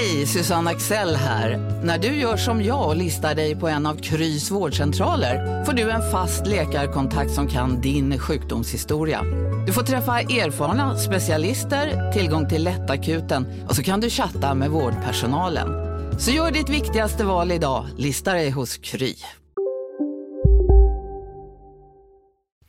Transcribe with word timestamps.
Hej, 0.00 0.26
Susanne 0.26 0.70
Axel 0.70 1.16
här. 1.16 1.58
När 1.84 1.98
du 1.98 2.08
gör 2.08 2.36
som 2.36 2.62
jag 2.62 2.88
och 2.88 2.96
listar 2.96 3.34
dig 3.34 3.56
på 3.56 3.68
en 3.68 3.86
av 3.86 3.96
Krys 3.96 4.50
vårdcentraler 4.50 5.64
får 5.64 5.72
du 5.72 5.90
en 5.90 6.10
fast 6.10 6.46
läkarkontakt 6.46 7.30
som 7.30 7.48
kan 7.48 7.80
din 7.80 8.18
sjukdomshistoria. 8.18 9.22
Du 9.66 9.72
får 9.72 9.82
träffa 9.82 10.20
erfarna 10.20 10.96
specialister, 10.96 12.12
tillgång 12.12 12.48
till 12.48 12.64
lättakuten 12.64 13.66
och 13.68 13.76
så 13.76 13.82
kan 13.82 14.00
du 14.00 14.10
chatta 14.10 14.54
med 14.54 14.70
vårdpersonalen. 14.70 15.68
Så 16.18 16.30
gör 16.30 16.50
ditt 16.50 16.68
viktigaste 16.68 17.24
val 17.24 17.52
idag, 17.52 17.86
lista 17.96 18.32
dig 18.32 18.50
hos 18.50 18.76
Kry. 18.76 19.14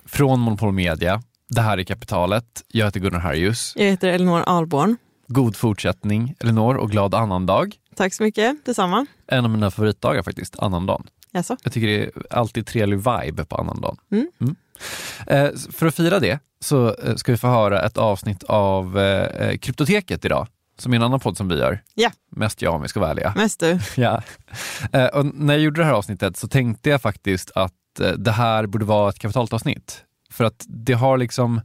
Från 0.06 0.40
Monopol 0.40 0.74
Media, 0.74 1.22
det 1.50 1.62
här 1.62 1.78
är 1.78 1.84
Kapitalet. 1.84 2.46
Jag 2.68 2.86
heter 2.86 3.00
Gunnar 3.00 3.20
Harjus. 3.20 3.74
Jag 3.76 3.86
heter 3.86 4.08
Elinor 4.08 4.42
Alborn. 4.42 4.98
God 5.32 5.56
fortsättning 5.56 6.36
Elinor 6.40 6.76
och 6.76 6.92
glad 6.92 7.16
annandag. 7.16 7.76
Tack 7.96 8.14
så 8.14 8.24
mycket, 8.24 8.66
detsamma. 8.66 9.06
En 9.28 9.46
av 9.46 9.52
mina 9.52 9.72
favoritdagar 9.72 10.24
faktiskt, 10.24 10.60
annandagen. 10.60 11.08
Jaså? 11.32 11.58
Jag 11.64 11.74
tycker 11.74 11.88
det 11.88 12.04
är 12.04 12.12
alltid 12.30 12.68
trevlig 12.68 12.98
vibe 12.98 13.46
på 13.46 13.56
annandagen. 13.56 13.98
Mm. 14.12 14.32
Mm. 14.42 14.56
Eh, 15.28 15.60
för 15.72 15.86
att 15.86 15.96
fira 15.96 16.20
det 16.20 16.40
så 16.60 16.96
eh, 16.96 17.16
ska 17.16 17.32
vi 17.32 17.38
få 17.38 17.48
höra 17.48 17.82
ett 17.82 17.98
avsnitt 17.98 18.44
av 18.44 19.00
eh, 19.00 19.58
Kryptoteket 19.58 20.26
idag, 20.26 20.48
som 20.78 20.94
är 20.94 20.96
en 20.96 21.04
annan 21.04 21.20
podd 21.20 21.38
som 21.38 21.48
vi 21.48 21.56
gör. 21.56 21.84
Ja. 21.94 22.12
Mest 22.32 22.62
jag 22.62 22.74
om 22.74 22.82
vi 22.82 22.88
ska 22.88 23.00
vara 23.00 23.12
ärliga. 23.12 23.34
Mest 23.36 23.60
du. 23.60 23.80
Ja. 24.02 24.22
Eh, 24.92 25.06
och 25.06 25.26
när 25.26 25.54
jag 25.54 25.64
gjorde 25.64 25.82
det 25.82 25.86
här 25.86 25.94
avsnittet 25.94 26.38
så 26.38 26.48
tänkte 26.48 26.90
jag 26.90 27.02
faktiskt 27.02 27.52
att 27.56 28.00
eh, 28.00 28.12
det 28.12 28.32
här 28.32 28.66
borde 28.66 28.86
vara 28.86 29.10
ett 29.10 29.20
kapitalavsnitt. 29.20 30.04
För 30.32 30.44
att 30.44 30.66
det 30.68 30.94
har 30.94 31.18
liksom 31.18 31.62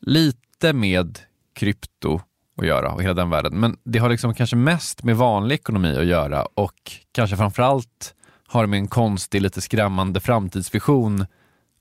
lite 0.00 0.72
med 0.72 1.18
krypto 1.54 2.20
att 2.56 2.66
göra 2.66 2.92
och 2.92 3.02
hela 3.02 3.14
den 3.14 3.30
världen. 3.30 3.60
Men 3.60 3.76
det 3.84 3.98
har 3.98 4.08
liksom 4.08 4.34
kanske 4.34 4.56
mest 4.56 5.02
med 5.02 5.16
vanlig 5.16 5.54
ekonomi 5.54 5.96
att 5.98 6.06
göra 6.06 6.44
och 6.54 6.92
kanske 7.12 7.36
framförallt 7.36 8.14
har 8.48 8.62
det 8.62 8.66
med 8.66 8.78
en 8.78 8.88
konstig, 8.88 9.42
lite 9.42 9.60
skrämmande 9.60 10.20
framtidsvision 10.20 11.26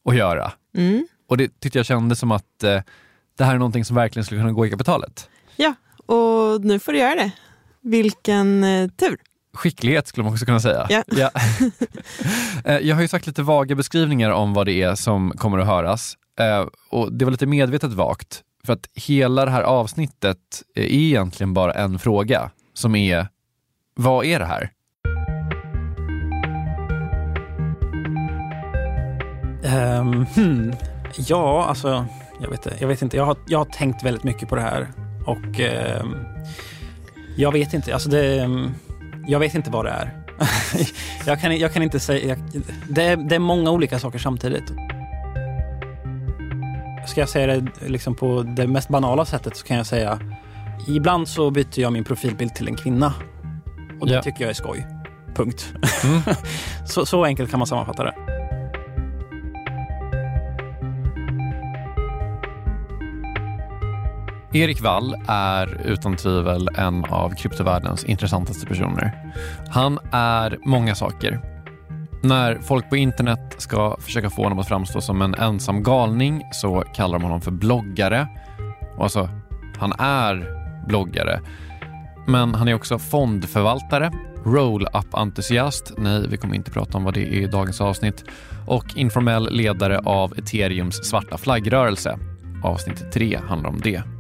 att 0.10 0.16
göra. 0.16 0.52
Mm. 0.78 1.08
Och 1.30 1.38
det 1.38 1.60
tyckte 1.60 1.80
jag 1.80 1.86
kändes 1.86 2.20
som 2.20 2.32
att 2.32 2.64
eh, 2.64 2.82
det 3.38 3.44
här 3.44 3.54
är 3.54 3.58
någonting 3.58 3.86
som 3.86 3.96
verkligen 3.96 4.26
skulle 4.26 4.42
kunna 4.42 4.52
gå 4.52 4.66
i 4.66 4.70
kapitalet. 4.70 5.30
Ja, 5.56 5.74
och 6.06 6.62
nu 6.62 6.80
får 6.80 6.92
du 6.92 6.98
göra 7.00 7.16
det. 7.16 7.32
Vilken 7.82 8.64
eh, 8.64 8.88
tur. 8.90 9.18
Skicklighet 9.54 10.08
skulle 10.08 10.24
man 10.24 10.34
också 10.34 10.46
kunna 10.46 10.60
säga. 10.60 11.04
Ja. 11.08 11.32
Eh, 12.66 12.78
jag 12.78 12.96
har 12.96 13.02
ju 13.02 13.08
sagt 13.08 13.28
lite 13.28 13.42
vaga 13.42 13.76
beskrivningar 13.76 14.30
om 14.30 14.54
vad 14.54 14.66
det 14.66 14.82
är 14.82 14.96
som 14.96 15.32
kommer 15.32 15.58
att 15.58 15.68
höras. 15.68 16.18
Eh, 16.40 16.68
och 16.90 17.14
Det 17.14 17.26
var 17.26 17.32
lite 17.32 17.46
medvetet 17.46 17.94
vagt. 17.94 18.42
För 18.66 18.74
att 18.74 18.90
hela 18.94 19.46
det 19.46 19.52
här 19.52 19.64
avsnittet 19.64 20.38
är 20.76 20.84
egentligen 20.84 21.54
bara 21.54 21.74
en 21.74 22.00
fråga 22.00 22.52
som 22.74 22.96
är, 22.96 23.28
vad 23.96 24.26
är 24.26 24.40
det 24.40 24.46
här? 24.46 24.72
Um, 30.00 30.26
hmm. 30.26 30.74
Ja, 31.18 31.66
alltså, 31.66 32.06
jag 32.42 32.50
vet, 32.50 32.82
jag 32.82 32.88
vet 32.88 33.02
inte. 33.02 33.18
Jag 33.18 33.26
har, 33.26 33.38
jag 33.48 33.58
har 33.58 33.66
tänkt 33.66 34.04
väldigt 34.04 34.24
mycket 34.24 34.50
på 34.50 34.56
det 34.56 34.62
här 34.62 34.88
och 35.26 35.60
um, 36.02 36.16
jag 37.38 37.52
vet 37.52 37.74
inte. 37.74 37.94
Alltså 37.94 38.10
det, 38.10 38.44
um, 38.44 38.76
jag 39.28 39.40
vet 39.40 39.56
inte 39.56 39.72
vad 39.72 39.86
det 39.86 39.92
är. 39.92 40.24
jag, 41.26 41.42
kan, 41.42 41.58
jag 41.58 41.74
kan 41.74 41.84
inte 41.84 42.00
säga. 42.00 42.28
Jag, 42.28 42.64
det, 42.90 43.04
är, 43.04 43.18
det 43.18 43.36
är 43.36 43.40
många 43.40 43.72
olika 43.72 44.00
saker 44.00 44.20
samtidigt. 44.20 44.72
Ska 47.08 47.20
jag 47.20 47.30
säga 47.30 47.48
det 47.48 47.88
liksom 47.88 48.16
på 48.16 48.44
det 48.44 48.68
mest 48.68 48.90
banala 48.90 49.26
sättet 49.26 49.58
så 49.58 49.66
kan 49.66 49.78
jag 49.78 49.86
säga 49.86 50.20
ibland 50.88 51.28
så 51.28 51.52
byter 51.52 51.80
jag 51.80 51.94
min 51.94 52.04
profilbild 52.04 52.56
till 52.56 52.68
en 52.68 52.76
kvinna 52.76 53.14
och 54.02 54.08
det 54.08 54.14
Ja. 54.14 54.22
tycker 54.22 54.42
jag 54.42 54.50
är 54.50 54.54
skoj. 54.54 54.88
Punkt. 55.36 55.74
Mm. 56.04 56.22
så, 56.86 57.06
så 57.06 57.26
enkelt 57.26 57.50
kan 57.52 57.60
man 57.60 57.68
sammanfatta 57.68 58.04
det. 58.04 58.14
Erik 64.54 64.82
Wall 64.82 65.16
är 65.28 65.82
utan 65.86 66.16
tvivel 66.18 66.70
en 66.78 67.06
av 67.06 67.30
kryptovärldens 67.36 68.04
intressantaste 68.04 68.66
personer. 68.66 69.34
Han 69.70 70.00
är 70.12 70.58
många 70.66 70.96
saker. 70.96 71.42
När 72.28 72.60
folk 72.60 72.90
på 72.90 72.96
internet 72.96 73.56
ska 73.58 73.98
försöka 74.00 74.30
få 74.30 74.44
honom 74.44 74.60
att 74.60 74.68
framstå 74.68 75.02
som 75.02 75.22
en 75.22 75.36
ensam 75.36 75.84
galning 75.84 76.44
så 76.52 76.84
kallar 76.96 77.20
de 77.20 77.24
honom 77.24 77.42
för 77.42 77.52
bloggare. 77.52 78.28
Och 78.98 79.04
alltså, 79.04 79.30
han 79.78 79.94
är 80.00 80.46
bloggare. 80.88 81.42
Men 82.28 82.56
han 82.56 82.68
är 82.68 82.74
också 82.74 83.00
fondförvaltare, 83.00 84.12
roll-up-entusiast, 84.46 85.94
nej 85.98 86.28
vi 86.28 86.38
kommer 86.38 86.56
inte 86.56 86.72
prata 86.72 86.98
om 86.98 87.04
vad 87.04 87.14
det 87.14 87.22
är 87.22 87.42
i 87.42 87.48
dagens 87.48 87.82
avsnitt, 87.82 88.24
och 88.68 88.86
informell 88.96 89.50
ledare 89.52 90.00
av 90.00 90.34
ethereums 90.38 91.10
svarta 91.10 91.38
flaggrörelse. 91.38 92.20
Avsnitt 92.64 93.12
3 93.12 93.40
handlar 93.48 93.70
om 93.70 93.82
det. 93.82 94.15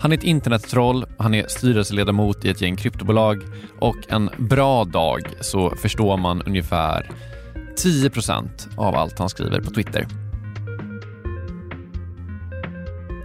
Han 0.00 0.12
är 0.12 0.16
ett 0.16 0.24
internettroll, 0.24 1.06
han 1.18 1.34
är 1.34 1.46
styrelseledamot 1.48 2.44
i 2.44 2.50
ett 2.50 2.60
gäng 2.60 2.76
kryptobolag 2.76 3.42
och 3.78 3.96
en 4.08 4.30
bra 4.38 4.84
dag 4.84 5.20
så 5.40 5.70
förstår 5.70 6.16
man 6.16 6.42
ungefär 6.42 7.10
10% 7.84 8.48
av 8.76 8.96
allt 8.96 9.18
han 9.18 9.28
skriver 9.28 9.60
på 9.60 9.70
Twitter. 9.70 10.06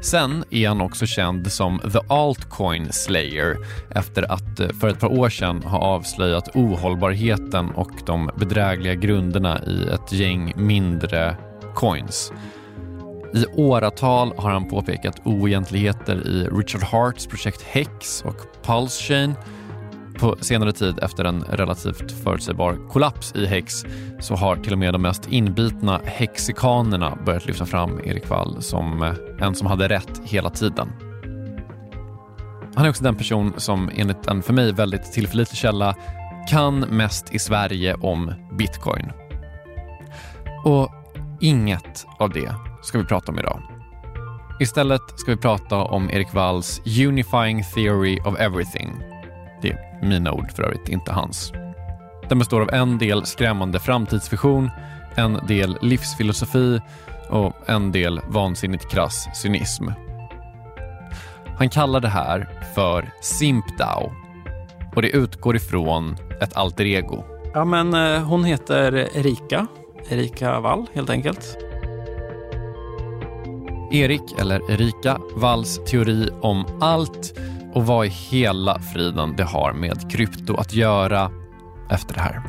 Sen 0.02 0.44
är 0.50 0.68
han 0.68 0.82
också 0.82 1.06
känd 1.06 1.52
som 1.52 1.80
The 1.80 2.00
Altcoin 2.10 2.94
Slayer 2.94 3.58
efter 3.90 4.32
att 4.32 4.60
eh, 4.60 4.70
för 4.70 4.90
ett 4.90 5.00
par 5.00 5.20
år 5.20 5.30
sedan 5.30 5.64
ha 5.64 5.78
avslöjat 5.80 6.56
ohållbarheten 6.56 7.70
och 7.70 7.92
de 8.06 8.30
bedrägliga 8.38 8.96
grunderna 8.96 9.64
i 9.64 9.88
ett 9.88 10.14
gäng 10.14 10.54
mindre 10.56 11.36
coins. 11.76 12.32
I 13.34 13.46
åratal 13.56 14.34
har 14.38 14.52
han 14.52 14.70
påpekat 14.70 15.22
oegentligheter 15.26 16.28
i 16.28 16.44
Richard 16.44 16.84
Harts 16.84 17.28
projekt 17.28 17.62
Hex 17.62 18.22
och 18.22 18.36
Pulse 18.64 19.04
Chain. 19.04 19.34
På 20.20 20.36
senare 20.42 20.72
tid, 20.72 21.00
efter 21.02 21.26
en 21.26 21.44
relativt 21.44 22.12
förutsägbar 22.12 22.90
kollaps 22.90 23.36
i 23.36 23.46
Hex, 23.46 23.86
så 24.20 24.36
har 24.36 24.56
till 24.56 24.74
och 24.74 24.80
med 24.80 24.94
de 24.94 25.02
mest 25.02 25.28
inbitna 25.32 26.02
hexikanerna 26.06 27.18
börjat 27.26 27.46
lyfta 27.46 27.66
fram 27.66 28.00
Erik 28.04 28.30
Wall 28.30 28.62
som 28.62 29.04
eh, 29.04 29.46
en 29.48 29.56
som 29.56 29.68
hade 29.68 29.88
rätt 29.88 30.22
hela 30.24 30.50
tiden. 30.50 30.94
Han 32.76 32.86
är 32.86 32.90
också 32.90 33.04
den 33.04 33.16
person 33.16 33.54
som 33.58 33.90
enligt 33.96 34.28
en 34.28 34.42
för 34.42 34.54
mig 34.54 34.74
väldigt 34.74 35.12
tillförlitlig 35.12 35.58
källa 35.58 35.96
kan 36.50 36.80
mest 36.80 37.34
i 37.34 37.40
Sverige 37.40 37.94
om 37.94 38.34
bitcoin. 38.58 39.12
Och 40.66 40.92
inget 41.42 42.06
av 42.20 42.30
det 42.30 42.67
ska 42.82 42.98
vi 42.98 43.06
prata 43.06 43.32
om 43.32 43.40
idag. 43.40 43.62
Istället 44.60 45.02
ska 45.16 45.32
vi 45.32 45.38
prata 45.38 45.78
om 45.78 46.10
Erik 46.10 46.34
Walls 46.34 46.82
Unifying 47.08 47.64
Theory 47.64 48.20
of 48.26 48.40
Everything. 48.40 49.04
Det 49.62 49.72
är 49.72 50.00
mina 50.02 50.32
ord 50.32 50.52
för 50.52 50.64
övrigt, 50.64 50.90
inte 50.90 51.12
hans. 51.12 51.54
Den 52.30 52.40
består 52.40 52.62
av 52.62 52.70
en 52.70 52.98
del 52.98 53.26
skrämmande 53.26 53.80
framtidsvision, 53.80 54.70
en 55.16 55.40
del 55.48 55.78
livsfilosofi 55.82 56.82
och 57.30 57.54
en 57.66 57.92
del 57.92 58.22
vansinnigt 58.28 58.92
krass 58.92 59.28
cynism. 59.34 59.88
Han 61.58 61.70
kallar 61.70 62.00
det 62.00 62.08
här 62.08 62.50
för 62.76 63.12
SimpDAO 63.22 64.12
och 64.96 65.02
det 65.02 65.10
utgår 65.10 65.56
ifrån 65.56 66.18
ett 66.42 66.58
alter 66.58 66.86
ego. 66.86 67.24
Ja, 67.54 67.66
men 67.66 67.94
eh, 67.94 68.24
hon 68.24 68.44
heter 68.44 69.18
Erika. 69.18 69.68
Erika 70.10 70.60
Wall, 70.60 70.86
helt 70.94 71.10
enkelt. 71.10 71.67
Erik, 73.92 74.40
eller 74.40 74.72
Erika, 74.72 75.18
Walls 75.36 75.80
teori 75.86 76.30
om 76.42 76.66
allt 76.82 77.40
och 77.74 77.86
vad 77.86 78.06
i 78.06 78.10
hela 78.10 78.80
friden 78.80 79.36
det 79.36 79.44
har 79.44 79.74
med 79.74 80.12
krypto 80.12 80.56
att 80.56 80.74
göra 80.74 81.32
efter 81.90 82.14
det 82.14 82.22
här. 82.22 82.42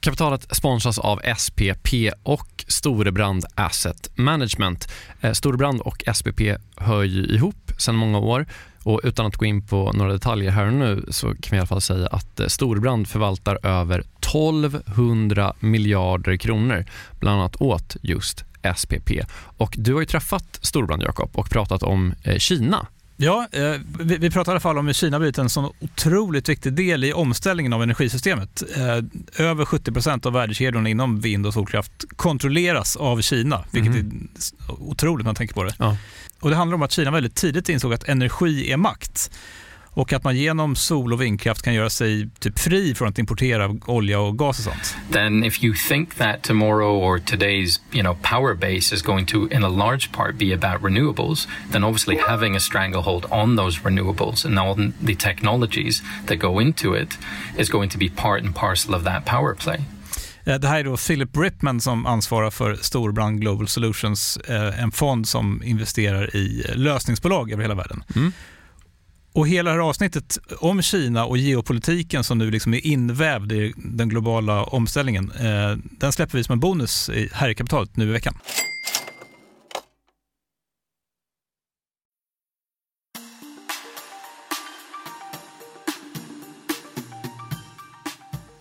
Kapitalet 0.00 0.56
sponsras 0.56 0.98
av 0.98 1.20
SPP 1.36 1.88
och 2.22 2.64
Storebrand 2.68 3.44
Asset 3.54 4.18
Management. 4.18 4.92
Eh, 5.20 5.32
Storebrand 5.32 5.80
och 5.80 6.04
SPP 6.14 6.40
hör 6.76 7.02
ju 7.02 7.24
ihop 7.24 7.72
sedan 7.78 7.96
många 7.96 8.18
år 8.18 8.46
och 8.84 9.00
utan 9.04 9.26
att 9.26 9.36
gå 9.36 9.44
in 9.44 9.66
på 9.66 9.92
några 9.92 10.12
detaljer 10.12 10.50
här 10.50 10.66
och 10.66 10.72
nu 10.72 11.04
så 11.08 11.26
kan 11.26 11.50
vi 11.50 11.56
i 11.56 11.58
alla 11.58 11.66
fall 11.66 11.80
säga 11.80 12.06
att 12.06 12.40
eh, 12.40 12.46
Storebrand 12.46 13.08
förvaltar 13.08 13.66
över 13.66 13.98
1200 13.98 15.54
miljarder 15.60 16.36
kronor, 16.36 16.84
bland 17.20 17.40
annat 17.40 17.56
åt 17.60 17.96
just 18.02 18.44
SPP. 18.76 19.10
Och 19.56 19.74
du 19.78 19.92
har 19.92 20.00
ju 20.00 20.06
träffat 20.06 20.58
Storbrand, 20.62 21.02
Jakob, 21.02 21.30
och 21.32 21.50
pratat 21.50 21.82
om 21.82 22.14
eh, 22.22 22.38
Kina. 22.38 22.86
Ja, 23.16 23.46
eh, 23.52 23.74
vi, 24.00 24.30
pratar 24.30 24.52
i 24.52 24.54
alla 24.54 24.60
fall 24.60 24.78
om 24.78 24.86
hur 24.86 24.94
Kina 24.94 25.18
blivit 25.18 25.38
en 25.38 25.50
sån 25.50 25.72
otroligt 25.80 26.48
viktig 26.48 26.72
del 26.72 27.04
i 27.04 27.12
omställningen 27.12 27.72
av 27.72 27.82
energisystemet. 27.82 28.62
Över 29.36 29.64
70 29.64 29.92
procent 29.92 30.26
av 30.26 30.32
värdekedjorna 30.32 30.88
inom 30.88 31.20
vind 31.20 31.46
och 31.46 31.52
solkraft 31.52 31.92
kontrolleras 32.16 32.96
av 32.96 33.20
Kina, 33.20 33.64
vilket 33.70 33.94
mm. 33.94 34.28
är 34.68 34.82
otroligt 34.82 35.24
när 35.24 35.28
man 35.28 35.34
tänker 35.34 35.54
på 35.54 35.64
det. 35.64 35.74
Ja. 35.78 35.96
Och 36.42 36.50
Det 36.50 36.56
handlar 36.56 36.74
om 36.74 36.82
att 36.82 36.92
Kina 36.92 37.10
väldigt 37.10 37.34
tidigt 37.34 37.68
insåg 37.68 37.94
att 37.94 38.08
energi 38.08 38.72
är 38.72 38.76
makt 38.76 39.30
och 39.94 40.12
att 40.12 40.24
man 40.24 40.36
genom 40.36 40.76
sol 40.76 41.12
och 41.12 41.22
vindkraft 41.22 41.62
kan 41.62 41.74
göra 41.74 41.90
sig 41.90 42.28
typ 42.40 42.58
fri 42.58 42.94
från 42.94 43.08
att 43.08 43.18
importera 43.18 43.76
olja 43.86 44.20
och 44.20 44.38
gas 44.38 44.58
och 44.58 44.64
sånt. 44.64 44.96
Then 45.12 45.44
if 45.44 45.64
you 45.64 45.74
think 45.88 46.14
that 46.14 46.42
tomorrow 46.42 47.04
or 47.04 47.18
today's 47.18 47.80
you 47.92 48.02
know 48.02 48.16
power 48.22 48.54
base 48.54 48.94
is 48.94 49.02
going 49.02 49.26
to 49.26 49.48
in 49.48 49.64
a 49.64 49.68
large 49.68 50.12
part 50.12 50.38
be 50.38 50.54
about 50.54 50.82
renewables, 50.82 51.48
then 51.72 51.84
obviously 51.84 52.18
having 52.28 52.56
a 52.56 52.60
stranglehold 52.60 53.26
on 53.30 53.56
those 53.56 53.80
renewables 53.80 54.44
and 54.44 54.58
all 54.58 54.92
the 55.06 55.14
technologies 55.14 56.02
that 56.26 56.36
go 56.36 56.60
into 56.60 56.94
it 56.94 57.18
is 57.58 57.70
going 57.70 57.90
to 57.90 57.98
be 57.98 58.08
part 58.08 58.42
and 58.44 58.54
parcel 58.54 58.94
of 58.94 59.04
that 59.04 59.24
power 59.24 59.54
play. 59.54 59.78
Eh, 60.44 60.58
det 60.58 60.68
här 60.68 60.80
är 60.80 60.84
då 60.84 60.96
Philip 60.96 61.36
Ripman 61.36 61.80
som 61.80 62.06
ansvarar 62.06 62.50
för 62.50 62.74
Storbrand 62.74 63.40
Global 63.40 63.68
Solutions, 63.68 64.36
eh, 64.36 64.82
en 64.82 64.92
fond 64.92 65.28
som 65.28 65.62
investerar 65.62 66.36
i 66.36 66.64
lösningsbolag 66.74 67.52
över 67.52 67.62
hela 67.62 67.74
världen. 67.74 68.04
Mm. 68.16 68.32
Och 69.34 69.48
hela 69.48 69.70
det 69.70 69.76
här 69.76 69.88
avsnittet 69.88 70.38
om 70.58 70.82
Kina 70.82 71.24
och 71.24 71.38
geopolitiken 71.38 72.24
som 72.24 72.38
nu 72.38 72.50
liksom 72.50 72.74
är 72.74 72.86
invävd 72.86 73.52
i 73.52 73.72
den 73.76 74.08
globala 74.08 74.64
omställningen, 74.64 75.30
eh, 75.30 75.76
den 75.90 76.12
släpper 76.12 76.38
vi 76.38 76.44
som 76.44 76.52
en 76.52 76.60
bonus 76.60 77.10
här 77.32 77.48
i 77.48 77.54
kapitalet 77.54 77.96
nu 77.96 78.08
i 78.08 78.12
veckan. 78.12 78.34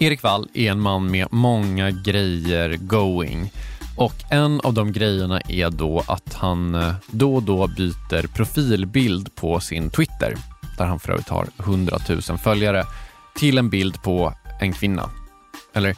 Erik 0.01 0.23
Wall 0.23 0.49
är 0.53 0.71
en 0.71 0.79
man 0.79 1.11
med 1.11 1.27
många 1.31 1.91
grejer 1.91 2.77
going. 2.77 3.51
Och 3.97 4.13
en 4.29 4.61
av 4.61 4.73
de 4.73 4.91
grejerna 4.91 5.41
är 5.41 5.69
då 5.69 6.03
att 6.07 6.33
han 6.33 6.75
eh, 6.75 6.93
då 7.11 7.35
och 7.35 7.43
då 7.43 7.67
byter 7.67 8.27
profilbild 8.27 9.35
på 9.35 9.59
sin 9.59 9.89
Twitter 9.89 10.35
där 10.77 10.85
han 10.85 10.99
för 10.99 11.11
övrigt 11.11 11.29
har 11.29 11.47
100 11.59 11.97
000 12.09 12.21
följare, 12.21 12.85
till 13.35 13.57
en 13.57 13.69
bild 13.69 14.03
på 14.03 14.33
en 14.61 14.73
kvinna. 14.73 15.09
Eller, 15.73 15.95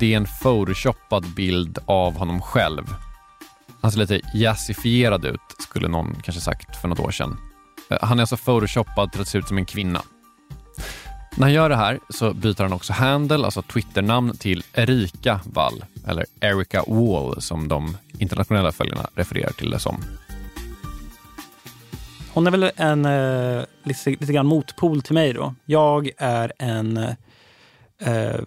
det 0.00 0.12
är 0.12 0.16
en 0.16 0.26
photoshoppad 0.42 1.24
bild 1.36 1.78
av 1.84 2.14
honom 2.14 2.42
själv. 2.42 2.94
Han 3.80 3.92
ser 3.92 3.98
lite 3.98 4.20
jazzifierad 4.34 5.24
ut, 5.24 5.40
skulle 5.58 5.88
någon 5.88 6.14
kanske 6.22 6.40
sagt 6.40 6.76
för 6.76 6.88
något 6.88 7.00
år 7.00 7.10
sedan. 7.10 7.36
Eh, 7.90 7.98
han 8.02 8.18
är 8.18 8.22
alltså 8.22 8.36
photoshoppad 8.36 9.12
till 9.12 9.20
att 9.20 9.28
se 9.28 9.38
ut 9.38 9.48
som 9.48 9.58
en 9.58 9.66
kvinna. 9.66 10.02
När 11.36 11.46
han 11.46 11.52
gör 11.52 11.68
det 11.68 11.76
här 11.76 12.00
så 12.08 12.34
byter 12.34 12.62
han 12.62 12.72
också 12.72 12.92
handle, 12.92 13.44
alltså 13.44 13.62
Twitternamn, 13.62 14.36
till 14.36 14.64
Erika 14.74 15.40
Wall, 15.44 15.84
eller 16.06 16.26
Erica 16.40 16.84
Wall 16.86 17.42
som 17.42 17.68
de 17.68 17.96
internationella 18.18 18.72
följarna 18.72 19.06
refererar 19.14 19.52
till 19.52 19.70
det 19.70 19.78
som. 19.78 20.04
Hon 22.32 22.46
är 22.46 22.50
väl 22.50 22.70
en 22.76 23.04
eh, 23.04 23.64
lite, 23.82 24.10
lite 24.10 24.32
grann 24.32 24.46
motpol 24.46 25.02
till 25.02 25.14
mig 25.14 25.32
då. 25.32 25.54
Jag 25.64 26.10
är 26.18 26.52
en 26.58 26.96
eh, 27.98 28.40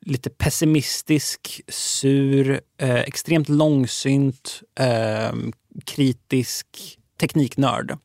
lite 0.00 0.30
pessimistisk, 0.30 1.60
sur, 1.68 2.60
eh, 2.78 2.94
extremt 2.94 3.48
långsynt, 3.48 4.62
eh, 4.80 5.32
kritisk 5.84 6.66
tekniknörd 7.20 7.98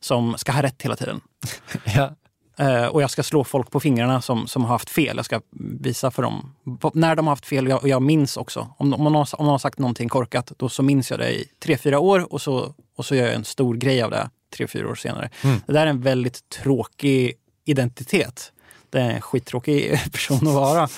som 0.00 0.38
ska 0.38 0.52
ha 0.52 0.62
rätt 0.62 0.82
hela 0.82 0.96
tiden. 0.96 1.20
ja. 1.84 2.14
Uh, 2.62 2.86
och 2.86 3.02
jag 3.02 3.10
ska 3.10 3.22
slå 3.22 3.44
folk 3.44 3.70
på 3.70 3.80
fingrarna 3.80 4.22
som, 4.22 4.46
som 4.46 4.62
har 4.62 4.68
haft 4.68 4.90
fel. 4.90 5.16
Jag 5.16 5.24
ska 5.24 5.40
visa 5.80 6.10
för 6.10 6.22
dem 6.22 6.54
när 6.94 7.16
de 7.16 7.26
har 7.26 7.32
haft 7.32 7.46
fel. 7.46 7.72
Och 7.72 7.88
jag, 7.88 8.02
minns 8.02 8.36
också. 8.36 8.68
Om, 8.76 8.94
om, 8.94 9.04
någon, 9.12 9.26
om 9.32 9.44
någon 9.44 9.48
har 9.48 9.58
sagt 9.58 9.78
någonting 9.78 10.08
korkat, 10.08 10.52
då 10.56 10.68
så 10.68 10.82
minns 10.82 11.10
jag 11.10 11.20
det 11.20 11.30
i 11.30 11.48
tre, 11.62 11.76
fyra 11.76 11.98
år 11.98 12.32
och 12.32 12.40
så, 12.40 12.74
och 12.96 13.06
så 13.06 13.14
gör 13.14 13.26
jag 13.26 13.34
en 13.34 13.44
stor 13.44 13.74
grej 13.74 14.02
av 14.02 14.10
det 14.10 14.30
tre, 14.56 14.66
fyra 14.66 14.88
år 14.88 14.94
senare. 14.94 15.30
Mm. 15.44 15.60
Det 15.66 15.72
där 15.72 15.86
är 15.86 15.90
en 15.90 16.00
väldigt 16.00 16.48
tråkig 16.48 17.34
identitet. 17.64 18.52
Det 18.90 19.00
är 19.00 19.10
en 19.10 19.20
skittråkig 19.20 20.00
person 20.12 20.48
att 20.48 20.54
vara. 20.54 20.88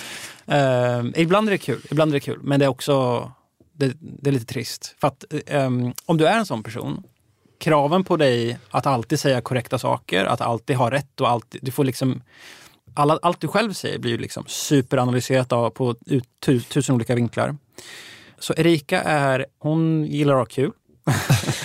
Uh, 0.48 1.10
ibland 1.14 1.48
är 1.48 1.52
det 1.52 1.58
kul, 1.58 1.82
ibland 1.90 2.10
är 2.10 2.14
det 2.14 2.20
kul. 2.20 2.40
Men 2.42 2.60
det 2.60 2.66
är 2.66 2.70
också 2.70 3.32
det, 3.72 3.92
det 4.00 4.30
är 4.30 4.32
lite 4.32 4.46
trist. 4.46 4.94
För 5.00 5.08
att 5.08 5.24
um, 5.50 5.92
om 6.06 6.16
du 6.16 6.26
är 6.26 6.38
en 6.38 6.46
sån 6.46 6.62
person, 6.62 7.02
kraven 7.64 8.04
på 8.04 8.16
dig 8.16 8.58
att 8.70 8.86
alltid 8.86 9.20
säga 9.20 9.40
korrekta 9.40 9.78
saker, 9.78 10.24
att 10.24 10.40
alltid 10.40 10.76
ha 10.76 10.90
rätt 10.90 11.20
och 11.20 11.28
alltid, 11.28 11.60
du 11.64 11.70
får 11.70 11.84
liksom 11.84 12.22
alla, 12.94 13.18
allt 13.22 13.40
du 13.40 13.48
själv 13.48 13.72
säger 13.72 13.98
blir 13.98 14.10
ju 14.10 14.18
liksom 14.18 14.44
superanalyserat 14.46 15.52
av, 15.52 15.70
på 15.70 15.96
ut, 16.06 16.40
tusen 16.68 16.94
olika 16.94 17.14
vinklar. 17.14 17.56
Så 18.38 18.54
Erika 18.56 19.02
är, 19.02 19.46
hon 19.58 20.04
gillar 20.04 20.34
att 20.34 20.40
ha 20.40 20.46
kul. 20.46 20.72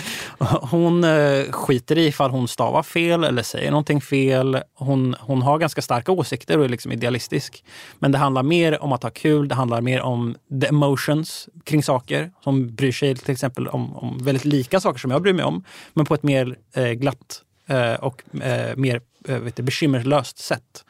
Hon 0.62 1.04
eh, 1.04 1.52
skiter 1.52 1.98
i 1.98 2.08
ifall 2.08 2.32
hon 2.32 2.48
stavar 2.48 2.84
fel 2.84 3.24
eller 3.24 3.44
säger 3.44 3.72
någonting 3.72 4.02
fel. 4.02 4.62
Hon, 4.74 5.16
hon 5.20 5.42
har 5.42 5.58
ganska 5.58 5.82
starka 5.82 6.12
åsikter 6.12 6.58
och 6.58 6.66
är 6.66 6.70
liksom 6.70 6.92
idealistisk. 6.92 7.64
Men 8.00 8.12
det 8.12 8.18
handlar 8.18 8.44
mer 8.44 8.84
om 8.84 8.92
att 8.92 9.04
ha 9.04 9.10
kul. 9.10 9.48
Det 9.48 9.56
handlar 9.56 9.82
mer 9.82 10.02
om 10.02 10.36
the 10.62 10.68
emotions 10.68 11.50
kring 11.64 11.84
saker. 11.84 12.32
Hon 12.44 12.76
bryr 12.76 12.92
sig 12.92 13.16
till 13.16 13.32
exempel 13.32 13.68
om, 13.68 13.96
om 13.96 14.18
väldigt 14.18 14.46
lika 14.46 14.80
saker 14.80 15.00
som 15.00 15.12
jag 15.12 15.22
bryr 15.22 15.34
mig 15.34 15.46
om. 15.46 15.64
Men 15.94 16.06
på 16.06 16.14
ett 16.14 16.24
mer 16.24 16.58
eh, 16.74 16.92
glatt 16.92 17.42
eh, 17.68 17.94
och 17.94 18.24
eh, 18.44 18.76
mer 18.76 19.02
eh, 19.28 19.38
vet 19.38 19.56
du, 19.56 19.64
bekymmerslöst 19.64 20.38
sätt. 20.38 20.86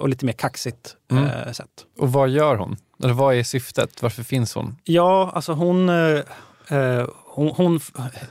Och 0.00 0.08
lite 0.08 0.26
mer 0.26 0.32
kaxigt 0.32 0.96
mm. 1.10 1.54
Sätt. 1.54 1.68
Och 1.98 2.12
vad 2.12 2.28
gör 2.28 2.56
hon? 2.56 2.76
Eller 3.04 3.14
vad 3.14 3.34
är 3.34 3.42
syftet? 3.42 4.02
Varför 4.02 4.22
finns 4.22 4.54
hon? 4.54 4.76
Ja, 4.84 5.30
alltså 5.34 5.52
hon 5.52 5.90
hon, 7.38 7.48
hon, 7.56 7.80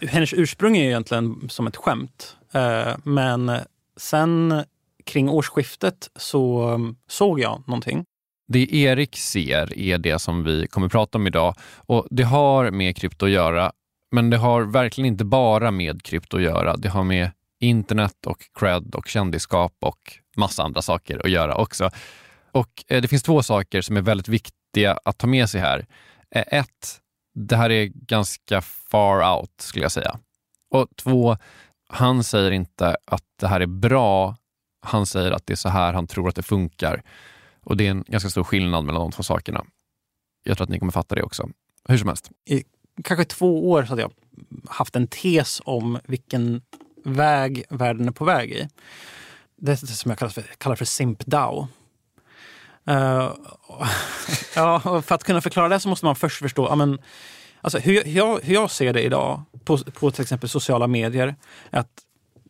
hennes 0.10 0.34
ursprung 0.34 0.78
är 0.78 0.86
egentligen 0.86 1.50
som 1.50 1.68
ett 1.68 1.76
skämt. 1.76 2.38
Eh, 2.54 2.96
men 3.04 3.52
sen 3.98 4.64
kring 5.06 5.30
årsskiftet 5.30 6.10
så 6.16 6.70
um, 6.70 6.98
såg 7.08 7.40
jag 7.40 7.64
någonting. 7.68 8.06
Det 8.48 8.76
Erik 8.76 9.18
ser 9.18 9.80
är 9.80 9.98
det 9.98 10.20
som 10.20 10.44
vi 10.44 10.68
kommer 10.68 10.90
prata 10.90 11.18
om 11.18 11.28
idag 11.28 11.56
och 11.76 12.08
det 12.10 12.24
har 12.24 12.72
med 12.72 12.98
krypto 12.98 13.26
att 13.26 13.32
göra. 13.32 13.72
Men 14.12 14.30
det 14.30 14.38
har 14.38 14.62
verkligen 14.62 15.06
inte 15.06 15.26
bara 15.26 15.72
med 15.72 16.04
krypto 16.04 16.38
att 16.38 16.44
göra. 16.44 16.78
Det 16.78 16.90
har 16.90 17.04
med 17.04 17.32
internet 17.60 18.26
och 18.26 18.38
cred 18.60 18.96
och 18.96 19.08
kändisskap 19.08 19.74
och 19.80 20.00
massa 20.38 20.64
andra 20.64 20.82
saker 20.82 21.22
att 21.26 21.32
göra 21.32 21.56
också. 21.56 21.90
Och 22.52 22.84
eh, 22.88 23.02
det 23.02 23.08
finns 23.08 23.24
två 23.24 23.44
saker 23.44 23.82
som 23.82 23.98
är 23.98 24.02
väldigt 24.02 24.28
viktiga 24.28 25.00
att 25.06 25.18
ta 25.18 25.28
med 25.28 25.50
sig 25.50 25.62
här. 25.62 25.86
Eh, 26.36 26.60
ett, 26.60 27.00
det 27.38 27.56
här 27.58 27.70
är 27.70 27.86
ganska 27.86 28.62
far 28.62 29.38
out 29.38 29.52
skulle 29.62 29.86
jag 29.86 29.92
säga. 29.92 30.20
Och 30.70 30.88
två, 30.96 31.38
han 31.90 32.24
säger 32.24 32.52
inte 32.52 32.98
att 33.06 33.24
det 33.40 33.48
här 33.48 33.60
är 33.60 33.66
bra. 33.66 34.36
Han 34.82 35.06
säger 35.06 35.32
att 35.32 35.46
det 35.46 35.54
är 35.54 35.58
så 35.58 35.70
här 35.70 35.94
han 35.94 36.08
tror 36.08 36.30
att 36.30 36.36
det 36.36 36.44
funkar. 36.44 37.04
Och 37.64 37.78
det 37.78 37.88
är 37.88 37.92
en 37.92 38.04
ganska 38.08 38.30
stor 38.30 38.44
skillnad 38.44 38.86
mellan 38.86 39.02
de 39.02 39.12
två 39.12 39.24
sakerna. 39.24 39.66
Jag 40.44 40.58
tror 40.58 40.66
att 40.66 40.70
ni 40.70 40.80
kommer 40.80 40.92
fatta 40.92 41.16
det 41.16 41.24
också. 41.24 41.50
Hur 41.90 41.98
som 41.98 42.08
helst. 42.08 42.32
I 42.46 42.64
kanske 43.04 43.26
två 43.26 43.70
år 43.70 43.84
så 43.84 43.90
hade 43.90 44.02
jag 44.02 44.12
haft 44.70 44.96
en 44.96 45.08
tes 45.08 45.62
om 45.66 46.00
vilken 46.04 46.62
väg 47.04 47.64
världen 47.70 48.08
är 48.08 48.12
på 48.12 48.26
väg 48.26 48.52
i. 48.52 48.68
Det 49.56 49.72
är 49.72 49.76
det 49.76 49.88
som 49.88 50.12
jag 50.12 50.20
kallar 50.20 50.32
för, 50.32 50.42
kallar 50.58 50.76
för 50.76 50.86
simp 50.86 51.26
DAO. 51.26 51.68
Uh, 52.90 52.96
ja, 54.56 54.80
för 55.06 55.16
att 55.16 55.24
kunna 55.24 55.42
förklara 55.42 55.70
det 55.70 55.80
så 55.80 55.90
måste 55.90 56.06
man 56.06 56.16
först 56.16 56.42
förstå 56.42 56.68
ja, 56.70 56.76
men, 56.76 57.00
alltså, 57.62 57.80
hur, 57.80 58.04
hur, 58.04 58.18
jag, 58.18 58.40
hur 58.44 58.54
jag 58.54 58.72
ser 58.72 58.94
det 58.94 59.02
idag 59.02 59.42
på, 59.66 59.78
på 59.78 60.12
till 60.12 60.22
exempel 60.22 60.50
sociala 60.50 60.88
medier. 60.88 61.36
Att 61.70 61.90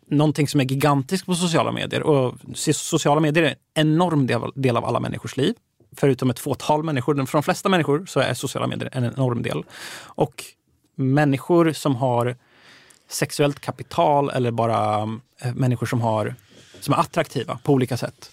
någonting 0.10 0.48
som 0.48 0.60
är 0.60 0.66
gigantiskt 0.66 1.26
på 1.26 1.36
sociala 1.36 1.72
medier 1.72 2.04
och 2.04 2.36
sociala 2.74 3.22
medier 3.22 3.44
är 3.44 3.56
en 3.74 3.88
enorm 3.88 4.28
del, 4.28 4.42
del 4.56 4.78
av 4.78 4.86
alla 4.86 5.00
människors 5.00 5.38
liv. 5.38 5.56
Förutom 5.96 6.30
ett 6.30 6.40
fåtal 6.40 6.84
människor. 6.84 7.26
För 7.26 7.38
de 7.38 7.44
flesta 7.44 7.70
människor 7.70 8.06
så 8.06 8.20
är 8.20 8.34
sociala 8.34 8.68
medier 8.68 8.90
en 8.94 9.06
enorm 9.06 9.42
del. 9.42 9.64
Och 10.00 10.44
människor 10.96 11.72
som 11.72 11.96
har 11.96 12.36
sexuellt 13.10 13.60
kapital 13.60 14.30
eller 14.30 14.52
bara 14.52 15.02
eh, 15.42 15.54
människor 15.54 15.86
som, 15.86 16.02
har, 16.02 16.36
som 16.80 16.94
är 16.94 16.98
attraktiva 16.98 17.60
på 17.64 17.74
olika 17.74 17.98
sätt 17.98 18.32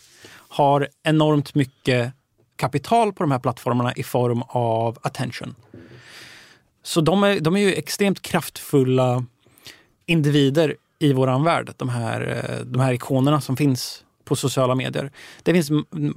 har 0.54 0.88
enormt 1.02 1.54
mycket 1.54 2.12
kapital 2.56 3.12
på 3.12 3.23
de 3.23 3.30
här 3.30 3.38
plattformarna 3.38 3.92
i 3.92 4.02
form 4.02 4.42
av 4.49 4.99
attention. 5.02 5.54
Så 6.82 7.00
de 7.00 7.25
är, 7.25 7.40
de 7.40 7.56
är 7.56 7.61
ju 7.61 7.75
extremt 7.75 8.23
kraftfulla 8.23 9.25
individer 10.06 10.76
i 10.99 11.12
våran 11.12 11.44
värld, 11.44 11.73
de 11.76 11.88
här, 11.88 12.44
eh, 12.50 12.66
de 12.66 12.80
här 12.80 12.92
ikonerna 12.92 13.40
som 13.40 13.56
finns 13.56 14.04
på 14.25 14.37
sociala 14.37 14.75
medier. 14.75 15.11
Det 15.42 15.52
finns 15.52 15.70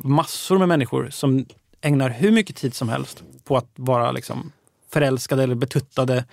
massor 0.03 0.57
med 0.57 0.67
människor 0.67 1.09
som 1.09 1.45
ägnar 1.81 2.09
hur 2.09 2.31
mycket 2.31 2.55
tid 2.55 2.73
som 2.73 2.89
helst 2.89 3.23
på 3.43 3.57
att 3.57 3.71
vara 3.75 4.11
liksom 4.11 4.51
förälskade 4.89 5.43
eller 5.43 5.55
betuttade, 5.55 6.25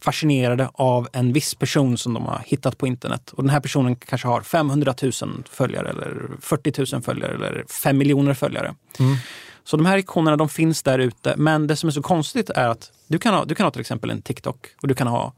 fascinerade 0.00 0.70
av 0.72 1.08
en 1.12 1.32
viss 1.32 1.54
person 1.54 1.98
som 1.98 2.14
de 2.14 2.26
har 2.26 2.42
hittat 2.46 2.78
på 2.78 2.86
internet. 2.86 3.30
Och 3.32 3.42
den 3.42 3.50
här 3.50 3.60
personen 3.60 3.96
kanske 3.96 4.28
har 4.28 4.40
500 4.40 4.94
000 5.02 5.12
följare 5.50 5.90
eller 5.90 6.30
40 6.40 6.94
000 6.94 7.02
följare 7.02 7.34
eller 7.34 7.64
5 7.82 7.98
miljoner 7.98 8.34
följare. 8.34 8.74
Mm. 8.98 9.16
Så 9.64 9.76
de 9.76 9.86
här 9.86 9.98
ikonerna 9.98 10.36
de 10.36 10.48
finns 10.48 10.82
där 10.82 10.98
ute. 10.98 11.34
Men 11.36 11.66
det 11.66 11.76
som 11.76 11.88
är 11.88 11.90
så 11.90 12.02
konstigt 12.02 12.50
är 12.50 12.68
att 12.68 12.92
du 13.06 13.18
kan 13.18 13.34
ha, 13.34 13.44
du 13.44 13.54
kan 13.54 13.64
ha 13.64 13.70
till 13.70 13.80
exempel 13.80 14.10
en 14.10 14.22
TikTok 14.22 14.66
och 14.82 14.88
du 14.88 14.94
kan 14.94 15.06
ha 15.06 15.32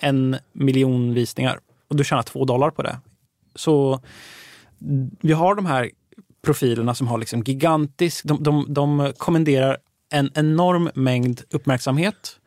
en 0.00 0.36
miljon 0.52 1.14
visningar 1.14 1.58
och 1.88 1.96
du 1.96 2.04
tjänar 2.04 2.22
två 2.22 2.44
dollar 2.44 2.70
på 2.70 2.82
det. 2.82 2.98
Så 3.54 4.00
vi 5.20 5.32
har 5.32 5.54
de 5.54 5.66
här 5.66 5.90
profilerna 6.44 6.94
som 6.94 7.06
har 7.06 7.18
liksom 7.18 7.42
gigantisk, 7.42 8.24
de, 8.24 8.42
de, 8.42 8.66
de 8.68 9.12
kommenderar 9.18 9.78
en 10.10 10.30
enorm 10.34 10.90
mängd 10.94 11.42
uppmärksamhet. 11.50 12.38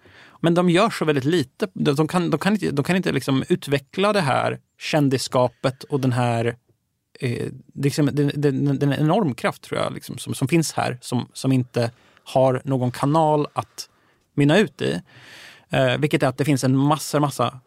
Men 0.42 0.54
de 0.54 0.70
gör 0.70 0.90
så 0.90 1.06
väldigt 1.06 1.26
lite. 1.26 1.68
De, 1.74 2.08
kan, 2.08 2.30
de 2.30 2.40
kan 2.40 2.54
inte, 2.54 2.72
de 2.72 2.84
kan 2.84 2.96
inte 2.96 3.12
liksom 3.12 3.44
utveckla 3.50 4.14
det 4.14 4.22
här 4.22 4.60
kändisskapet 4.80 5.84
och 5.84 6.00
den 6.00 6.12
här 6.12 6.56
eh, 7.20 7.48
liksom, 7.76 8.10
den, 8.14 8.32
den, 8.36 8.80
den 8.80 8.94
enorm 8.94 9.36
kraft 9.36 9.62
tror 9.62 9.80
jag 9.80 9.94
liksom, 9.94 10.18
som, 10.18 10.34
som 10.34 10.48
finns 10.48 10.74
här 10.74 10.98
som, 11.02 11.28
som 11.34 11.52
inte 11.52 11.92
har 12.24 12.62
någon 12.66 12.92
kanal 12.92 13.48
att 13.54 13.90
mynna 14.34 14.58
ut 14.58 14.82
i. 14.82 15.02
Eh, 15.70 15.98
vilket 15.98 16.24
är 16.24 16.28
att 16.28 16.38
det 16.38 16.46
finns 16.46 16.64
en 16.64 16.78
massa, 16.78 17.20
massa 17.20 17.60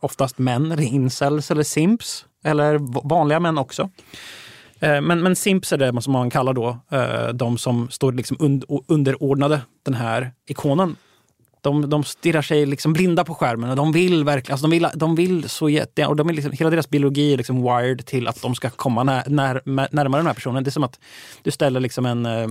oftast 0.00 0.38
män, 0.38 0.72
eller 0.72 0.82
incels 0.82 1.50
eller 1.50 1.62
simps, 1.62 2.26
eller 2.44 2.78
vanliga 3.08 3.40
män 3.40 3.58
också. 3.58 3.90
Eh, 4.80 5.00
men, 5.00 5.22
men 5.22 5.36
simps 5.36 5.72
är 5.72 5.76
det 5.76 6.02
som 6.02 6.12
man 6.12 6.30
kallar 6.30 6.52
då 6.52 6.78
eh, 6.90 7.28
de 7.28 7.58
som 7.58 7.90
står 7.90 8.12
liksom 8.12 8.36
und, 8.40 8.64
underordnade 8.86 9.60
den 9.82 9.94
här 9.94 10.32
ikonen. 10.46 10.96
De, 11.60 11.90
de 11.90 12.04
stirrar 12.04 12.42
sig 12.42 12.66
liksom 12.66 12.92
blinda 12.92 13.24
på 13.24 13.34
skärmen 13.34 13.70
och 13.70 13.76
de 13.76 13.92
vill 13.92 14.24
verkligen, 14.24 14.54
alltså 14.54 14.66
de 14.66 14.70
vill, 14.70 14.88
de 14.94 15.14
vill 15.14 15.48
så 15.48 15.68
jätte, 15.68 16.06
och 16.06 16.16
de 16.16 16.28
är 16.28 16.32
liksom, 16.32 16.52
hela 16.52 16.70
deras 16.70 16.90
biologi 16.90 17.32
är 17.32 17.36
liksom 17.36 17.62
wired 17.62 18.06
till 18.06 18.28
att 18.28 18.42
de 18.42 18.54
ska 18.54 18.70
komma 18.70 19.04
när, 19.04 19.22
när, 19.26 19.62
närmare 19.90 20.20
den 20.20 20.26
här 20.26 20.34
personen. 20.34 20.64
Det 20.64 20.68
är 20.68 20.72
som 20.72 20.84
att 20.84 20.98
du 21.42 21.50
ställer 21.50 21.80
liksom 21.80 22.06
en 22.06 22.26
eh, 22.26 22.48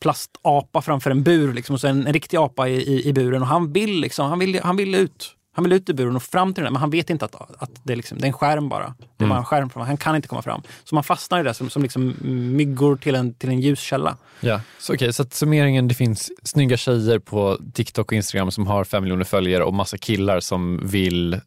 plastapa 0.00 0.82
framför 0.82 1.10
en 1.10 1.22
bur 1.22 1.52
liksom, 1.52 1.74
och 1.74 1.80
så 1.80 1.86
en, 1.86 2.06
en 2.06 2.12
riktig 2.12 2.36
apa 2.36 2.68
i, 2.68 2.74
i, 2.74 3.08
i, 3.08 3.12
buren 3.12 3.42
och 3.42 3.48
han 3.48 3.72
vill, 3.72 4.00
liksom, 4.00 4.28
han 4.28 4.38
vill, 4.38 4.60
han 4.62 4.76
vill 4.76 4.94
ut. 4.94 5.34
Han 5.58 5.64
vill 5.64 5.72
ut 5.72 5.88
ur 5.88 5.94
buren 5.94 6.16
och 6.16 6.22
fram 6.22 6.54
till 6.54 6.64
den, 6.64 6.72
men 6.72 6.80
han 6.80 6.90
vet 6.90 7.10
inte 7.10 7.24
att, 7.24 7.62
att 7.62 7.70
det, 7.82 7.92
är 7.92 7.96
liksom, 7.96 8.18
det 8.18 8.24
är 8.24 8.26
en 8.26 8.32
skärm 8.32 8.68
bara. 8.68 8.94
Det 8.98 9.24
är 9.24 9.24
mm. 9.24 9.28
bara 9.28 9.38
en 9.38 9.44
skärm, 9.44 9.70
han 9.74 9.96
kan 9.96 10.16
inte 10.16 10.28
komma 10.28 10.42
fram. 10.42 10.62
Så 10.84 10.94
man 10.94 11.04
fastnar 11.04 11.40
i 11.40 11.42
det 11.42 11.54
som, 11.54 11.70
som 11.70 11.82
liksom 11.82 12.16
myggor 12.56 12.96
till 12.96 13.14
en, 13.14 13.34
till 13.34 13.48
en 13.48 13.60
ljuskälla. 13.60 14.16
Ja, 14.40 14.60
så, 14.78 14.94
okay, 14.94 15.12
så 15.12 15.22
att 15.22 15.34
summeringen, 15.34 15.88
det 15.88 15.94
finns 15.94 16.32
snygga 16.42 16.76
tjejer 16.76 17.18
på 17.18 17.58
TikTok 17.72 18.06
och 18.06 18.12
Instagram 18.12 18.50
som 18.50 18.66
har 18.66 18.84
fem 18.84 19.02
miljoner 19.02 19.24
följare 19.24 19.64
och 19.64 19.74
massa 19.74 19.98
killar 19.98 20.40
som 20.40 20.88
vill 20.88 21.40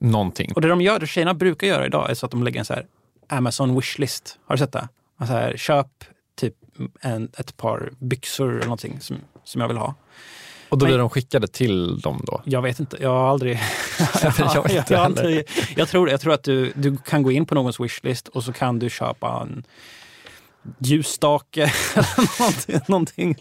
någonting. 0.00 0.52
Och 0.54 0.60
det 0.60 0.68
de 0.68 0.80
gör, 0.80 0.98
det 0.98 1.06
tjejerna 1.06 1.34
brukar 1.34 1.66
göra 1.66 1.86
idag 1.86 2.10
är 2.10 2.14
så 2.14 2.26
att 2.26 2.32
de 2.32 2.42
lägger 2.42 2.58
en 2.58 2.64
så 2.64 2.74
här 2.74 2.86
Amazon 3.28 3.76
wishlist. 3.76 4.38
Har 4.46 4.56
du 4.56 4.58
sett 4.58 4.72
det? 4.72 4.88
Så 5.18 5.24
här, 5.24 5.56
köp 5.56 6.04
typ 6.36 6.54
en, 7.00 7.28
ett 7.38 7.56
par 7.56 7.92
byxor 7.98 8.50
eller 8.50 8.64
någonting 8.64 9.00
som, 9.00 9.16
som 9.44 9.60
jag 9.60 9.68
vill 9.68 9.76
ha. 9.76 9.94
Och 10.74 10.78
då 10.78 10.86
blir 10.86 10.98
de 10.98 11.10
skickade 11.10 11.46
till 11.46 12.00
dem 12.00 12.22
då? 12.26 12.42
Jag 12.44 12.62
vet 12.62 12.80
inte. 12.80 12.96
Jag 13.00 13.10
har 13.10 13.28
aldrig... 13.28 13.58
jag, 14.22 14.70
inte 14.70 14.94
jag, 14.94 15.00
aldrig, 15.00 15.48
jag, 15.76 15.88
tror, 15.88 16.10
jag 16.10 16.20
tror 16.20 16.32
att 16.32 16.42
du, 16.42 16.72
du 16.74 16.96
kan 16.96 17.22
gå 17.22 17.32
in 17.32 17.46
på 17.46 17.54
någons 17.54 17.80
wishlist 17.80 18.28
och 18.28 18.44
så 18.44 18.52
kan 18.52 18.78
du 18.78 18.90
köpa 18.90 19.42
en 19.42 19.64
ljusstake 20.78 21.62
eller 21.94 22.40
någonting, 22.40 22.80
någonting 22.88 23.36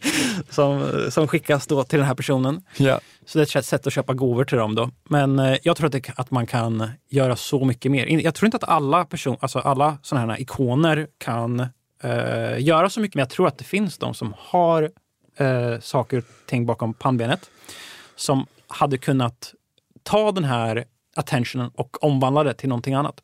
som, 0.49 0.91
som 1.09 1.27
skickas 1.27 1.67
då 1.67 1.83
till 1.83 1.99
den 1.99 2.07
här 2.07 2.15
personen. 2.15 2.61
Ja. 2.77 2.99
Så 3.25 3.37
det 3.37 3.55
är 3.55 3.59
ett 3.59 3.65
sätt 3.65 3.87
att 3.87 3.93
köpa 3.93 4.13
gåvor 4.13 4.45
till 4.45 4.57
dem. 4.57 4.75
Då. 4.75 4.89
Men 5.09 5.39
eh, 5.39 5.57
jag 5.63 5.77
tror 5.77 5.85
att, 5.87 5.93
det, 5.93 6.09
att 6.15 6.31
man 6.31 6.47
kan 6.47 6.91
göra 7.09 7.35
så 7.35 7.65
mycket 7.65 7.91
mer. 7.91 8.05
Jag 8.05 8.35
tror 8.35 8.47
inte 8.47 8.57
att 8.57 8.69
alla, 8.69 9.05
person, 9.05 9.37
alltså 9.39 9.59
alla 9.59 9.97
sådana 10.01 10.33
här 10.33 10.41
ikoner 10.41 11.07
kan 11.17 11.59
eh, 12.03 12.59
göra 12.59 12.89
så 12.89 12.99
mycket, 12.99 13.15
men 13.15 13.21
jag 13.21 13.29
tror 13.29 13.47
att 13.47 13.57
det 13.57 13.63
finns 13.63 13.97
de 13.97 14.13
som 14.13 14.33
har 14.37 14.91
eh, 15.37 15.79
saker 15.79 16.17
och 16.17 16.23
ting 16.45 16.65
bakom 16.65 16.93
pannbenet 16.93 17.49
som 18.15 18.45
hade 18.67 18.97
kunnat 18.97 19.53
ta 20.03 20.31
den 20.31 20.43
här 20.43 20.85
attentionen 21.15 21.71
och 21.75 22.03
omvandla 22.03 22.43
det 22.43 22.53
till 22.53 22.69
någonting 22.69 22.93
annat. 22.93 23.21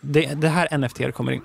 Det, 0.00 0.34
det 0.40 0.48
här 0.48 0.78
NFT 0.78 1.14
kommer 1.14 1.32
in. 1.32 1.42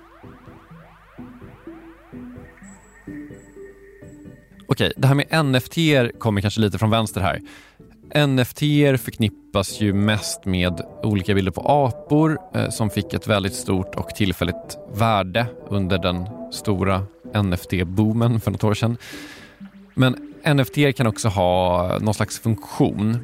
Okej, 4.68 4.92
det 4.96 5.08
här 5.08 5.14
med 5.14 5.44
NFT 5.44 5.76
kommer 6.18 6.40
kanske 6.40 6.60
lite 6.60 6.78
från 6.78 6.90
vänster 6.90 7.20
här. 7.20 7.40
NFT 8.26 8.58
förknippas 9.04 9.80
ju 9.80 9.92
mest 9.92 10.44
med 10.44 10.80
olika 11.02 11.34
bilder 11.34 11.52
på 11.52 11.60
apor 11.60 12.38
eh, 12.54 12.70
som 12.70 12.90
fick 12.90 13.14
ett 13.14 13.26
väldigt 13.26 13.54
stort 13.54 13.94
och 13.94 14.08
tillfälligt 14.08 14.78
värde 14.94 15.46
under 15.68 15.98
den 15.98 16.28
stora 16.52 17.06
NFT-boomen 17.34 18.40
för 18.40 18.50
något 18.50 18.64
år 18.64 18.74
sedan. 18.74 18.96
Men 19.98 20.34
NFT 20.44 20.96
kan 20.96 21.06
också 21.06 21.28
ha 21.28 21.98
någon 22.00 22.14
slags 22.14 22.38
funktion. 22.38 23.18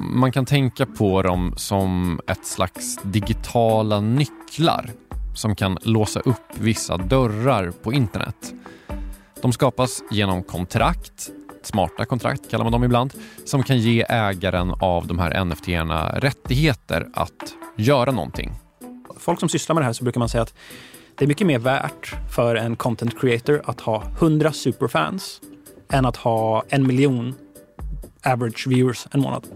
Man 0.00 0.32
kan 0.32 0.46
tänka 0.46 0.86
på 0.86 1.22
dem 1.22 1.54
som 1.56 2.20
ett 2.26 2.46
slags 2.46 2.98
digitala 3.02 4.00
nycklar 4.00 4.90
som 5.34 5.56
kan 5.56 5.78
låsa 5.82 6.20
upp 6.20 6.58
vissa 6.58 6.96
dörrar 6.96 7.70
på 7.70 7.92
internet. 7.92 8.54
De 9.42 9.52
skapas 9.52 10.02
genom 10.10 10.42
kontrakt, 10.42 11.30
smarta 11.62 12.04
kontrakt 12.04 12.50
kallar 12.50 12.64
man 12.64 12.72
dem 12.72 12.84
ibland, 12.84 13.14
som 13.44 13.62
kan 13.62 13.78
ge 13.78 14.04
ägaren 14.08 14.74
av 14.80 15.06
de 15.06 15.18
här 15.18 15.44
NFT-erna 15.44 16.18
rättigheter 16.18 17.08
att 17.14 17.54
göra 17.76 18.10
någonting. 18.10 18.52
Folk 19.16 19.40
som 19.40 19.48
sysslar 19.48 19.74
med 19.74 19.82
det 19.82 19.86
här 19.86 19.92
så 19.92 20.04
brukar 20.04 20.18
man 20.18 20.28
säga 20.28 20.42
att 20.42 20.54
det 21.18 21.24
är 21.24 21.28
mycket 21.28 21.46
mer 21.46 21.58
värt 21.58 22.14
för 22.34 22.56
en 22.56 22.76
content 22.76 23.20
creator 23.20 23.62
att 23.64 23.80
ha 23.80 24.04
100 24.18 24.52
superfans 24.52 25.40
än 25.92 26.06
att 26.06 26.16
ha 26.16 26.64
en 26.68 26.86
miljon 26.86 27.34
average 28.24 28.66
viewers 28.66 29.06
en 29.10 29.20
månad. 29.20 29.46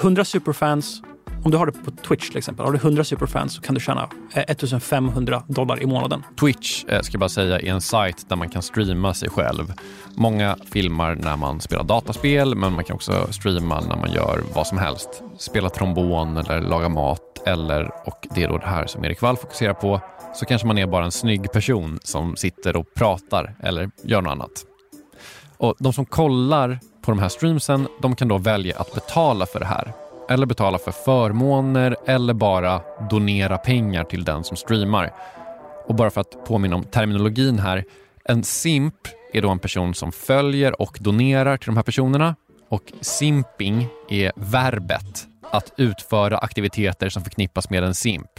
100 0.00 0.24
superfans, 0.24 1.02
om 1.44 1.50
du 1.50 1.56
har 1.56 1.66
det 1.66 1.72
på 1.72 1.90
Twitch 1.90 2.28
till 2.28 2.38
exempel, 2.38 2.64
har 2.64 2.72
du 2.72 2.78
100 2.78 3.04
superfans 3.04 3.54
så 3.54 3.60
kan 3.60 3.74
du 3.74 3.80
tjäna 3.80 4.08
eh, 4.34 4.42
1500 4.48 5.42
dollar 5.46 5.82
i 5.82 5.86
månaden. 5.86 6.24
Twitch, 6.40 6.84
eh, 6.84 7.00
ska 7.00 7.14
jag 7.14 7.20
bara 7.20 7.28
säga, 7.28 7.60
är 7.60 7.66
en 7.66 7.80
sajt 7.80 8.28
där 8.28 8.36
man 8.36 8.48
kan 8.48 8.62
streama 8.62 9.14
sig 9.14 9.30
själv. 9.30 9.72
Många 10.14 10.56
filmar 10.72 11.14
när 11.14 11.36
man 11.36 11.60
spelar 11.60 11.84
dataspel, 11.84 12.54
men 12.54 12.72
man 12.72 12.84
kan 12.84 12.94
också 12.94 13.32
streama 13.32 13.80
när 13.80 13.96
man 13.96 14.12
gör 14.12 14.42
vad 14.54 14.66
som 14.66 14.78
helst. 14.78 15.22
Spela 15.38 15.70
trombon 15.70 16.36
eller 16.36 16.60
laga 16.60 16.88
mat 16.88 17.20
eller, 17.46 18.08
och 18.08 18.26
det 18.34 18.42
är 18.42 18.48
då 18.48 18.58
det 18.58 18.66
här 18.66 18.86
som 18.86 19.04
Erik 19.04 19.22
Wall 19.22 19.36
fokuserar 19.36 19.74
på, 19.74 20.00
så 20.34 20.44
kanske 20.44 20.66
man 20.66 20.78
är 20.78 20.86
bara 20.86 21.04
en 21.04 21.12
snygg 21.12 21.52
person 21.52 21.98
som 22.02 22.36
sitter 22.36 22.76
och 22.76 22.94
pratar 22.94 23.54
eller 23.62 23.90
gör 24.02 24.22
något 24.22 24.30
annat. 24.30 24.64
Och 25.62 25.74
De 25.78 25.92
som 25.92 26.06
kollar 26.06 26.78
på 27.02 27.10
de 27.10 27.18
här 27.18 27.28
streamsen 27.28 27.88
de 28.00 28.16
kan 28.16 28.28
då 28.28 28.38
välja 28.38 28.80
att 28.80 28.94
betala 28.94 29.46
för 29.46 29.60
det 29.60 29.66
här. 29.66 29.92
Eller 30.28 30.46
betala 30.46 30.78
för 30.78 30.92
förmåner 30.92 31.96
eller 32.06 32.34
bara 32.34 32.80
donera 33.10 33.58
pengar 33.58 34.04
till 34.04 34.24
den 34.24 34.44
som 34.44 34.56
streamar. 34.56 35.12
Och 35.86 35.94
bara 35.94 36.10
för 36.10 36.20
att 36.20 36.44
påminna 36.44 36.76
om 36.76 36.84
terminologin 36.84 37.58
här. 37.58 37.84
En 38.24 38.44
simp 38.44 38.94
är 39.32 39.42
då 39.42 39.50
en 39.50 39.58
person 39.58 39.94
som 39.94 40.12
följer 40.12 40.82
och 40.82 40.98
donerar 41.00 41.56
till 41.56 41.66
de 41.66 41.76
här 41.76 41.84
personerna. 41.84 42.36
Och 42.68 42.92
simping 43.00 43.88
är 44.08 44.32
verbet 44.36 45.26
att 45.50 45.72
utföra 45.76 46.38
aktiviteter 46.38 47.08
som 47.08 47.22
förknippas 47.24 47.70
med 47.70 47.84
en 47.84 47.94
simp. 47.94 48.30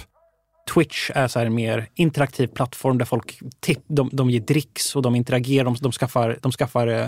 Twitch 0.70 1.12
är 1.16 1.28
så 1.28 1.40
en 1.40 1.56
mer 1.56 1.88
interaktiv 1.96 2.48
plattform 2.48 2.98
där 2.98 3.06
folk 3.06 3.40
de, 3.88 4.10
de 4.14 4.30
ger 4.30 4.40
dricks 4.40 4.96
och 4.96 5.02
de 5.02 5.16
interagerar. 5.16 5.66
De, 5.66 5.76
de 5.82 5.92
skaffar, 5.92 6.38
de 6.42 6.52
skaffar 6.52 6.88
eh, 6.88 7.08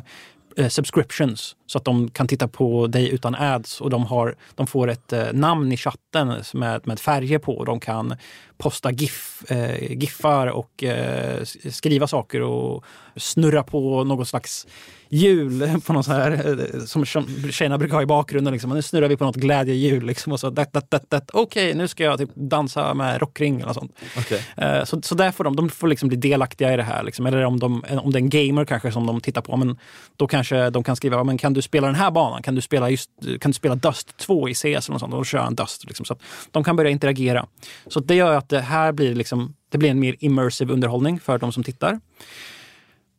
eh, 0.58 0.68
subscriptions 0.68 1.56
så 1.66 1.78
att 1.78 1.86
de 1.86 2.10
kan 2.10 2.28
titta 2.28 2.48
på 2.48 2.88
dig 2.88 3.10
utan 3.10 3.36
ads 3.36 3.82
och 3.82 3.90
de, 3.90 4.06
har, 4.06 4.36
de 4.56 4.68
får 4.68 4.90
ett 4.90 5.14
eh, 5.14 5.26
namn 5.34 5.72
i 5.72 5.78
chatten 5.78 6.34
med, 6.54 6.88
med 6.88 7.00
färger 7.00 7.40
på. 7.40 7.58
Och 7.58 7.66
de 7.66 7.80
kan 7.80 8.16
posta 8.58 8.92
GIF, 8.92 9.44
eh, 9.48 9.92
giffar 9.92 10.48
och 10.48 10.84
eh, 10.84 11.44
skriva 11.72 12.08
saker 12.08 12.42
och 12.42 12.86
snurra 13.16 13.64
på 13.64 14.04
något 14.04 14.28
slags 14.28 14.68
hjul 15.10 15.82
på 15.86 15.94
något 15.94 16.06
så 16.06 16.12
här, 16.12 16.32
eh, 16.32 16.80
som 16.86 17.06
tjejerna 17.06 17.78
brukar 17.78 17.96
ha 17.96 18.02
i 18.02 18.06
bakgrunden. 18.06 18.54
Liksom. 18.54 18.70
Nu 18.70 18.82
snurrar 18.82 19.08
vi 19.08 19.18
på 19.18 19.26
något 19.26 19.36
glädjehjul. 19.36 20.06
Liksom, 20.06 20.32
och 20.32 20.40
så 20.40 20.50
dat, 20.50 20.74
dat, 20.74 20.92
dat, 20.92 21.10
dat. 21.10 21.30
Okej, 21.34 21.66
okay, 21.66 21.78
nu 21.78 21.88
ska 21.88 22.04
jag 22.04 22.18
typ 22.18 22.30
dansa 22.36 22.94
med 22.94 23.22
rockring 23.22 23.62
eller 23.62 23.74
sånt. 23.74 23.92
Okay. 24.18 24.40
Eh, 24.58 24.84
så, 24.84 25.02
så 25.02 25.16
där 25.16 25.32
får 25.32 25.44
de, 25.44 25.56
de 25.56 25.70
får 25.70 25.88
liksom 25.88 26.10
bli 26.10 26.18
delaktiga 26.18 26.74
i 26.74 26.78
det 26.78 26.84
här. 26.84 27.04
Liksom. 27.04 27.26
Eller 27.26 27.46
om, 27.46 27.60
de, 27.60 27.84
om 28.04 28.12
det 28.12 28.18
är 28.18 28.22
en 28.22 28.30
gamer 28.30 28.66
kanske 28.66 28.92
som 28.92 29.06
de 29.06 29.22
tittar 29.22 29.42
på, 29.42 29.58
men 29.58 29.78
då 30.18 30.28
kanske 30.28 30.70
de 30.70 30.84
kan 30.84 30.96
skriva, 30.96 31.24
men 31.24 31.38
kan 31.38 31.54
du 31.54 31.62
spela 31.62 31.88
den 31.88 31.96
här 31.96 32.12
banan? 32.12 32.42
Kan 32.42 32.56
du 32.56 32.62
spela, 32.62 32.90
just, 32.90 33.10
kan 33.42 33.52
du 33.52 33.54
spela 33.54 33.76
Dust 33.76 34.18
2 34.18 34.50
i 34.50 34.54
CS? 34.54 34.66
Eller 34.66 34.92
något 34.92 35.00
sånt? 35.00 35.14
Och 35.14 35.20
då 35.20 35.24
kör 35.24 35.46
en 35.46 35.56
Dust. 35.56 35.86
Liksom. 35.88 36.06
Så 36.06 36.16
de 36.52 36.64
kan 36.64 36.76
börja 36.76 36.92
interagera. 36.92 37.46
Så 37.88 38.00
det 38.00 38.16
gör 38.16 38.34
att 38.34 38.45
det 38.50 38.62
här 38.62 38.92
blir, 38.92 39.16
liksom, 39.16 39.56
det 39.70 39.78
blir 39.78 39.90
en 39.90 40.00
mer 40.00 40.16
immersive 40.20 40.74
underhållning 40.74 41.20
för 41.20 41.38
de 41.38 41.52
som 41.52 41.64
tittar. 41.64 42.00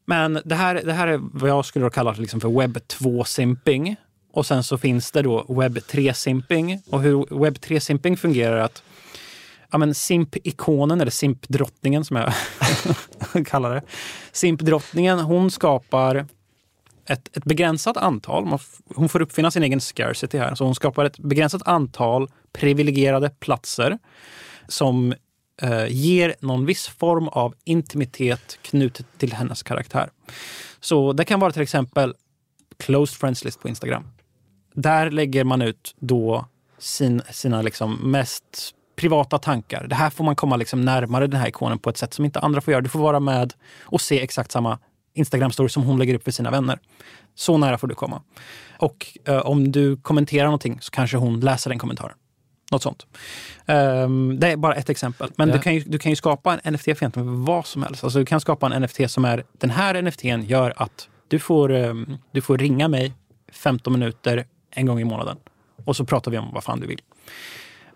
Men 0.05 0.41
det 0.45 0.55
här, 0.55 0.75
det 0.85 0.93
här 0.93 1.07
är 1.07 1.21
vad 1.23 1.51
jag 1.51 1.65
skulle 1.65 1.91
kalla 1.91 2.13
liksom 2.13 2.41
för 2.41 2.61
webb 2.61 2.77
2-simping. 2.77 3.97
Och 4.33 4.47
sen 4.47 4.65
så 4.65 4.79
finns 4.79 5.11
det 5.11 5.23
då 5.23 5.47
webb 5.49 5.79
3-simping. 5.79 6.83
Och 6.91 7.01
hur 7.01 7.41
webb 7.41 7.57
3-simping 7.57 8.17
fungerar 8.17 8.57
är 8.57 8.61
att 8.61 8.83
ja, 9.71 9.79
men 9.79 9.95
simp-ikonen, 9.95 11.01
eller 11.01 11.11
simp-drottningen 11.11 12.05
som 12.05 12.17
jag 12.17 12.33
kallar 13.47 13.75
det. 13.75 13.83
Simp-drottningen, 14.33 15.19
hon 15.19 15.51
skapar 15.51 16.27
ett, 17.09 17.37
ett 17.37 17.45
begränsat 17.45 17.97
antal, 17.97 18.59
hon 18.95 19.09
får 19.09 19.23
uppfinna 19.23 19.51
sin 19.51 19.63
egen 19.63 19.81
scarcity 19.81 20.39
här, 20.39 20.55
så 20.55 20.65
hon 20.65 20.75
skapar 20.75 21.05
ett 21.05 21.19
begränsat 21.19 21.63
antal 21.69 22.31
privilegierade 22.53 23.31
platser 23.31 23.99
som 24.69 25.15
eh, 25.63 25.87
ger 25.89 26.35
någon 26.41 26.67
viss 26.67 26.87
form 26.89 27.29
av 27.29 27.55
intimitet 27.65 28.59
knutet 28.63 29.07
till 29.19 29.33
hennes 29.33 29.63
karaktär. 29.63 30.11
Så 30.81 31.13
det 31.13 31.25
kan 31.25 31.41
vara 31.41 31.53
till 31.53 31.63
exempel 31.63 32.15
closed 32.77 33.19
friends 33.19 33.45
list 33.45 33.61
på 33.61 33.69
Instagram. 33.69 34.09
Där 34.75 35.11
lägger 35.11 35.45
man 35.45 35.63
ut 35.63 35.95
då 35.99 36.47
sin, 36.79 37.23
sina 37.31 37.63
liksom 37.63 38.11
mest 38.11 38.75
privata 38.97 39.39
tankar. 39.39 39.87
Det 39.89 39.95
här 39.95 40.11
får 40.11 40.25
man 40.25 40.37
komma 40.37 40.57
liksom 40.57 40.81
närmare 40.81 41.27
den 41.27 41.41
här 41.41 41.49
ikonen 41.49 41.79
på 41.79 41.91
ett 41.91 41.97
sätt 41.97 42.15
som 42.15 42.25
inte 42.25 42.41
andra 42.41 42.61
får 42.61 42.73
göra. 42.73 42.81
Du 42.81 42.89
får 42.89 42.99
vara 42.99 43.21
med 43.21 43.55
och 43.83 44.01
se 44.01 44.21
exakt 44.23 44.53
samma 44.53 44.79
Instagram-story 45.15 45.69
som 45.69 45.83
hon 45.83 45.99
lägger 45.99 46.15
upp 46.15 46.25
för 46.25 46.31
sina 46.31 46.51
vänner. 46.51 46.79
Så 47.35 47.59
nära 47.59 47.79
får 47.79 47.87
du 47.87 47.95
komma. 47.95 48.23
Och 48.79 49.19
eh, 49.25 49.39
om 49.39 49.73
du 49.73 49.97
kommenterar 49.97 50.45
någonting 50.45 50.79
så 50.81 50.91
kanske 50.91 51.17
hon 51.17 51.41
läser 51.41 51.71
den 51.71 51.79
kommentaren. 51.79 52.17
Något 52.71 52.83
sånt. 52.83 53.07
Um, 53.67 54.41
det 54.41 54.53
är 54.53 54.57
bara 54.57 54.75
ett 54.75 54.91
exempel. 54.91 55.31
Men 55.37 55.49
ja. 55.49 55.55
du, 55.55 55.63
kan 55.63 55.75
ju, 55.75 55.81
du 55.81 55.99
kan 55.99 56.13
ju 56.13 56.17
skapa 56.17 56.59
en 56.59 56.73
NFT 56.73 56.85
för 56.85 56.91
egentligen 56.91 57.45
vad 57.45 57.67
som 57.67 57.83
helst. 57.83 58.05
Alltså 58.05 58.19
du 58.19 58.25
kan 58.25 58.41
skapa 58.41 58.67
en 58.67 58.83
NFT 58.83 59.11
som 59.11 59.25
är, 59.25 59.45
den 59.53 59.71
här 59.71 60.03
NFTn 60.03 60.43
gör 60.43 60.75
att 60.77 61.09
du 61.29 61.39
får, 61.39 61.71
um, 61.71 62.19
du 62.33 62.41
får 62.41 62.59
ringa 62.59 62.89
mig 62.89 63.13
15 63.53 63.93
minuter 63.93 64.45
en 64.71 64.87
gång 64.87 65.01
i 65.01 65.05
månaden. 65.05 65.37
Och 65.85 65.97
så 65.97 66.05
pratar 66.05 66.31
vi 66.31 66.39
om 66.39 66.51
vad 66.53 66.65
fan 66.65 66.81
du 66.81 66.87
vill. 66.87 67.01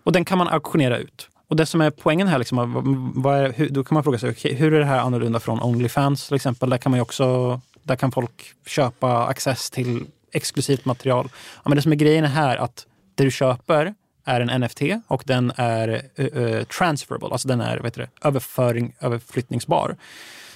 Och 0.03 0.11
den 0.11 0.25
kan 0.25 0.37
man 0.37 0.47
auktionera 0.47 0.97
ut. 0.97 1.29
Och 1.47 1.55
det 1.55 1.65
som 1.65 1.81
är 1.81 1.89
poängen 1.91 2.27
här, 2.27 2.39
liksom, 2.39 3.11
vad 3.15 3.37
är, 3.37 3.53
hur, 3.53 3.69
då 3.69 3.83
kan 3.83 3.93
man 3.93 4.03
fråga 4.03 4.17
sig, 4.17 4.29
okay, 4.29 4.53
hur 4.53 4.73
är 4.73 4.79
det 4.79 4.85
här 4.85 4.99
annorlunda 4.99 5.39
från 5.39 5.61
Onlyfans 5.61 6.27
till 6.27 6.35
exempel? 6.35 6.69
Där 6.69 6.77
kan 6.77 6.91
man 6.91 6.99
också, 7.01 7.61
där 7.83 7.95
kan 7.95 8.11
folk 8.11 8.53
köpa 8.65 9.25
access 9.25 9.69
till 9.69 10.05
exklusivt 10.31 10.85
material. 10.85 11.29
Ja, 11.33 11.61
men 11.69 11.75
det 11.75 11.81
som 11.81 11.91
är 11.91 11.95
grejen 11.95 12.23
är 12.23 12.29
här 12.29 12.57
att 12.57 12.85
det 13.15 13.23
du 13.23 13.31
köper 13.31 13.93
är 14.25 14.41
en 14.41 14.61
NFT 14.61 14.81
och 15.07 15.23
den 15.25 15.51
är 15.55 16.09
uh, 16.19 16.63
transferable, 16.63 17.29
alltså 17.31 17.47
den 17.47 17.61
är 17.61 17.77
vet 17.77 17.93
du, 17.93 18.07
överföring, 18.21 18.95
överflyttningsbar. 18.99 19.97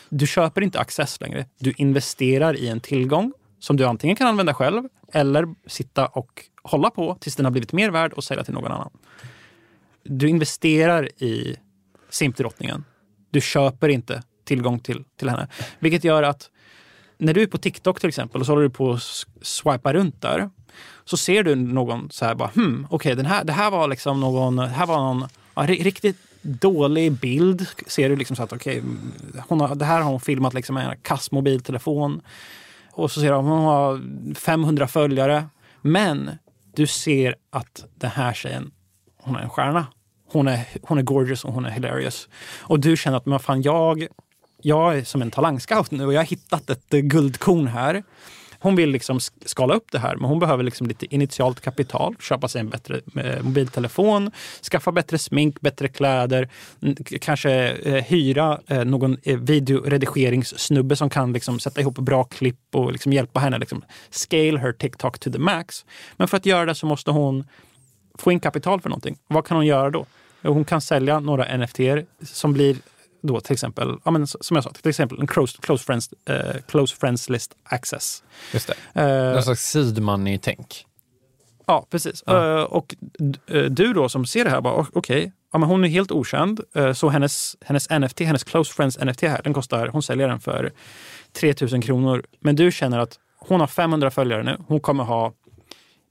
Du 0.10 0.28
köper 0.28 0.62
inte 0.62 0.80
access 0.80 1.22
längre. 1.22 1.46
Du 1.60 1.74
investerar 1.78 2.58
i 2.58 2.68
en 2.68 2.80
tillgång 2.80 3.34
som 3.60 3.78
du 3.78 3.86
antingen 3.86 4.16
kan 4.16 4.28
använda 4.28 4.54
själv 4.54 4.84
eller 5.14 5.56
sitta 5.68 6.06
och 6.06 6.44
hålla 6.64 6.90
på 6.90 7.18
tills 7.20 7.36
den 7.36 7.46
har 7.46 7.52
blivit 7.52 7.74
mer 7.74 7.90
värd 7.90 8.14
och 8.14 8.24
sälja 8.24 8.44
till 8.44 8.54
någon 8.54 8.72
annan. 8.72 8.92
Du 10.04 10.30
investerar 10.30 11.24
i 11.24 11.56
simpdrottningen. 12.10 12.84
Du 13.32 13.42
köper 13.42 13.90
inte 13.90 14.24
tillgång 14.44 14.80
till, 14.80 15.04
till 15.18 15.30
henne. 15.30 15.48
Vilket 15.80 16.04
gör 16.04 16.24
att 16.24 16.50
när 17.18 17.34
du 17.34 17.42
är 17.42 17.48
på 17.48 17.58
TikTok 17.58 18.00
till 18.00 18.10
exempel 18.10 18.42
och 18.42 18.46
så 18.46 18.52
håller 18.52 18.64
du 18.64 18.70
på 18.70 18.92
att 18.92 19.02
swipa 19.42 19.94
runt 19.94 20.22
där 20.22 20.50
så 21.06 21.18
ser 21.18 21.44
du 21.44 21.56
någon 21.56 22.10
så 22.12 22.26
här 22.26 22.36
bara, 22.36 22.50
hmm, 22.56 22.88
okej, 22.90 23.14
okay, 23.14 23.26
här, 23.26 23.44
det 23.44 23.54
här 23.54 23.72
var 23.72 23.88
liksom 23.88 24.20
någon, 24.20 24.56
det 24.56 24.68
här 24.68 24.86
var 24.86 24.98
någon 24.98 25.28
ja, 25.56 25.64
riktigt 25.64 26.18
dålig 26.42 27.12
bild. 27.12 27.68
Ser 27.88 28.10
du 28.10 28.16
liksom 28.16 28.36
så 28.36 28.44
att 28.44 28.54
okej, 28.54 28.84
okay, 29.50 29.76
det 29.76 29.86
här 29.86 30.02
har 30.02 30.12
hon 30.12 30.20
filmat 30.20 30.54
liksom 30.54 30.76
med 30.76 30.90
en 30.90 30.98
kass 31.02 31.32
mobiltelefon. 31.32 32.22
Och 32.92 33.12
så 33.12 33.20
ser 33.20 33.28
du 33.28 33.36
att 33.36 33.44
hon 33.44 33.64
har 33.64 34.02
500 34.36 34.88
följare. 34.88 35.46
Men 35.82 36.32
du 36.76 36.88
ser 36.88 37.36
att 37.50 37.86
den 37.96 38.12
här 38.12 38.34
tjejen, 38.34 38.72
hon 39.18 39.36
är 39.36 39.40
en 39.40 39.50
stjärna. 39.50 39.88
Hon 40.32 40.48
är, 40.48 40.68
hon 40.82 40.98
är 40.98 41.02
gorgeous 41.02 41.46
och 41.46 41.54
hon 41.54 41.66
är 41.66 41.70
hilarious. 41.70 42.30
Och 42.60 42.80
du 42.80 42.98
känner 42.98 43.18
att 43.18 43.26
men 43.26 43.40
fan, 43.40 43.62
jag, 43.62 44.08
jag 44.62 44.98
är 44.98 45.04
som 45.04 45.22
en 45.22 45.32
talangscout 45.32 45.92
nu 45.92 46.06
och 46.06 46.14
jag 46.14 46.20
har 46.20 46.26
hittat 46.26 46.70
ett 46.70 46.90
guldkorn 46.90 47.68
här. 47.68 48.04
Hon 48.66 48.76
vill 48.76 48.90
liksom 48.90 49.20
skala 49.46 49.74
upp 49.74 49.92
det 49.92 50.00
här, 50.00 50.16
men 50.16 50.30
hon 50.30 50.40
behöver 50.40 50.64
liksom 50.64 50.88
lite 50.88 51.16
initialt 51.16 51.62
kapital. 51.62 52.16
Köpa 52.20 52.48
sig 52.48 52.62
en 52.62 52.70
bättre 52.70 53.02
eh, 53.16 53.44
mobiltelefon, 53.44 54.32
skaffa 54.72 54.92
bättre 54.92 55.18
smink, 55.18 55.62
bättre 55.62 55.88
kläder, 55.88 56.50
kanske 57.22 57.52
eh, 57.72 58.04
hyra 58.04 58.60
eh, 58.68 58.86
någon 58.86 59.18
videoredigeringssnubbe 59.24 60.96
som 60.96 61.10
kan 61.10 61.34
liksom 61.34 61.60
sätta 61.60 61.82
ihop 61.82 61.96
bra 61.96 62.24
klipp 62.24 62.60
och 62.74 62.92
liksom 62.92 63.14
hjälpa 63.14 63.40
henne 63.40 63.58
liksom 63.58 63.82
scale 64.10 64.60
her 64.60 64.72
TikTok 64.72 65.20
to 65.20 65.32
the 65.32 65.40
max. 65.40 65.86
Men 66.18 66.28
för 66.28 66.38
att 66.38 66.46
göra 66.46 66.66
det 66.66 66.76
så 66.76 66.86
måste 66.86 67.12
hon 67.12 67.44
få 68.18 68.32
in 68.32 68.40
kapital 68.40 68.82
för 68.82 68.90
någonting. 68.90 69.18
Vad 69.28 69.46
kan 69.46 69.58
hon 69.58 69.66
göra 69.66 69.90
då? 69.90 70.06
Hon 70.42 70.66
kan 70.66 70.82
sälja 70.82 71.20
några 71.20 71.58
NFT 71.58 71.80
som 72.22 72.54
blir 72.54 72.76
då 73.26 73.40
till 73.40 73.54
exempel, 73.54 73.98
ja, 74.06 74.12
men 74.12 74.28
som 74.28 74.56
jag 74.56 74.64
sa, 74.64 74.70
till 74.70 74.90
exempel 74.90 75.20
en 75.20 75.28
close, 75.28 75.58
close, 75.62 75.84
friends, 75.84 76.10
uh, 76.30 76.62
close 76.68 76.96
friends 76.96 77.30
list 77.30 77.56
access. 77.64 78.24
Just 78.54 78.72
det. 78.94 79.02
Uh, 79.02 79.34
Någon 79.34 79.44
slags 79.44 79.62
seed 79.62 80.02
money-tänk. 80.02 80.86
Ja, 81.68 81.88
precis. 81.92 82.24
Ja. 82.26 82.34
Uh, 82.34 82.64
och 82.64 82.96
du 83.70 83.94
då 83.94 84.10
som 84.10 84.26
ser 84.26 84.44
det 84.44 84.50
här, 84.50 84.62
bara 84.62 84.74
okej, 84.74 84.92
okay, 84.94 85.32
ja, 85.54 85.60
hon 85.60 85.84
är 85.84 85.88
helt 85.88 86.12
okänd. 86.12 86.62
så 86.96 87.10
hennes, 87.10 87.58
hennes 87.62 87.90
NFT, 87.90 88.20
hennes 88.20 88.44
close 88.44 88.74
friends 88.74 89.00
NFT 89.00 89.22
här, 89.22 89.42
den 89.44 89.54
kostar, 89.54 89.88
hon 89.88 90.04
säljer 90.04 90.28
den 90.28 90.40
för 90.40 90.72
3000 91.34 91.82
kronor. 91.82 92.24
Men 92.40 92.56
du 92.56 92.72
känner 92.72 93.00
att 93.00 93.20
hon 93.48 93.60
har 93.60 93.68
500 93.68 94.12
följare 94.12 94.44
nu. 94.44 94.58
Hon 94.68 94.80
kommer 94.80 95.04
ha, 95.04 95.34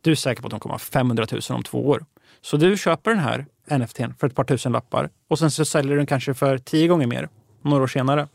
du 0.00 0.10
är 0.10 0.14
säker 0.14 0.42
på 0.42 0.46
att 0.46 0.52
hon 0.52 0.60
kommer 0.60 0.74
ha 0.74 0.78
500 0.78 1.26
000 1.32 1.40
om 1.48 1.62
två 1.62 1.88
år. 1.88 2.04
Så 2.44 2.56
du 2.56 2.76
köper 2.76 3.10
den 3.10 3.20
här 3.20 3.46
NFT 3.78 3.96
för 4.18 4.26
ett 4.26 4.34
par 4.34 4.44
tusen 4.44 4.72
lappar 4.72 5.10
och 5.28 5.38
sen 5.38 5.50
så 5.50 5.64
säljer 5.64 5.92
du 5.92 5.96
den 5.96 6.06
kanske 6.06 6.34
för 6.34 6.58
tio 6.58 6.88
gånger 6.88 7.06
mer 7.06 7.28
några 7.62 7.82
år 7.82 7.86
senare. 7.86 8.28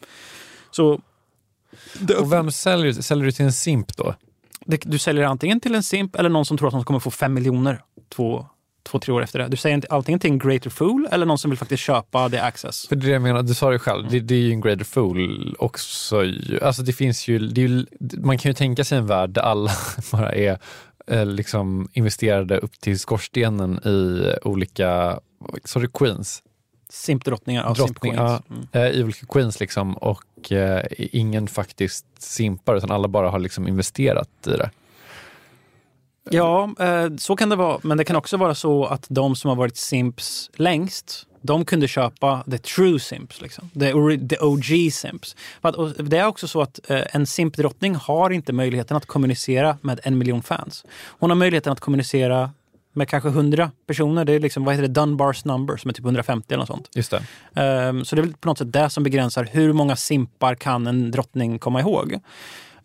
Så, 0.71 1.01
och 2.19 2.33
vem 2.33 2.51
säljer 2.51 2.85
du? 2.85 2.93
Säljer 2.93 3.25
du 3.25 3.31
till 3.31 3.45
en 3.45 3.53
simp 3.53 3.97
då? 3.97 4.15
Det, 4.65 4.81
du 4.85 4.97
säljer 4.97 5.23
antingen 5.23 5.59
till 5.59 5.75
en 5.75 5.83
simp 5.83 6.15
eller 6.15 6.29
någon 6.29 6.45
som 6.45 6.57
tror 6.57 6.67
att 6.67 6.73
de 6.73 6.83
kommer 6.83 6.99
få 6.99 7.11
fem 7.11 7.33
miljoner 7.33 7.81
två, 8.09 8.45
två, 8.83 8.99
tre 8.99 9.13
år 9.13 9.23
efter 9.23 9.39
det. 9.39 9.47
Du 9.47 9.57
säger 9.57 9.83
antingen 9.89 10.19
till 10.19 10.31
en 10.31 10.39
greater 10.39 10.69
fool 10.69 11.07
eller 11.11 11.25
någon 11.25 11.37
som 11.37 11.51
vill 11.51 11.57
faktiskt 11.57 11.83
köpa 11.83 12.29
the 12.29 12.37
access. 12.39 12.87
För 12.87 12.95
det 12.95 13.07
jag 13.07 13.21
menar, 13.21 13.43
du 13.43 13.53
sa 13.53 13.69
det 13.69 13.79
själv, 13.79 13.99
mm. 13.99 14.11
det, 14.11 14.19
det, 14.19 14.35
är 14.35 14.39
ju 14.39 14.51
en 14.51 14.61
greater 14.61 14.85
fool 14.85 15.55
också. 15.59 16.23
Alltså 16.61 16.81
det 16.81 16.93
finns 16.93 17.27
ju, 17.27 17.39
det 17.39 17.61
ju, 17.61 17.85
man 18.17 18.37
kan 18.37 18.49
ju 18.49 18.53
tänka 18.53 18.83
sig 18.83 18.97
en 18.97 19.07
värld 19.07 19.29
där 19.29 19.41
alla 19.41 19.71
bara 20.11 20.31
är 20.31 20.59
liksom 21.09 21.89
investerade 21.93 22.57
upp 22.57 22.79
till 22.79 22.99
skorstenen 22.99 23.79
i 23.85 24.33
olika, 24.43 25.19
sorry, 25.63 25.87
queens? 25.93 26.43
Simpdrottningar. 26.89 27.63
Ja, 27.63 27.73
Drottningar, 27.73 28.41
mm. 28.49 28.67
Eh, 28.71 28.87
I 28.87 29.03
olika 29.03 29.25
queens 29.25 29.59
liksom 29.59 29.93
och 29.93 30.51
eh, 30.51 30.85
ingen 30.97 31.47
faktiskt 31.47 32.05
simpar 32.17 32.75
utan 32.75 32.91
alla 32.91 33.07
bara 33.07 33.29
har 33.29 33.39
liksom 33.39 33.67
investerat 33.67 34.47
i 34.47 34.49
det. 34.49 34.71
Ja, 36.31 36.69
eh, 36.79 37.15
så 37.17 37.35
kan 37.35 37.49
det 37.49 37.55
vara. 37.55 37.79
Men 37.81 37.97
det 37.97 38.03
kan 38.03 38.15
också 38.15 38.37
vara 38.37 38.55
så 38.55 38.85
att 38.85 39.05
de 39.09 39.35
som 39.35 39.49
har 39.49 39.55
varit 39.55 39.77
simps 39.77 40.49
längst 40.53 41.25
de 41.41 41.65
kunde 41.65 41.87
köpa 41.87 42.43
the 42.51 42.57
true 42.57 42.99
simps, 42.99 43.41
liksom. 43.41 43.69
the, 43.73 44.27
the 44.29 44.37
OG 44.39 44.93
simps. 44.93 45.35
Det 45.97 46.17
är 46.17 46.25
också 46.25 46.47
så 46.47 46.61
att 46.61 46.79
eh, 46.89 47.01
en 47.11 47.25
simpdrottning 47.25 47.95
har 47.95 48.29
inte 48.29 48.53
möjligheten 48.53 48.97
att 48.97 49.05
kommunicera 49.05 49.77
med 49.81 49.99
en 50.03 50.17
miljon 50.17 50.43
fans. 50.43 50.85
Hon 51.19 51.29
har 51.29 51.35
möjligheten 51.35 51.73
att 51.73 51.79
kommunicera 51.79 52.51
med 52.93 53.09
kanske 53.09 53.29
hundra 53.29 53.71
personer. 53.87 54.25
Det 54.25 54.33
är 54.33 54.39
liksom, 54.39 54.65
vad 54.65 54.75
heter 54.75 54.87
det, 54.87 54.93
Dunbars 55.01 55.45
number 55.45 55.77
som 55.77 55.89
är 55.89 55.93
typ 55.93 56.05
150 56.05 56.45
eller 56.53 56.57
något 56.57 56.67
sånt. 56.67 56.89
Just 56.95 57.13
det. 57.53 57.89
Um, 57.89 58.05
så 58.05 58.15
det 58.15 58.21
är 58.21 58.23
väl 58.23 58.33
på 58.33 58.47
något 58.47 58.57
sätt 58.57 58.73
det 58.73 58.89
som 58.89 59.03
begränsar 59.03 59.49
hur 59.51 59.73
många 59.73 59.95
simpar 59.95 60.55
kan 60.55 60.87
en 60.87 61.11
drottning 61.11 61.59
komma 61.59 61.79
ihåg. 61.79 62.19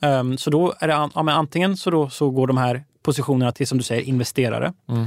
Um, 0.00 0.38
så 0.38 0.50
då 0.50 0.74
är 0.80 0.88
det 0.88 0.94
ja, 0.94 1.10
antingen 1.14 1.76
så, 1.76 1.90
då, 1.90 2.10
så 2.10 2.30
går 2.30 2.46
de 2.46 2.56
här 2.56 2.84
positionerna 3.04 3.52
till, 3.52 3.66
som 3.66 3.78
du 3.78 3.84
säger, 3.84 4.02
investerare. 4.02 4.72
Mm. 4.88 5.06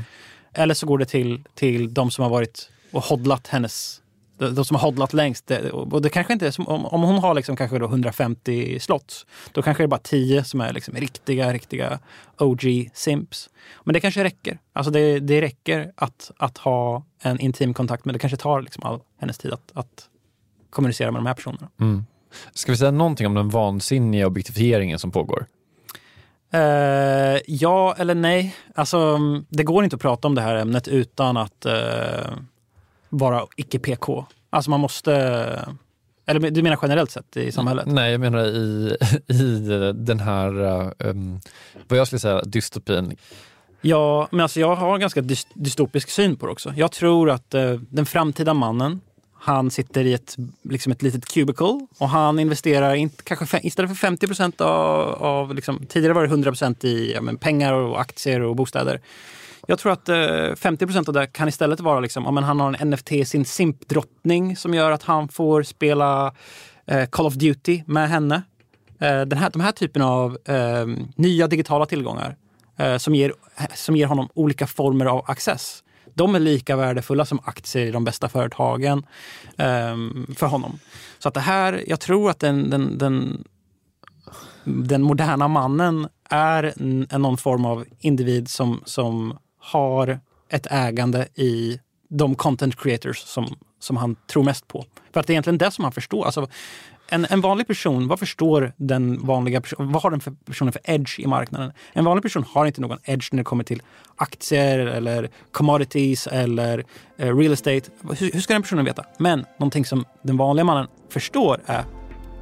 Eller 0.53 0.73
så 0.73 0.85
går 0.85 0.97
det 0.97 1.05
till, 1.05 1.43
till 1.53 1.93
de 1.93 2.11
som 2.11 2.23
har 2.23 2.29
varit 2.29 2.69
och 2.91 3.03
hodlat 3.03 3.47
hennes 3.47 4.01
de 4.37 4.65
som 4.65 4.75
har 4.75 4.81
hodlat 4.81 5.13
längst. 5.13 5.51
Och 5.71 6.01
det 6.01 6.09
kanske 6.09 6.33
inte 6.33 6.51
som, 6.51 6.67
om, 6.67 7.03
hon 7.03 7.19
har 7.19 7.33
liksom 7.33 7.55
kanske 7.55 7.79
då 7.79 7.85
150 7.85 8.79
slots, 8.79 9.25
då 9.51 9.61
kanske 9.61 9.83
det 9.83 9.85
är 9.85 9.87
bara 9.87 9.99
10 9.99 10.43
som 10.43 10.61
är 10.61 10.73
liksom 10.73 10.95
riktiga, 10.95 11.53
riktiga 11.53 11.99
OG 12.37 12.89
simps. 12.93 13.49
Men 13.83 13.93
det 13.93 13.99
kanske 13.99 14.23
räcker. 14.23 14.59
Alltså 14.73 14.91
det, 14.91 15.19
det 15.19 15.41
räcker 15.41 15.91
att, 15.95 16.31
att 16.37 16.57
ha 16.57 17.03
en 17.21 17.39
intim 17.39 17.73
kontakt, 17.73 18.05
men 18.05 18.13
det 18.13 18.19
kanske 18.19 18.37
tar 18.37 18.61
liksom 18.61 18.83
all 18.83 18.99
hennes 19.19 19.37
tid 19.37 19.53
att, 19.53 19.71
att 19.73 20.09
kommunicera 20.69 21.11
med 21.11 21.19
de 21.19 21.25
här 21.25 21.33
personerna. 21.33 21.69
Mm. 21.79 22.05
Ska 22.53 22.71
vi 22.71 22.77
säga 22.77 22.91
någonting 22.91 23.27
om 23.27 23.33
den 23.33 23.49
vansinniga 23.49 24.27
objektifieringen 24.27 24.99
som 24.99 25.11
pågår? 25.11 25.45
Uh, 26.53 27.39
ja 27.47 27.95
eller 27.97 28.15
nej. 28.15 28.55
Alltså, 28.75 29.19
det 29.49 29.63
går 29.63 29.83
inte 29.83 29.95
att 29.95 30.01
prata 30.01 30.27
om 30.27 30.35
det 30.35 30.41
här 30.41 30.55
ämnet 30.55 30.87
utan 30.87 31.37
att 31.37 31.65
uh, 31.65 32.37
vara 33.09 33.45
icke-PK. 33.55 34.25
Alltså 34.49 34.69
man 34.69 34.79
måste 34.79 35.13
Eller 36.25 36.51
du 36.51 36.63
menar 36.63 36.79
generellt 36.81 37.11
sett 37.11 37.37
i 37.37 37.51
samhället? 37.51 37.85
Nej, 37.87 38.11
jag 38.11 38.21
menar 38.21 38.45
i, 38.45 38.97
i 39.27 39.69
den 39.95 40.19
här, 40.19 40.53
um, 40.99 41.39
vad 41.87 41.99
jag 41.99 42.07
skulle 42.07 42.19
säga, 42.19 42.41
dystopin. 42.41 43.17
Ja, 43.81 44.27
men 44.31 44.39
alltså 44.39 44.59
jag 44.59 44.75
har 44.75 44.93
en 44.93 44.99
ganska 44.99 45.21
dystopisk 45.53 46.09
syn 46.09 46.35
på 46.35 46.45
det 46.45 46.51
också. 46.51 46.73
Jag 46.75 46.91
tror 46.91 47.29
att 47.29 47.55
uh, 47.55 47.79
den 47.89 48.05
framtida 48.05 48.53
mannen, 48.53 49.01
han 49.47 49.71
sitter 49.71 50.05
i 50.05 50.13
ett, 50.13 50.35
liksom 50.61 50.91
ett 50.91 51.01
litet 51.01 51.25
cubicle 51.25 51.87
och 51.97 52.09
han 52.09 52.39
investerar 52.39 52.95
in, 52.95 53.09
kanske 53.23 53.59
istället 53.63 53.91
för 53.91 53.95
50 53.95 54.27
procent 54.27 54.61
av, 54.61 55.23
av 55.23 55.55
liksom, 55.55 55.85
tidigare 55.85 56.13
var 56.13 56.21
det 56.21 56.27
100 56.27 56.51
procent 56.51 56.83
i 56.83 57.13
ja, 57.13 57.21
men 57.21 57.37
pengar 57.37 57.73
och 57.73 58.01
aktier 58.01 58.41
och 58.41 58.55
bostäder. 58.55 59.01
Jag 59.67 59.79
tror 59.79 59.91
att 59.91 60.09
eh, 60.09 60.55
50 60.55 60.85
procent 60.85 61.07
av 61.07 61.13
det 61.13 61.27
kan 61.27 61.47
istället 61.47 61.79
vara 61.79 61.99
liksom, 61.99 62.23
ja, 62.23 62.31
men 62.31 62.43
han 62.43 62.59
har 62.59 62.75
en 62.79 62.89
NFT, 62.89 63.11
sin 63.25 63.45
simpdrottning 63.45 64.55
som 64.55 64.73
gör 64.73 64.91
att 64.91 65.03
han 65.03 65.27
får 65.27 65.63
spela 65.63 66.33
eh, 66.85 67.05
Call 67.05 67.25
of 67.25 67.33
Duty 67.33 67.83
med 67.85 68.09
henne. 68.09 68.35
Eh, 68.99 69.21
den 69.21 69.37
här, 69.37 69.49
de 69.49 69.61
här 69.61 69.71
typen 69.71 70.01
av 70.01 70.37
eh, 70.45 70.85
nya 71.15 71.47
digitala 71.47 71.85
tillgångar 71.85 72.35
Eh, 72.79 72.97
som, 72.97 73.15
ger, 73.15 73.33
som 73.75 73.95
ger 73.95 74.05
honom 74.05 74.29
olika 74.33 74.67
former 74.67 75.05
av 75.05 75.23
access. 75.27 75.83
De 76.17 76.35
är 76.35 76.39
lika 76.39 76.75
värdefulla 76.75 77.25
som 77.25 77.39
aktier 77.43 77.85
i 77.85 77.91
de 77.91 78.03
bästa 78.03 78.29
företagen 78.29 79.05
um, 79.57 80.35
för 80.37 80.47
honom. 80.47 80.79
Så 81.19 81.27
att 81.27 81.33
det 81.33 81.39
här, 81.39 81.83
jag 81.87 81.99
tror 81.99 82.29
att 82.29 82.39
den, 82.39 82.69
den, 82.69 82.97
den, 82.97 83.43
den 84.63 85.01
moderna 85.01 85.47
mannen 85.47 86.07
är 86.29 86.73
en, 86.77 87.07
någon 87.21 87.37
form 87.37 87.65
av 87.65 87.85
individ 87.99 88.49
som, 88.49 88.81
som 88.85 89.37
har 89.59 90.19
ett 90.49 90.67
ägande 90.71 91.27
i 91.35 91.79
de 92.09 92.35
content 92.35 92.75
creators 92.79 93.17
som, 93.17 93.55
som 93.79 93.97
han 93.97 94.15
tror 94.15 94.43
mest 94.43 94.67
på. 94.67 94.85
För 95.13 95.19
att 95.19 95.27
det 95.27 95.31
är 95.31 95.33
egentligen 95.33 95.57
det 95.57 95.71
som 95.71 95.83
han 95.83 95.93
förstår. 95.93 96.25
Alltså, 96.25 96.47
en, 97.09 97.27
en 97.29 97.41
vanlig 97.41 97.67
person, 97.67 98.07
vad 98.07 98.19
förstår 98.19 98.73
den 98.77 99.25
vanliga 99.25 99.61
personen? 99.61 99.91
Vad 99.91 100.03
har 100.03 100.11
den 100.11 100.19
för 100.19 100.33
personen 100.45 100.73
för 100.73 100.81
edge 100.83 101.19
i 101.19 101.27
marknaden? 101.27 101.71
En 101.93 102.05
vanlig 102.05 102.23
person 102.23 102.45
har 102.53 102.65
inte 102.65 102.81
någon 102.81 102.97
edge 103.03 103.29
när 103.31 103.37
det 103.37 103.43
kommer 103.43 103.63
till 103.63 103.81
aktier 104.15 104.79
eller 104.79 105.29
commodities 105.51 106.27
eller 106.27 106.85
eh, 107.17 107.37
real 107.37 107.53
estate. 107.53 107.81
Hur, 108.19 108.31
hur 108.31 108.39
ska 108.39 108.53
den 108.53 108.61
personen 108.61 108.85
veta? 108.85 109.05
Men 109.19 109.45
någonting 109.59 109.85
som 109.85 110.05
den 110.21 110.37
vanliga 110.37 110.63
mannen 110.63 110.87
förstår 111.09 111.61
är 111.65 111.83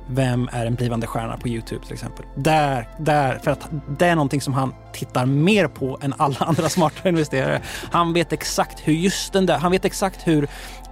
vem 0.10 0.50
är 0.52 0.66
en 0.66 0.76
blivande 0.76 1.08
stjärna 1.08 1.38
på 1.38 1.48
Youtube 1.48 1.86
till 1.86 1.94
exempel. 1.94 2.26
Där, 2.36 2.88
där, 3.00 3.40
för 3.40 3.52
att 3.52 3.70
det 4.00 4.06
är 4.06 4.16
någonting 4.16 4.42
som 4.42 4.54
han 4.54 4.74
tittar 4.94 5.26
mer 5.26 5.68
på 5.68 6.00
än 6.02 6.14
alla 6.18 6.38
andra 6.40 6.70
smarta 6.70 7.10
investerare. 7.10 7.62
Han 7.92 8.14
vet 8.14 8.34
exakt 8.34 8.80
hur 8.80 8.94
just 8.94 9.34
den 9.34 9.46
där, 9.46 9.58
han 9.58 9.72
vet 9.72 9.86
exakt 9.86 10.28
hur 10.28 10.48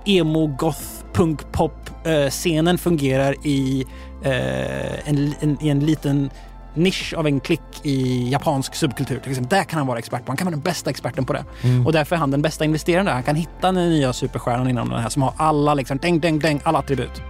Emo, 0.05 0.47
Goth, 0.47 1.02
goth, 1.13 1.17
punk, 1.17 1.51
pop 1.51 1.89
eh, 2.05 2.29
scenen 2.29 2.77
fungerar 2.77 3.35
i, 3.43 3.85
eh, 4.23 5.09
en, 5.09 5.33
en, 5.41 5.57
i 5.61 5.69
en 5.69 5.79
liten 5.79 6.29
nisch 6.75 7.13
av 7.13 7.27
en 7.27 7.39
klick 7.39 7.61
i 7.83 8.29
japansk 8.29 8.75
subkultur. 8.75 9.19
Till 9.19 9.31
exempel. 9.31 9.57
Där 9.57 9.63
kan 9.63 9.77
han 9.77 9.87
vara 9.87 9.99
expert 9.99 10.25
på. 10.25 10.31
Han 10.31 10.37
kan 10.37 10.45
vara 10.45 10.55
den 10.55 10.61
bästa 10.61 10.89
experten 10.89 11.25
på 11.25 11.33
det. 11.33 11.45
Mm. 11.61 11.85
Och 11.85 11.93
därför 11.93 12.15
är 12.15 12.19
han 12.19 12.31
den 12.31 12.41
bästa 12.41 12.65
investeraren 12.65 13.05
där. 13.05 13.13
Han 13.13 13.23
kan 13.23 13.35
hitta 13.35 13.71
den 13.71 13.89
nya 13.89 14.13
superstjärnan 14.13 14.69
inom 14.69 14.89
den 14.89 14.99
här 14.99 15.09
som 15.09 15.21
har 15.21 15.33
alla, 15.37 15.73
liksom, 15.73 15.97
däng, 15.97 16.19
däng, 16.19 16.39
däng, 16.39 16.61
alla 16.63 16.79
attribut. 16.79 17.21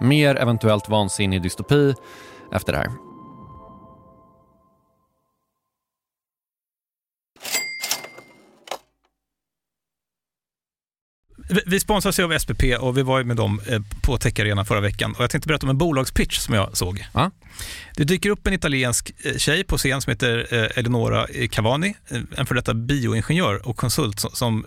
Mer 0.00 0.36
eventuellt 0.36 0.88
vansinnig 0.88 1.42
dystopi 1.42 1.94
efter 2.52 2.72
det 2.72 2.78
här. 2.78 3.09
Vi 11.66 11.80
sponsras 11.80 12.18
av 12.18 12.38
SPP 12.38 12.62
och 12.78 12.98
vi 12.98 13.02
var 13.02 13.22
med 13.22 13.36
dem 13.36 13.60
eh, 13.66 13.80
på 14.02 14.18
Tech 14.18 14.40
Arena 14.40 14.64
förra 14.64 14.80
veckan. 14.80 15.12
Och 15.12 15.22
jag 15.22 15.30
tänkte 15.30 15.48
berätta 15.48 15.66
om 15.66 15.70
en 15.70 15.78
bolagspitch 15.78 16.38
som 16.38 16.54
jag 16.54 16.76
såg. 16.76 17.06
Ja. 17.12 17.30
Det 17.96 18.04
dyker 18.04 18.30
upp 18.30 18.46
en 18.46 18.52
italiensk 18.52 19.12
eh, 19.24 19.36
tjej 19.36 19.64
på 19.64 19.78
scen 19.78 20.00
som 20.00 20.10
heter 20.10 20.46
eh, 20.50 20.78
Eleonora 20.78 21.26
Cavani, 21.50 21.94
en 22.36 22.46
för 22.46 22.54
detta 22.54 22.74
bioingenjör 22.74 23.68
och 23.68 23.76
konsult 23.76 24.20
som 24.32 24.66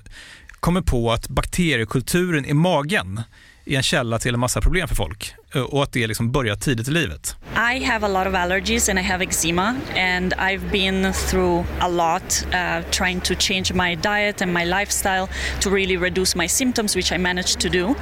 kommer 0.60 0.82
på 0.82 1.12
att 1.12 1.28
bakteriekulturen 1.28 2.46
i 2.46 2.54
magen 2.54 3.22
är 3.65 3.78
en 3.78 3.84
källa 3.84 4.19
till 4.19 4.34
en 4.34 4.39
massa 4.39 4.62
problem 4.62 4.88
för 4.88 4.96
folk 4.96 5.34
Eh, 5.56 5.62
och 5.62 5.84
att 5.84 5.92
det 5.92 6.08
liksom 6.08 6.32
börjar 6.32 6.56
tidigt 6.56 6.88
i 6.88 6.92
livet. 6.92 7.36
I 7.56 7.84
have 7.84 8.06
a 8.06 8.10
lot 8.10 8.28
of 8.28 8.34
allergies 8.34 8.89
and 8.89 9.00
I 9.00 9.04
have 9.04 9.24
eczema 9.24 9.76
and 9.96 10.34
I've 10.34 10.72
been 10.72 11.13
through 11.13 11.66
a 11.80 11.88
lot 11.88 12.46
uh, 12.48 12.82
trying 12.92 13.22
to 13.22 13.36
change 13.36 13.74
my 13.74 13.96
diet 13.96 14.42
and 14.42 14.52
my 14.52 14.66
lifestyle 14.66 15.28
to 15.62 15.70
really 15.70 15.98
reduce 15.98 16.36
my 16.36 16.48
symptoms 16.48 16.96
which 16.96 17.12
I 17.12 17.18
managed 17.18 17.60
to 17.60 17.70
do. 17.70 17.96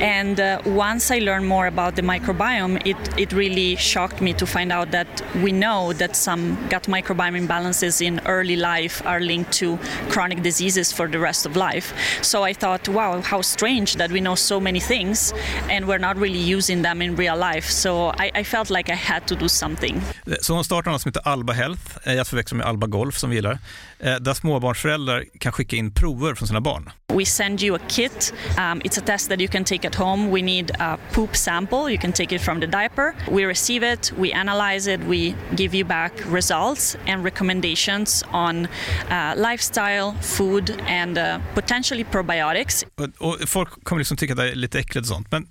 And 0.00 0.38
uh, 0.38 0.62
once 0.64 1.10
I 1.10 1.18
learned 1.18 1.48
more 1.48 1.66
about 1.66 1.96
the 1.96 2.02
microbiome 2.02 2.86
it, 2.86 3.18
it 3.18 3.32
really 3.32 3.74
shocked 3.76 4.20
me 4.20 4.32
to 4.34 4.46
find 4.46 4.70
out 4.70 4.92
that 4.92 5.08
we 5.42 5.50
know 5.50 5.92
that 5.94 6.14
some 6.14 6.56
gut 6.68 6.84
microbiome 6.84 7.36
imbalances 7.36 8.00
in 8.00 8.20
early 8.26 8.56
life 8.56 9.02
are 9.04 9.20
linked 9.20 9.50
to 9.54 9.76
chronic 10.08 10.42
diseases 10.42 10.92
for 10.92 11.08
the 11.08 11.18
rest 11.18 11.46
of 11.46 11.56
life. 11.56 11.92
So 12.22 12.44
I 12.44 12.52
thought 12.52 12.88
wow 12.88 13.20
how 13.22 13.42
strange 13.42 13.96
that 13.96 14.12
we 14.12 14.20
know 14.20 14.36
so 14.36 14.60
many 14.60 14.80
things 14.80 15.34
and 15.68 15.88
we're 15.88 15.98
not 15.98 16.16
really 16.16 16.38
using 16.38 16.83
them 16.84 17.02
in 17.02 17.16
real 17.16 17.38
life. 17.38 17.68
So 17.68 18.10
I, 18.10 18.40
I 18.40 18.44
felt 18.44 18.70
like 18.70 18.92
I 18.92 18.96
had 18.96 19.26
to 19.26 19.34
do 19.34 19.48
something. 19.48 20.02
Så 20.40 20.54
hon 20.54 20.64
startar 20.64 20.90
något 20.90 21.02
som 21.02 21.08
heter 21.08 21.28
Alba 21.28 21.52
Health, 21.52 21.82
jag 22.04 22.16
eh, 22.16 22.24
förväxlar 22.24 22.56
med 22.56 22.66
Alba 22.66 22.86
Golf 22.86 23.18
som 23.18 23.30
vi 23.30 23.36
gillar, 23.36 23.58
eh, 23.98 24.14
där 24.16 24.34
småbarnsföräldrar 24.34 25.24
kan 25.40 25.52
skicka 25.52 25.76
in 25.76 25.90
prover 25.94 26.34
från 26.34 26.48
sina 26.48 26.60
barn. 26.60 26.90
We 27.14 27.24
send 27.24 27.62
you 27.62 27.76
a 27.76 27.80
kit. 27.88 28.34
Um, 28.58 28.80
it's 28.80 28.98
a 28.98 29.02
test 29.06 29.28
that 29.28 29.40
you 29.40 29.48
can 29.48 29.64
take 29.64 29.86
at 29.88 29.94
home. 29.94 30.30
We 30.30 30.42
need 30.42 30.70
a 30.78 30.98
poop 31.12 31.36
sample. 31.36 31.92
You 31.92 31.98
can 32.00 32.12
take 32.12 32.36
it 32.36 32.42
from 32.42 32.60
the 32.60 32.66
diaper. 32.66 33.14
We 33.30 33.46
receive 33.46 33.92
it, 33.92 34.12
we 34.18 34.32
analyze 34.32 34.94
it, 34.94 35.00
we 35.08 35.34
give 35.56 35.76
you 35.76 35.84
back 35.88 36.12
results 36.32 36.96
and 37.06 37.24
recommendations 37.24 38.24
on 38.32 38.66
uh, 39.10 39.34
lifestyle, 39.36 40.12
food 40.22 40.70
and 40.86 41.18
uh, 41.18 41.38
potentially 41.54 42.04
probiotics. 42.04 42.84
Och, 42.94 43.08
och 43.18 43.48
folk 43.48 43.84
kommer 43.84 44.00
liksom 44.00 44.16
tycka 44.16 44.32
att 44.32 44.38
det 44.38 44.50
är 44.50 44.54
lite 44.54 44.78
äckligt 44.78 45.00
och 45.00 45.14
sånt, 45.14 45.30
men 45.30 45.46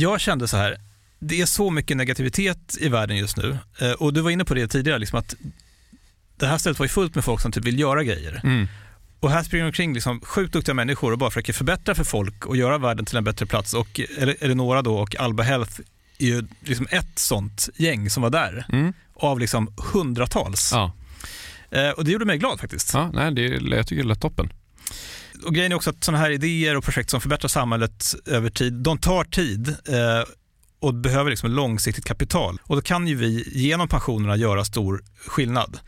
jag 0.00 0.20
kände 0.20 0.48
så 0.48 0.56
här, 0.56 0.76
det 1.18 1.40
är 1.40 1.46
så 1.46 1.70
mycket 1.70 1.96
negativitet 1.96 2.76
i 2.80 2.88
världen 2.88 3.16
just 3.16 3.36
nu. 3.36 3.58
Eh, 3.80 3.92
och 3.92 4.12
du 4.12 4.20
var 4.20 4.30
inne 4.30 4.44
på 4.44 4.54
det 4.54 4.68
tidigare, 4.68 4.98
liksom 4.98 5.18
att 5.18 5.34
det 6.36 6.46
här 6.46 6.58
stället 6.58 6.78
var 6.78 6.84
ju 6.84 6.88
fullt 6.88 7.14
med 7.14 7.24
folk 7.24 7.40
som 7.40 7.52
typ 7.52 7.64
vill 7.64 7.78
göra 7.78 8.04
grejer. 8.04 8.40
Mm. 8.44 8.68
Och 9.20 9.30
här 9.30 9.42
springer 9.42 9.66
omkring 9.66 9.94
liksom 9.94 10.20
sjukt 10.20 10.52
duktiga 10.52 10.74
människor 10.74 11.12
och 11.12 11.18
bara 11.18 11.30
försöker 11.30 11.52
förbättra 11.52 11.94
för 11.94 12.04
folk 12.04 12.46
och 12.46 12.56
göra 12.56 12.78
världen 12.78 13.04
till 13.04 13.16
en 13.16 13.24
bättre 13.24 13.46
plats. 13.46 13.74
Och 13.74 14.00
Eleonora 14.40 14.82
då 14.82 14.98
och 14.98 15.16
Alba 15.20 15.42
Health 15.42 15.80
är 16.18 16.26
ju 16.26 16.44
liksom 16.60 16.86
ett 16.90 17.18
sånt 17.18 17.68
gäng 17.76 18.10
som 18.10 18.22
var 18.22 18.30
där. 18.30 18.66
Mm. 18.72 18.92
Av 19.14 19.40
liksom 19.40 19.74
hundratals. 19.92 20.70
Ja. 20.72 20.92
Eh, 21.70 21.90
och 21.90 22.04
det 22.04 22.10
gjorde 22.10 22.24
mig 22.24 22.38
glad 22.38 22.60
faktiskt. 22.60 22.94
Ja, 22.94 23.10
nej, 23.14 23.34
det, 23.34 23.42
jag 23.76 23.86
tycker 23.86 24.02
det 24.02 24.08
lät 24.08 24.20
toppen 24.20 24.52
och 25.44 25.54
grejen 25.54 25.72
är 25.72 25.76
också 25.76 25.90
att 25.90 26.04
sådana 26.04 26.24
här 26.24 26.30
idéer 26.30 26.76
och 26.76 26.84
projekt 26.84 27.10
som 27.10 27.20
förbättrar 27.20 27.48
samhället 27.48 28.14
över 28.26 28.50
tid, 28.50 28.72
de 28.72 28.98
tar 28.98 29.24
tid 29.24 29.68
eh, 29.68 30.24
och 30.80 30.94
behöver 30.94 31.30
liksom 31.30 31.50
långsiktigt 31.50 32.04
kapital. 32.04 32.58
Och 32.62 32.76
då 32.76 32.82
kan 32.82 33.08
ju 33.08 33.14
vi 33.14 33.48
genom 33.52 33.88
pensionerna 33.88 34.36
göra 34.36 34.64
stor 34.64 35.04
skillnad. 35.26 35.78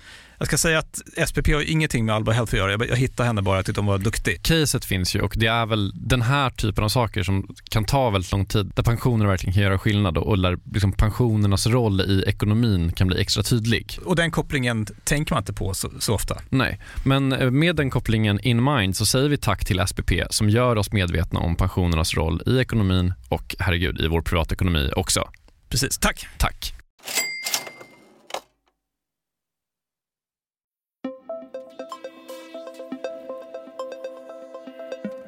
Jag 0.40 0.46
ska 0.46 0.58
säga 0.58 0.78
att 0.78 1.02
SPP 1.28 1.48
har 1.48 1.70
ingenting 1.70 2.04
med 2.04 2.14
Alba 2.14 2.32
Health 2.32 2.54
att 2.54 2.58
göra. 2.58 2.86
Jag, 2.86 2.96
hittade 2.96 3.26
henne 3.26 3.42
bara, 3.42 3.56
jag 3.56 3.66
tyckte 3.66 3.80
hon 3.80 3.86
var 3.86 3.98
duktig. 3.98 4.42
Caset 4.42 4.84
finns 4.84 5.16
ju 5.16 5.20
och 5.20 5.34
det 5.36 5.46
är 5.46 5.66
väl 5.66 5.92
den 5.94 6.22
här 6.22 6.50
typen 6.50 6.84
av 6.84 6.88
saker 6.88 7.22
som 7.22 7.48
kan 7.70 7.84
ta 7.84 8.10
väldigt 8.10 8.32
lång 8.32 8.46
tid, 8.46 8.72
där 8.74 8.82
pensioner 8.82 9.26
verkligen 9.26 9.54
kan 9.54 9.62
göra 9.62 9.78
skillnad 9.78 10.18
och 10.18 10.38
där 10.38 10.58
liksom 10.72 10.92
pensionernas 10.92 11.66
roll 11.66 12.00
i 12.00 12.24
ekonomin 12.26 12.92
kan 12.92 13.06
bli 13.06 13.20
extra 13.20 13.42
tydlig. 13.42 13.98
Och 14.04 14.16
den 14.16 14.30
kopplingen 14.30 14.86
tänker 15.04 15.34
man 15.34 15.42
inte 15.42 15.52
på 15.52 15.74
så, 15.74 15.90
så 15.98 16.14
ofta. 16.14 16.36
Nej, 16.48 16.80
men 17.04 17.32
eh, 17.32 17.50
med 17.50 17.76
den 17.76 17.90
kopplingen 17.90 18.40
in 18.40 18.64
mind 18.64 18.96
så 18.96 19.06
säger 19.06 19.28
vi 19.28 19.36
tack 19.36 19.64
till 19.64 19.86
SPP 19.86 20.12
som 20.30 20.50
gör 20.50 20.76
oss 20.76 20.92
medvetna 20.92 21.40
om 21.40 21.56
pensionernas 21.56 22.14
roll 22.14 22.42
i 22.46 22.58
ekonomin 22.58 23.12
och 23.28 23.56
herregud 23.58 24.00
i 24.00 24.06
vår 24.06 24.22
privatekonomi 24.22 24.90
också. 24.96 25.28
Precis, 25.68 25.98
tack. 25.98 26.26
Tack. 26.38 26.74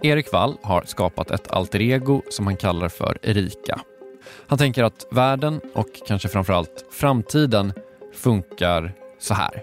Erik 0.05 0.33
Wall 0.33 0.57
har 0.63 0.83
skapat 0.87 1.31
ett 1.31 1.51
alter 1.51 1.81
ego 1.81 2.23
som 2.31 2.47
han 2.47 2.57
kallar 2.57 2.89
för 2.89 3.19
Erika. 3.23 3.81
Han 4.47 4.59
tänker 4.59 4.85
att 4.85 5.07
världen 5.11 5.61
och 5.75 5.89
kanske 6.07 6.29
framförallt 6.29 6.85
framtiden 6.91 7.73
funkar 8.15 8.93
så 9.19 9.35
här. 9.35 9.63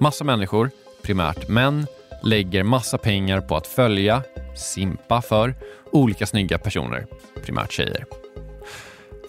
Massa 0.00 0.24
människor, 0.24 0.70
primärt 1.02 1.48
män, 1.48 1.86
lägger 2.22 2.62
massa 2.62 2.98
pengar 2.98 3.40
på 3.40 3.56
att 3.56 3.66
följa, 3.66 4.22
simpa 4.56 5.22
för, 5.22 5.54
olika 5.92 6.26
snygga 6.26 6.58
personer, 6.58 7.06
primärt 7.44 7.72
tjejer. 7.72 8.04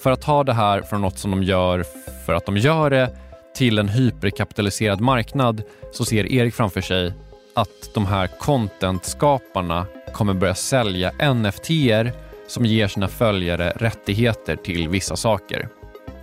För 0.04 0.12
att 0.12 0.22
ta 0.22 0.43
det 0.43 0.54
här 0.54 0.82
från 0.82 1.02
något 1.02 1.17
som 1.17 1.32
de 1.32 1.43
gör 1.43 1.86
för 2.26 2.34
att 2.34 2.46
de 2.46 2.58
gör 2.58 2.89
det 2.89 3.17
till 3.56 3.80
en 3.80 3.89
hyperkapitaliserad 3.89 5.02
marknad 5.02 5.63
så 5.91 6.06
ser 6.06 6.32
Erik 6.32 6.54
framför 6.54 6.82
sig 6.82 7.13
att 7.54 7.93
de 7.93 8.06
här 8.06 8.28
content-skaparna 8.39 9.86
kommer 10.13 10.34
börja 10.34 10.56
sälja 10.56 11.12
NFT-er 11.34 12.13
som 12.47 12.65
ger 12.65 12.88
sina 12.88 13.08
följare 13.08 13.73
rättigheter 13.76 14.56
till 14.56 14.89
vissa 14.89 15.15
saker. 15.15 15.67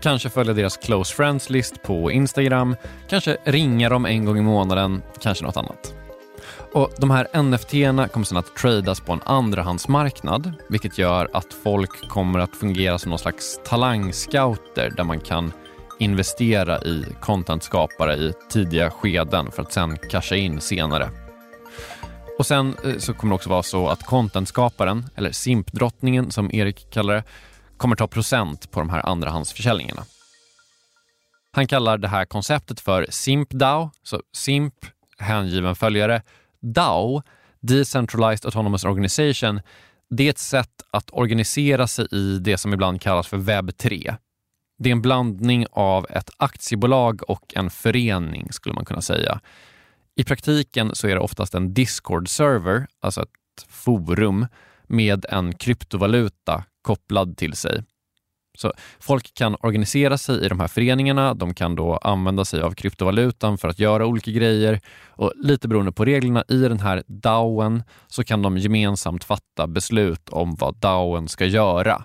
Kanske 0.02 0.30
följa 0.30 0.52
deras 0.52 0.76
close 0.76 1.14
friends-list 1.14 1.82
på 1.82 2.10
Instagram, 2.10 2.76
kanske 3.08 3.36
ringa 3.44 3.88
dem 3.88 4.06
en 4.06 4.24
gång 4.24 4.38
i 4.38 4.42
månaden, 4.42 5.02
kanske 5.20 5.44
något 5.44 5.56
annat. 5.56 5.94
Och 6.72 6.90
De 6.98 7.10
här 7.10 7.42
NFT-erna 7.42 8.08
kommer 8.08 8.26
sedan 8.26 8.38
att 8.38 8.56
tradas 8.56 9.00
på 9.00 9.12
en 9.12 9.20
andrahandsmarknad 9.24 10.52
vilket 10.68 10.98
gör 10.98 11.28
att 11.32 11.54
folk 11.64 12.08
kommer 12.08 12.38
att 12.38 12.56
fungera 12.56 12.98
som 12.98 13.10
någon 13.10 13.18
slags 13.18 13.60
talangscouter 13.64 14.90
där 14.96 15.04
man 15.04 15.20
kan 15.20 15.52
investera 15.98 16.78
i 16.78 17.04
contentskapare 17.20 18.14
i 18.14 18.32
tidiga 18.50 18.90
skeden 18.90 19.50
för 19.50 19.62
att 19.62 19.72
sen 19.72 19.98
casha 19.98 20.36
in 20.36 20.60
senare. 20.60 21.10
Och 22.40 22.46
Sen 22.46 22.76
eh, 22.84 22.98
så 22.98 23.14
kommer 23.14 23.30
det 23.30 23.34
också 23.34 23.50
vara 23.50 23.62
så 23.62 23.88
att 23.88 24.06
contentskaparen, 24.06 25.06
eller 25.16 25.32
simpdrottningen 25.32 26.30
som 26.30 26.50
Erik 26.54 26.90
kallar 26.90 27.14
det, 27.14 27.22
kommer 27.76 27.96
ta 27.96 28.06
procent 28.06 28.70
på 28.70 28.80
de 28.80 28.90
här 28.90 29.08
andrahandsförsäljningarna. 29.08 30.04
Han 31.52 31.66
kallar 31.66 31.98
det 31.98 32.08
här 32.08 32.24
konceptet 32.24 32.80
för 32.80 33.06
SimpDAO, 33.10 33.90
så 34.02 34.22
SIMP, 34.32 34.74
hängiven 35.18 35.76
följare, 35.76 36.22
DAO, 36.60 37.22
Decentralized 37.60 38.46
Autonomous 38.46 38.84
Organization, 38.84 39.60
det 40.10 40.26
är 40.26 40.30
ett 40.30 40.38
sätt 40.38 40.82
att 40.90 41.10
organisera 41.12 41.86
sig 41.86 42.06
i 42.10 42.38
det 42.38 42.58
som 42.58 42.74
ibland 42.74 43.00
kallas 43.00 43.26
för 43.26 43.36
webb 43.36 43.76
3. 43.76 44.14
Det 44.78 44.88
är 44.90 44.92
en 44.92 45.02
blandning 45.02 45.66
av 45.72 46.06
ett 46.10 46.30
aktiebolag 46.36 47.30
och 47.30 47.54
en 47.56 47.70
förening 47.70 48.52
skulle 48.52 48.74
man 48.74 48.84
kunna 48.84 49.02
säga. 49.02 49.40
I 50.16 50.24
praktiken 50.24 50.94
så 50.94 51.08
är 51.08 51.14
det 51.14 51.20
oftast 51.20 51.54
en 51.54 51.74
Discord-server, 51.74 52.86
alltså 53.00 53.22
ett 53.22 53.66
forum 53.68 54.46
med 54.86 55.26
en 55.28 55.54
kryptovaluta 55.54 56.64
kopplad 56.82 57.36
till 57.36 57.54
sig. 57.54 57.84
Så 58.58 58.72
folk 59.00 59.34
kan 59.34 59.56
organisera 59.60 60.18
sig 60.18 60.44
i 60.44 60.48
de 60.48 60.60
här 60.60 60.68
föreningarna. 60.68 61.34
De 61.34 61.54
kan 61.54 61.74
då 61.74 61.96
använda 61.96 62.44
sig 62.44 62.62
av 62.62 62.74
kryptovalutan 62.74 63.58
för 63.58 63.68
att 63.68 63.78
göra 63.78 64.06
olika 64.06 64.30
grejer 64.30 64.80
och 65.08 65.32
lite 65.36 65.68
beroende 65.68 65.92
på 65.92 66.04
reglerna 66.04 66.44
i 66.48 66.56
den 66.56 66.80
här 66.80 67.02
DAOen 67.06 67.82
så 68.06 68.24
kan 68.24 68.42
de 68.42 68.58
gemensamt 68.58 69.24
fatta 69.24 69.66
beslut 69.66 70.28
om 70.28 70.54
vad 70.54 70.76
DAOen 70.76 71.28
ska 71.28 71.46
göra. 71.46 72.04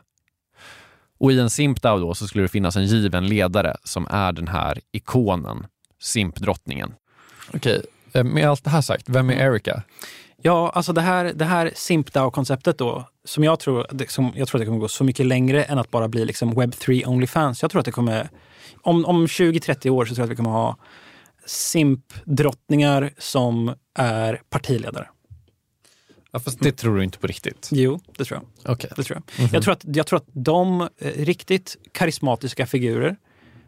Och 1.18 1.32
i 1.32 1.40
en 1.40 1.50
SIMP-DAO 1.50 2.00
då 2.00 2.14
så 2.14 2.28
skulle 2.28 2.44
det 2.44 2.48
finnas 2.48 2.76
en 2.76 2.86
given 2.86 3.28
ledare 3.28 3.76
som 3.84 4.08
är 4.10 4.32
den 4.32 4.48
här 4.48 4.80
ikonen, 4.92 5.68
SIMP-drottningen. 6.00 6.94
Okej, 7.54 7.82
med 8.24 8.50
allt 8.50 8.64
det 8.64 8.70
här 8.70 8.82
sagt, 8.82 9.10
vem 9.10 9.30
är 9.30 9.34
Erika? 9.34 9.84
Ja, 10.42 10.70
alltså 10.70 10.94
det 10.94 11.02
här, 11.02 11.34
det 11.36 11.46
här 11.46 11.72
SimpDAO-konceptet 11.76 12.78
då, 12.78 13.10
som 13.24 13.44
jag 13.44 13.60
tror, 13.60 14.06
som 14.08 14.32
jag 14.36 14.48
tror 14.48 14.60
att 14.60 14.62
det 14.62 14.66
kommer 14.66 14.80
gå 14.80 14.88
så 14.88 15.04
mycket 15.04 15.26
längre 15.26 15.64
än 15.64 15.78
att 15.78 15.92
bara 15.92 16.08
bli 16.08 16.26
liksom 16.26 16.54
Web3 16.54 17.08
Onlyfans. 17.08 17.62
Jag 17.62 17.72
tror 17.72 17.80
att 17.80 17.86
det 17.86 17.92
kommer, 17.92 18.30
om, 18.82 19.06
om 19.06 19.26
20-30 19.26 19.90
år 19.90 20.06
så 20.06 20.16
tror 20.16 20.24
jag 20.24 20.26
att 20.26 20.32
vi 20.32 20.36
kommer 20.36 20.50
ha 20.50 20.78
simp-drottningar 21.46 23.14
som 23.18 23.76
är 23.96 24.42
partiledare. 24.50 25.08
Ja, 26.32 26.40
fast 26.40 26.60
det 26.60 26.72
tror 26.72 26.98
du 26.98 27.04
inte 27.04 27.18
på 27.18 27.28
riktigt? 27.28 27.70
Jo, 27.72 28.00
det 28.18 28.26
tror 28.26 28.42
jag. 28.64 28.72
Okay. 28.74 28.90
Det 28.96 29.04
tror 29.04 29.18
jag. 29.18 29.40
Mm 29.40 29.50
-hmm. 29.50 29.54
jag, 29.54 29.64
tror 29.64 29.74
att, 29.74 29.82
jag 29.84 30.08
tror 30.08 30.18
att 30.18 30.28
de 30.34 30.82
eh, 30.82 30.88
riktigt 31.16 31.78
karismatiska 31.92 32.66
figurer 32.66 33.16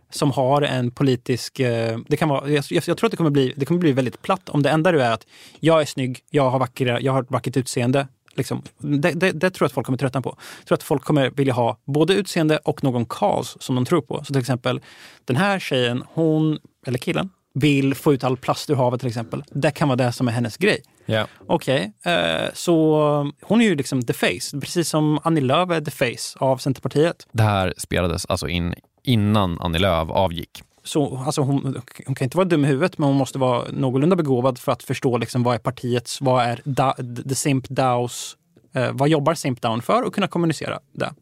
som 0.10 0.32
har 0.32 0.62
en 0.62 0.92
politisk... 0.92 1.60
Eh, 1.60 1.98
det 2.08 2.18
kan 2.18 2.30
vara, 2.30 2.50
jag, 2.50 2.64
jag, 2.70 2.84
tror 2.84 3.06
att 3.06 3.12
det 3.12 3.18
kommer, 3.18 3.30
bli, 3.30 3.54
det 3.56 3.66
kommer 3.66 3.80
bli 3.80 3.92
väldigt 3.92 4.22
platt 4.22 4.50
om 4.50 4.64
det 4.64 4.70
enda 4.70 4.92
du 4.92 5.02
är 5.02 5.12
att 5.12 5.26
jag 5.60 5.82
är 5.82 5.86
snygg, 5.86 6.20
jag 6.30 6.50
har, 6.50 6.60
vackra, 6.60 7.02
jag 7.02 7.14
har 7.14 7.24
ett 7.24 7.32
vackert 7.32 7.58
utseende. 7.58 8.08
Liksom. 8.36 8.62
Det, 8.78 9.12
det, 9.12 9.32
det, 9.32 9.50
tror 9.50 9.66
jag 9.66 9.68
att 9.68 9.74
folk 9.74 9.86
kommer 9.86 9.98
tröttna 9.98 10.22
på. 10.22 10.36
Jag 10.60 10.68
tror 10.68 10.76
att 10.76 10.84
folk 10.84 11.04
kommer 11.04 11.30
vilja 11.30 11.54
ha 11.54 11.78
både 11.86 12.14
utseende 12.14 12.58
och 12.58 12.84
någon 12.84 13.06
cause 13.06 13.58
som 13.60 13.76
de 13.76 13.86
tror 13.86 14.02
på. 14.02 14.24
Så 14.24 14.34
till 14.34 14.42
exempel, 14.42 14.82
den 15.26 15.36
här 15.36 15.60
tjejen, 15.60 16.04
hon, 16.14 16.60
eller 16.88 16.98
killen, 16.98 17.30
vill 17.54 17.96
få 17.96 18.14
ut 18.14 18.24
all 18.24 18.38
plast 18.38 18.70
ur 18.70 18.76
havet 18.76 19.00
till 19.00 19.08
exempel. 19.08 19.44
Det 19.50 19.72
kan 19.72 19.88
vara 19.88 19.96
det 19.96 20.12
som 20.12 20.28
är 20.28 20.32
hennes 20.32 20.58
grej. 20.58 20.82
Yeah. 21.08 21.28
Okej, 21.48 21.92
okay, 22.00 22.14
eh, 22.14 22.50
så 22.54 23.32
hon 23.42 23.62
är 23.62 23.66
ju 23.66 23.76
liksom 23.76 24.02
the 24.02 24.14
face, 24.14 24.60
precis 24.62 24.90
som 24.90 25.20
Annie 25.24 25.42
Lööf 25.42 25.70
är 25.70 25.82
the 25.82 25.92
face 25.92 26.40
av 26.46 26.58
Centerpartiet. 26.58 27.28
Det 27.32 27.44
här 27.44 27.74
spelades 27.78 28.26
alltså 28.26 28.48
in 28.48 28.76
innan 29.08 29.60
Annie 29.60 29.80
Lööf 29.80 30.10
avgick. 30.10 30.64
Så, 30.84 31.18
alltså 31.18 31.42
hon, 31.42 31.82
hon, 32.06 32.16
kan 32.16 32.26
inte 32.26 32.38
vara 32.38 32.48
dum 32.48 32.66
i 32.66 32.68
huvudet, 32.68 32.98
men 32.98 33.08
hon 33.08 33.18
måste 33.18 33.40
vara 33.40 33.64
någorlunda 33.72 34.16
begåvad 34.16 34.60
för 34.60 34.72
att 34.72 34.84
förstå 34.84 35.18
liksom 35.18 35.44
vad 35.44 35.56
är 35.56 35.60
partiets, 35.60 36.22
vad 36.22 36.46
är 36.46 36.62
da, 36.64 36.96
the 37.30 37.36
Simp 37.36 37.70
DAOs, 37.70 38.38
eh, 38.74 38.92
vad 38.94 39.10
jobbar 39.10 39.34
Simp 39.34 39.62
Down 39.62 39.82
för 39.82 40.04
och 40.04 40.14
kunna 40.14 40.28
kommunicera 40.28 40.80
det. 40.94 41.14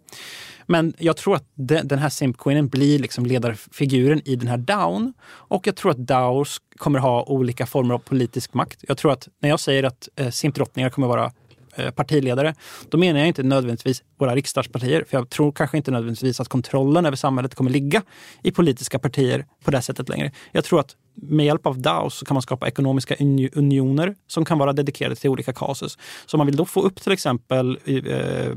Men 0.68 0.94
jag 0.98 1.18
tror 1.18 1.36
att 1.36 1.46
de, 1.56 1.82
den 1.82 2.00
här 2.00 2.10
Simp-queenen 2.10 2.70
blir 2.70 3.00
liksom 3.00 3.26
ledarfiguren 3.26 4.22
i 4.26 4.36
den 4.36 4.48
här 4.48 4.58
Down. 4.58 5.14
Och 5.28 5.68
jag 5.68 5.76
tror 5.76 5.92
att 5.92 5.98
DAOs 5.98 6.62
kommer 6.78 7.00
ha 7.00 7.24
olika 7.24 7.66
former 7.66 7.96
av 7.96 8.00
politisk 8.00 8.54
makt. 8.54 8.84
Jag 8.88 8.98
tror 8.98 9.12
att 9.12 9.28
när 9.40 9.50
jag 9.50 9.60
säger 9.60 9.84
att 9.84 10.10
eh, 10.16 10.30
Simp-drottningar 10.30 10.90
kommer 10.90 11.08
vara 11.08 11.32
Eh, 11.78 11.92
partiledare, 11.92 12.56
då 12.90 12.98
menar 12.98 13.20
jag 13.20 13.28
inte 13.28 13.44
nödvändigtvis 13.44 14.04
våra 14.18 14.36
riksdagspartier. 14.36 15.04
För 15.10 15.18
jag 15.18 15.30
tror 15.30 15.52
kanske 15.52 15.78
inte 15.78 15.92
nödvändigtvis 15.92 16.40
att 16.40 16.48
kontrollen 16.48 17.06
över 17.06 17.18
samhället 17.18 17.56
kommer 17.56 17.72
ligga 17.72 18.02
i 18.44 18.52
politiska 18.52 19.00
partier 19.00 19.46
på 19.64 19.72
det 19.72 19.82
sättet 19.82 20.10
längre. 20.10 20.32
Jag 20.52 20.64
tror 20.64 20.80
att 20.80 20.96
med 21.14 21.46
hjälp 21.46 21.66
av 21.66 21.80
DAO 21.80 22.10
så 22.10 22.26
kan 22.26 22.36
man 22.36 22.42
skapa 22.42 22.68
ekonomiska 22.68 23.16
unioner 23.54 24.16
som 24.28 24.46
kan 24.46 24.58
vara 24.58 24.74
dedikerade 24.74 25.16
till 25.16 25.30
olika 25.30 25.54
casus. 25.54 25.98
Så 26.26 26.38
man 26.38 26.48
vill 26.48 26.56
då 26.56 26.66
få 26.66 26.82
upp 26.82 27.02
till 27.02 27.12
exempel 27.12 27.80
eh, 27.86 28.54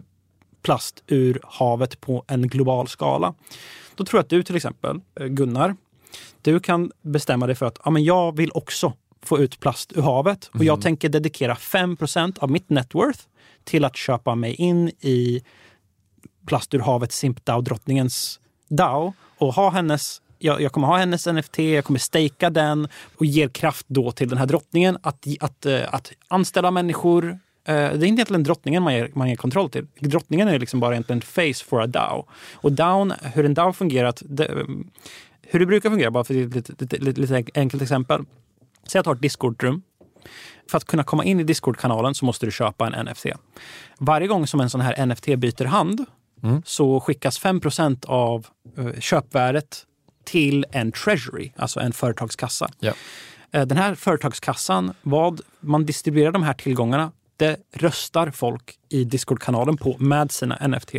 plast 0.63 1.03
ur 1.07 1.41
havet 1.45 2.01
på 2.01 2.25
en 2.29 2.49
global 2.49 2.89
skala. 2.89 3.35
Då 3.95 4.05
tror 4.05 4.19
jag 4.19 4.23
att 4.23 4.31
du 4.31 4.43
till 4.43 4.57
exempel, 4.57 5.01
eh, 5.21 5.27
Gunnar, 5.27 5.77
du 6.43 6.61
kan 6.61 6.93
bestämma 7.03 7.47
dig 7.47 7.57
för 7.57 7.67
att 7.67 7.79
ja, 7.85 7.91
men 7.91 8.05
jag 8.05 8.37
vill 8.37 8.51
också 8.55 8.93
få 9.23 9.39
ut 9.39 9.61
plast 9.61 9.93
ur 9.97 10.03
havet. 10.03 10.51
Och 10.55 10.65
jag 10.65 10.75
mm. 10.75 10.83
tänker 10.83 11.09
dedikera 11.09 11.55
5% 11.55 12.39
av 12.39 12.51
mitt 12.51 12.71
networth 12.71 13.21
till 13.65 13.85
att 13.85 13.97
köpa 13.97 14.35
mig 14.35 14.55
in 14.55 14.89
i 14.89 15.43
plast 16.47 16.75
ur 16.75 16.79
havet 16.79 17.13
Simpdao-drottningens 17.13 18.41
DAO 18.69 19.13
och 19.39 19.55
ha 19.55 19.71
hennes 19.71 20.21
jag, 20.39 20.61
jag, 20.61 20.73
kommer 20.73 20.87
ha 20.87 20.97
hennes 20.97 21.27
NFT, 21.27 21.59
jag 21.59 21.85
kommer 21.85 21.99
stejka 21.99 22.51
den 22.51 22.89
och 23.17 23.27
ger 23.27 23.49
kraft 23.49 23.87
då 23.89 24.13
till 24.13 24.29
den 24.29 24.39
här 24.39 24.47
drottningen 24.47 24.99
att, 25.03 25.27
att, 25.41 25.67
att, 25.67 25.95
att 25.95 26.13
anställa 26.29 26.71
människor. 26.71 27.25
Eh, 27.29 27.39
det 27.65 27.75
är 27.75 27.95
inte 27.95 28.07
egentligen 28.07 28.43
drottningen 28.43 28.83
man 28.83 28.95
ger, 28.95 29.11
man 29.15 29.29
ger 29.29 29.37
kontroll 29.37 29.71
till. 29.71 29.87
Drottningen 30.01 30.49
är 30.49 30.59
liksom 30.59 30.81
bara 30.81 30.93
egentligen 30.93 31.21
face 31.21 31.65
for 31.65 31.83
a 31.83 31.87
DAO. 31.87 32.27
Och 32.55 32.73
DAO, 32.73 33.11
hur 33.23 33.45
en 33.45 33.55
DAO 33.55 33.73
fungerar, 33.73 34.15
det, 34.21 34.67
hur 35.43 35.61
det 35.61 35.67
brukar 35.67 35.91
fungera, 35.91 36.11
bara 36.11 36.25
för 36.25 36.35
ett 36.35 36.55
lite, 36.55 36.97
lite, 36.97 37.21
lite 37.21 37.45
enkelt 37.55 37.83
exempel. 37.83 38.25
Säg 38.89 38.99
att 38.99 39.05
du 39.05 39.09
har 39.09 39.15
ett 39.15 39.23
Discord-rum. 39.23 39.83
För 40.71 40.77
att 40.77 40.85
kunna 40.85 41.05
komma 41.05 41.25
in 41.25 41.41
i 41.41 41.45
Discord-kanalen 41.45 42.15
så 42.15 42.25
måste 42.25 42.47
du 42.47 42.53
köpa 42.53 42.87
en 42.87 43.05
NFT. 43.05 43.27
Varje 43.99 44.27
gång 44.27 44.47
som 44.47 44.61
en 44.61 44.71
sån 44.71 44.81
här 44.81 45.07
NFT 45.07 45.27
byter 45.27 45.65
hand 45.65 46.05
mm. 46.43 46.63
så 46.67 47.01
skickas 47.01 47.41
5% 47.41 48.07
av 48.07 48.47
uh, 48.79 49.01
köpvärdet 49.01 49.87
till 50.25 50.67
en 50.71 50.93
treasury, 50.93 51.53
alltså 51.57 51.81
en 51.81 51.93
företagskassa. 51.93 52.69
Uh, 53.57 53.63
den 53.63 53.77
här 53.77 53.95
företagskassan, 53.95 54.95
vad 55.03 55.41
man 55.61 55.87
distribuerar 55.87 56.33
de 56.33 56.43
här 56.43 56.55
tillgångarna, 56.55 57.13
det 57.37 57.57
röstar 57.73 58.31
folk 58.31 58.79
i 58.89 59.05
Discord-kanalen 59.05 59.77
på 59.77 59.97
med 59.99 60.33
sina 60.33 60.69
NFT. 60.69 60.95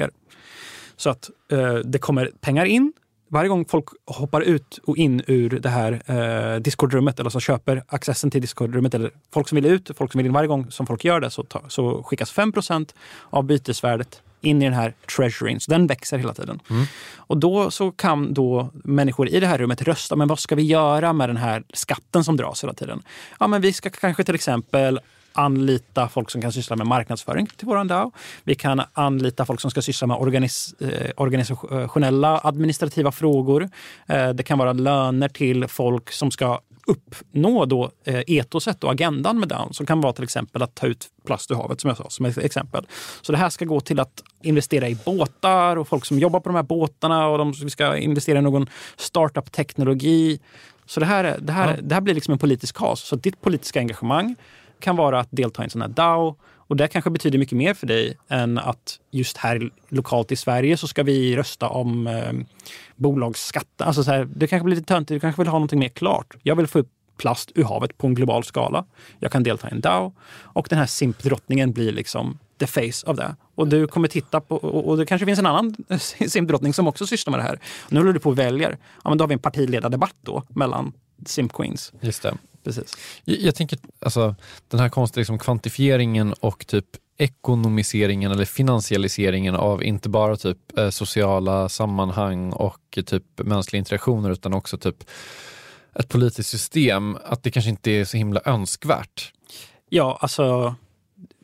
Så 0.96 1.10
att 1.10 1.30
uh, 1.54 1.76
det 1.76 2.00
kommer 2.00 2.32
pengar 2.42 2.66
in 2.66 2.94
varje 3.30 3.50
gång 3.50 3.66
folk 3.66 3.86
hoppar 4.06 4.42
ut 4.42 4.80
och 4.84 4.98
in 4.98 5.22
ur 5.28 5.50
det 5.50 5.70
här 5.70 6.02
eh, 6.06 6.60
Discord-rummet 6.60 7.20
eller 7.20 7.30
så 7.30 7.40
köper 7.40 7.84
accessen 7.88 8.32
till 8.32 8.42
Discord-rummet 8.42 8.94
eller 8.94 9.12
folk 9.34 9.48
som 9.48 9.56
vill 9.56 9.66
ut, 9.66 9.92
folk 9.98 10.12
som 10.12 10.18
vill 10.18 10.26
in, 10.26 10.34
varje 10.34 10.48
gång 10.48 10.72
som 10.72 10.88
folk 10.88 11.06
gör 11.06 11.20
det 11.20 11.30
så, 11.30 11.44
ta, 11.44 11.62
så 11.68 12.04
skickas 12.04 12.34
5% 12.34 12.94
av 13.30 13.44
bytesvärdet 13.44 14.22
in 14.42 14.62
i 14.62 14.66
den 14.66 14.74
här 14.74 14.94
treasuryn. 15.16 15.60
Så 15.60 15.72
den 15.72 15.88
växer 15.88 16.18
hela 16.18 16.34
tiden. 16.34 16.60
Mm. 16.70 16.86
Och 17.18 17.38
då 17.38 17.72
så 17.72 17.92
kan 17.92 18.34
då 18.34 18.70
människor 18.74 19.30
i 19.30 19.40
det 19.40 19.48
här 19.48 19.58
rummet 19.58 19.82
rösta, 19.82 20.16
men 20.16 20.28
vad 20.28 20.40
ska 20.40 20.56
vi 20.56 20.64
göra 20.64 21.14
med 21.14 21.30
den 21.30 21.38
här 21.38 21.64
skatten 21.74 22.24
som 22.24 22.38
dras 22.38 22.64
hela 22.64 22.74
tiden? 22.74 23.02
Ja, 23.40 23.48
men 23.48 23.62
vi 23.62 23.74
ska 23.74 23.90
kanske 23.90 24.24
till 24.24 24.36
exempel 24.36 25.00
anlita 25.34 26.10
folk 26.10 26.30
som 26.30 26.42
kan 26.42 26.52
syssla 26.52 26.76
med 26.76 26.88
marknadsföring 26.88 27.48
till 27.48 27.68
våran 27.68 27.88
DAO. 27.88 28.12
Vi 28.44 28.56
kan 28.56 28.82
anlita 28.94 29.46
folk 29.46 29.62
som 29.62 29.72
ska 29.72 29.82
syssla 29.82 30.08
med 30.08 30.18
organis 30.18 30.74
eh, 30.80 31.12
organisationella 31.18 32.42
administrativa 32.44 33.12
frågor. 33.12 33.70
Eh, 34.08 34.30
det 34.30 34.44
kan 34.44 34.58
vara 34.58 34.74
löner 34.74 35.30
till 35.30 35.68
folk 35.68 36.12
som 36.12 36.32
ska 36.32 36.60
uppnå 36.90 37.66
då 37.66 37.92
eh, 38.04 38.22
etoset 38.28 38.84
och 38.84 38.92
agendan 38.92 39.40
med 39.40 39.50
DAO 39.50 39.74
som 39.74 39.86
kan 39.86 40.02
vara 40.02 40.14
till 40.14 40.24
exempel 40.24 40.62
att 40.62 40.76
ta 40.76 40.88
ut 40.88 41.08
plast 41.26 41.52
ur 41.52 41.56
havet 41.56 41.82
som 41.82 41.88
jag 41.88 41.98
sa 41.98 42.10
som 42.10 42.26
ett 42.26 42.38
exempel. 42.38 42.88
Så 43.22 43.32
det 43.32 43.38
här 43.38 43.50
ska 43.50 43.66
gå 43.66 43.80
till 43.80 44.00
att 44.00 44.24
investera 44.44 44.90
i 44.90 44.98
båtar 45.06 45.78
och 45.78 45.88
folk 45.88 46.06
som 46.06 46.20
jobbar 46.20 46.40
på 46.40 46.50
de 46.50 46.56
här 46.56 46.64
båtarna 46.64 47.28
och 47.28 47.38
de, 47.38 47.54
ska 47.54 47.98
investera 47.98 48.40
i 48.40 48.42
någon 48.42 48.70
startup-teknologi. 48.98 50.40
Så 50.86 51.00
det 51.00 51.06
här, 51.06 51.38
det, 51.42 51.54
här, 51.54 51.76
ja. 51.76 51.82
det 51.82 51.94
här 51.96 52.02
blir 52.02 52.14
liksom 52.14 52.32
en 52.32 52.38
politisk 52.38 52.76
kas. 52.76 53.00
Så 53.00 53.16
ditt 53.16 53.42
politiska 53.42 53.80
engagemang 53.80 54.36
kan 54.80 54.96
vara 54.96 55.20
att 55.20 55.28
delta 55.32 55.62
i 55.62 55.64
en 55.64 55.70
sån 55.70 55.82
här 55.82 55.90
DAO 55.90 56.36
Och 56.70 56.76
det 56.76 56.88
kanske 56.88 57.10
betyder 57.10 57.40
mycket 57.40 57.58
mer 57.58 57.74
för 57.74 57.88
dig 57.88 58.18
än 58.28 58.58
att 58.58 59.00
just 59.12 59.38
här 59.38 59.70
lokalt 59.90 60.32
i 60.32 60.36
Sverige 60.36 60.78
så 60.78 60.88
ska 60.88 61.04
vi 61.04 61.36
rösta 61.36 61.70
om 61.70 62.08
eh, 62.08 62.34
bolagsskatten. 62.96 63.88
Alltså 63.88 64.04
så 64.04 64.12
här, 64.12 64.28
det 64.36 64.48
kanske 64.48 64.64
blir 64.64 64.76
lite 64.76 64.88
töntigt, 64.88 65.16
du 65.16 65.20
kanske 65.20 65.42
vill 65.42 65.48
ha 65.48 65.60
någonting 65.60 65.80
mer 65.80 65.90
klart. 65.90 66.36
Jag 66.44 66.56
vill 66.56 66.68
få 66.68 66.80
upp 66.80 66.90
plast 67.18 67.52
ur 67.56 67.64
havet 67.64 67.98
på 67.98 68.08
en 68.08 68.16
global 68.16 68.44
skala. 68.44 68.86
Jag 69.20 69.32
kan 69.32 69.44
delta 69.44 69.70
i 69.70 69.72
en 69.72 69.82
DAO 69.82 70.14
och 70.42 70.68
den 70.70 70.80
här 70.80 70.86
simpdrottningen 70.86 71.72
blir 71.72 71.92
liksom 71.92 72.40
the 72.60 72.68
face 72.68 73.08
av 73.08 73.16
det. 73.16 73.36
Och 73.56 73.68
du 73.68 73.88
kommer 73.88 74.08
titta 74.08 74.42
på, 74.42 74.56
och 74.56 74.98
det 74.98 75.06
kanske 75.06 75.26
finns 75.26 75.40
en 75.40 75.46
annan 75.46 75.76
simpdrottning 76.28 76.74
som 76.74 76.88
också 76.88 77.08
sysslar 77.08 77.32
med 77.32 77.40
det 77.40 77.44
här. 77.44 77.60
Nu 77.90 78.00
håller 78.00 78.14
du 78.14 78.20
på 78.20 78.30
och 78.30 78.40
väljer. 78.40 78.78
Ja, 79.04 79.10
men 79.10 79.18
då 79.18 79.24
har 79.24 79.28
vi 79.28 79.34
en 79.34 79.40
partiledardebatt 79.40 80.16
då 80.22 80.44
mellan 80.50 80.94
simp 81.26 81.54
queens. 81.54 81.94
Just 82.02 82.22
det. 82.22 82.38
Precis. 82.64 82.98
Jag, 83.24 83.38
jag 83.40 83.56
tänker, 83.56 83.80
alltså 84.00 84.36
den 84.68 84.80
här 84.80 84.90
konstiga 84.90 85.22
liksom, 85.22 85.40
kvantifieringen 85.40 86.34
och 86.34 86.68
typ 86.68 86.86
ekonomiseringen 87.18 88.32
eller 88.32 88.46
finansialiseringen 88.46 89.56
av 89.56 89.84
inte 89.84 90.10
bara 90.10 90.38
typ 90.38 90.78
eh, 90.78 90.90
sociala 90.90 91.70
sammanhang 91.70 92.54
och 92.54 93.00
typ 93.06 93.24
mänskliga 93.36 93.80
interaktioner 93.80 94.30
utan 94.30 94.54
också 94.54 94.78
typ 94.78 95.04
ett 95.96 96.10
politiskt 96.10 96.50
system, 96.50 97.18
att 97.26 97.44
det 97.44 97.52
kanske 97.52 97.70
inte 97.70 97.92
är 97.92 98.06
så 98.06 98.18
himla 98.18 98.42
önskvärt. 98.46 99.34
Ja, 99.90 100.18
alltså 100.22 100.76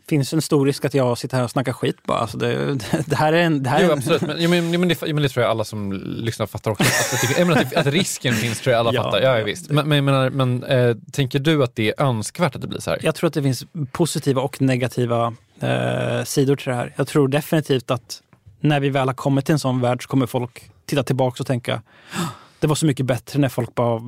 finns 0.10 0.34
en 0.34 0.42
stor 0.42 0.66
risk 0.66 0.86
att 0.86 0.94
jag 0.94 1.18
sitter 1.18 1.38
här 1.38 1.44
och 1.44 1.52
snackar 1.52 1.74
skit 1.74 1.98
bara. 2.04 2.18
Alltså 2.18 2.38
det, 2.38 2.74
det 3.06 3.16
här 3.16 3.34
är 3.34 3.42
en... 3.44 3.64
Det 3.64 3.70
här 3.70 3.80
jo, 3.82 3.88
är 3.88 3.92
en... 3.92 3.98
absolut. 3.98 4.22
Men, 4.22 4.50
men, 4.50 4.80
men, 4.80 4.88
det, 4.90 5.02
men 5.02 5.22
det 5.22 5.30
tror 5.30 5.44
jag 5.44 5.52
alla 5.52 5.64
som 5.64 5.94
lyssnar 6.06 6.46
fattar 6.48 6.72
också. 6.72 6.84
Att, 6.84 7.50
att, 7.50 7.58
att, 7.58 7.76
att 7.76 7.88
risken 7.94 8.34
finns 8.34 8.60
tror 8.62 8.72
jag 8.74 8.80
alla 8.80 8.94
Ja. 8.94 9.04
fattar. 9.04 9.22
Ja, 9.22 9.44
visst. 9.44 9.70
Men, 9.70 9.90
men, 9.90 10.06
men, 10.06 10.34
men 10.34 10.64
eh, 10.64 10.96
tänker 11.12 11.40
du 11.40 11.64
att 11.64 11.76
det 11.76 11.90
är 11.90 12.04
önskvärt 12.04 12.56
att 12.56 12.62
det 12.62 12.68
blir 12.68 12.80
så 12.80 12.90
här? 12.90 13.00
Jag 13.04 13.16
tror 13.16 13.28
att 13.28 13.34
det 13.34 13.44
finns 13.44 13.66
positiva 13.92 14.42
och 14.42 14.62
negativa 14.62 15.34
eh, 15.60 16.24
sidor 16.24 16.56
till 16.56 16.70
det 16.70 16.76
här. 16.76 16.94
Jag 16.96 17.08
tror 17.08 17.28
definitivt 17.28 17.92
att 17.92 18.22
när 18.60 18.80
vi 18.80 18.90
väl 18.90 19.08
har 19.08 19.14
kommit 19.16 19.46
till 19.46 19.54
en 19.54 19.60
sån 19.60 19.82
värld 19.82 20.04
så 20.04 20.08
kommer 20.10 20.26
folk 20.26 20.70
titta 20.86 21.04
tillbaka 21.04 21.44
och 21.44 21.48
tänka 21.48 21.82
"Åh, 22.16 22.28
det 22.60 22.68
var 22.68 22.76
så 22.76 22.86
mycket 22.86 23.06
bättre 23.06 23.40
när 23.40 23.50
folk 23.50 23.76
bara 23.76 24.02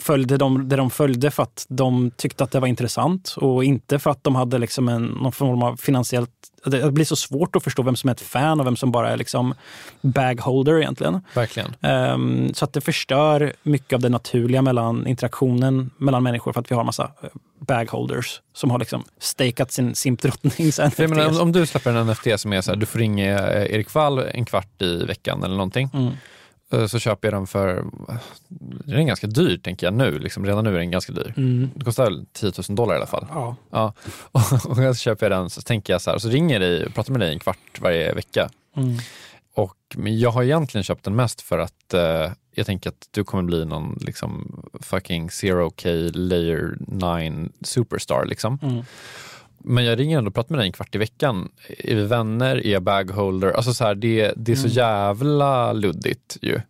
följde 0.00 0.36
de, 0.36 0.68
det 0.68 0.76
de 0.76 0.90
följde 0.90 1.30
för 1.30 1.42
att 1.42 1.66
de 1.68 2.10
tyckte 2.16 2.44
att 2.44 2.50
det 2.50 2.60
var 2.60 2.68
intressant 2.68 3.34
och 3.36 3.64
inte 3.64 3.98
för 3.98 4.10
att 4.10 4.24
de 4.24 4.34
hade 4.34 4.58
liksom 4.58 4.88
en, 4.88 5.04
någon 5.04 5.32
form 5.32 5.62
av 5.62 5.76
finansiellt... 5.76 6.30
Det 6.64 6.92
blir 6.92 7.04
så 7.04 7.16
svårt 7.16 7.56
att 7.56 7.64
förstå 7.64 7.82
vem 7.82 7.96
som 7.96 8.08
är 8.08 8.12
ett 8.12 8.20
fan 8.20 8.60
och 8.60 8.66
vem 8.66 8.76
som 8.76 8.92
bara 8.92 9.10
är 9.10 9.16
liksom 9.16 9.54
bagholder 10.00 10.78
egentligen. 10.78 11.20
Verkligen. 11.34 11.74
Ehm, 11.80 12.54
så 12.54 12.64
att 12.64 12.72
det 12.72 12.80
förstör 12.80 13.52
mycket 13.62 13.92
av 13.92 14.00
det 14.00 14.08
naturliga 14.08 14.62
mellan 14.62 15.06
interaktionen 15.06 15.90
mellan 15.96 16.22
människor 16.22 16.52
för 16.52 16.60
att 16.60 16.70
vi 16.70 16.74
har 16.74 16.84
massa 16.84 17.10
eh, 17.22 17.28
bagholders 17.58 18.40
som 18.54 18.70
har 18.70 18.78
liksom 18.78 19.04
stakat 19.18 19.72
sin 19.72 19.94
simpdrottning. 19.94 20.72
sen. 20.72 20.90
För 20.90 21.02
jag 21.02 21.10
menar, 21.10 21.28
om, 21.28 21.40
om 21.40 21.52
du 21.52 21.66
släpper 21.66 21.90
en 21.90 22.06
NFT 22.06 22.26
som 22.36 22.52
är 22.52 22.60
så 22.60 22.70
här, 22.70 22.76
du 22.76 22.86
får 22.86 22.98
ringa 22.98 23.38
eh, 23.38 23.74
Erik 23.74 23.94
Wall 23.94 24.18
en 24.18 24.44
kvart 24.44 24.82
i 24.82 25.04
veckan 25.04 25.42
eller 25.42 25.56
någonting. 25.56 25.90
Mm. 25.94 26.12
Eh, 26.74 26.86
Så 26.86 26.98
köper 26.98 27.28
jag 27.28 27.34
den 27.34 27.46
för, 27.46 27.84
den 28.84 28.98
är 28.98 29.02
ganska 29.02 29.26
dyr 29.26 29.58
tänker 29.58 29.86
jag 29.86 29.94
nu, 29.94 30.18
liksom, 30.18 30.46
redan 30.46 30.64
nu 30.64 30.74
är 30.74 30.78
den 30.78 30.90
ganska 30.90 31.12
dyr. 31.12 31.34
Mm. 31.36 31.70
Det 31.74 31.84
kostar 31.84 32.04
väl 32.04 32.26
10 32.32 32.52
000 32.68 32.76
dollar 32.76 32.94
i 32.94 32.96
alla 32.96 33.06
fall. 33.06 33.26
Ja. 33.30 33.56
Ja. 33.70 33.92
Och, 34.22 34.40
och 34.70 34.76
så 34.76 34.94
köper 34.94 35.30
jag 35.30 35.40
den 35.40 35.50
så 35.50 35.62
tänker 35.62 35.92
jag 35.92 36.02
så 36.02 36.10
här, 36.10 36.18
så 36.18 36.28
ringer 36.28 36.60
dig 36.60 36.86
och 36.86 36.94
pratar 36.94 37.12
med 37.12 37.20
dig 37.20 37.32
en 37.32 37.38
kvart 37.38 37.80
varje 37.80 38.14
vecka. 38.14 38.48
Mm. 38.76 38.96
Och 39.54 39.76
jag 39.96 40.30
har 40.30 40.42
egentligen 40.42 40.84
köpt 40.84 41.04
den 41.04 41.16
mest 41.16 41.40
för 41.40 41.58
att 41.58 41.94
eh, 41.94 42.32
jag 42.54 42.66
tänker 42.66 42.90
att 42.90 43.08
du 43.10 43.24
kommer 43.24 43.42
bli 43.42 43.64
någon 43.64 43.98
liksom 44.00 44.62
fucking 44.80 45.30
zero 45.30 45.70
K 45.70 45.88
layer 46.14 46.76
9 46.78 47.48
superstar 47.62 48.24
liksom. 48.24 48.58
Mm. 48.62 48.84
Men 49.64 49.84
jag 49.84 49.98
ringer 49.98 50.18
ändå 50.18 50.28
och 50.28 50.34
pratar 50.34 50.50
med 50.50 50.58
dig 50.58 50.66
en 50.66 50.72
kvart 50.72 50.94
i 50.94 50.98
veckan. 50.98 51.48
Är 51.78 51.94
vi 51.94 52.04
vänner? 52.06 52.66
Är 52.66 52.70
jag 52.72 52.82
bagholder? 52.82 53.50
Alltså 53.52 53.74
så 53.74 53.84
här, 53.84 53.94
det, 53.94 54.32
det 54.36 54.52
är 54.52 54.56
så 54.56 54.66
Mm. 54.66 54.76
jävla 54.76 55.72
luddigt 55.72 56.36
ju. 56.42 56.60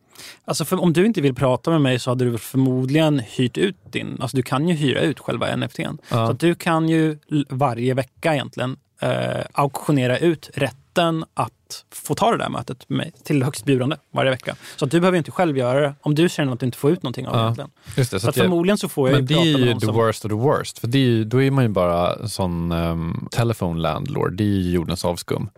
Alltså 0.44 0.64
för, 0.64 0.80
om 0.83 0.92
du 0.92 1.07
inte 1.07 1.20
vill 1.20 1.35
prata 1.35 1.70
med 1.70 1.80
mig 1.80 1.98
så 1.98 2.11
hade 2.11 2.24
du 2.30 2.38
förmodligen 2.38 3.18
hyrt 3.18 3.59
ut 3.59 3.76
din... 3.92 4.16
Alltså 4.20 4.37
du 4.37 4.42
kan 4.42 4.68
ju 4.68 4.74
hyra 4.74 5.00
ut 5.00 5.18
själva 5.20 5.57
NFTn. 5.57 5.83
Så 5.83 5.96
Ja. 6.11 6.30
att 6.30 6.40
du 6.40 6.54
kan 6.54 6.88
ju 6.88 7.18
varje 7.48 7.94
vecka 7.94 8.35
egentligen 8.35 8.76
eh, 9.00 9.44
auktionera 9.52 10.18
ut 10.18 10.50
rätten 10.54 11.24
att 11.35 11.52
få 11.92 12.14
ta 12.14 12.30
det 12.30 12.38
där 12.38 12.48
mötet 12.48 12.88
med 12.88 12.96
mig 12.96 13.12
till 13.24 13.42
högstbjudande 13.42 13.96
varje 14.10 14.30
vecka. 14.30 14.56
Så 14.76 14.84
att 14.84 14.90
du 14.90 15.00
behöver 15.00 15.18
inte 15.18 15.30
själv 15.30 15.58
göra 15.58 15.80
det 15.80 15.94
om 16.00 16.14
du 16.14 16.28
känner 16.28 16.52
att 16.52 16.60
du 16.60 16.66
inte 16.66 16.78
får 16.78 16.90
ut 16.90 17.02
någonting 17.02 17.26
av 17.26 17.32
det 17.32 17.38
Ja. 17.38 17.44
egentligen. 17.44 17.70
Just 17.96 18.10
det, 18.10 18.20
Så, 18.20 18.28
att 18.28 18.37
jag- 18.37 18.44
förmodligen 18.44 18.78
så 18.78 18.88
får 18.88 19.08
jag 19.10 19.14
men 19.16 19.20
ju 19.22 19.26
det 19.26 19.34
prata 19.34 19.48
är 19.48 19.52
med 19.52 19.60
ju 19.60 19.70
någon 19.70 19.80
the 19.80 19.87
som... 19.87 19.94
worst 19.94 20.24
of 20.24 20.28
the 20.30 20.34
worst. 20.37 20.78
För 20.78 20.88
det 20.88 20.98
är 20.98 21.02
ju, 21.02 21.24
då 21.24 21.42
är 21.42 21.50
man 21.50 21.64
ju 21.64 21.68
bara 21.70 22.14
en 22.14 22.28
sån 22.28 22.72
um, 22.72 23.28
telephone 23.30 23.80
landlord. 23.80 24.32
Det 24.37 24.44
är 24.44 24.48
ju 24.48 24.70
jordens 24.70 25.04
avskum. 25.04 25.48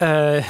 Eh, 0.00 0.08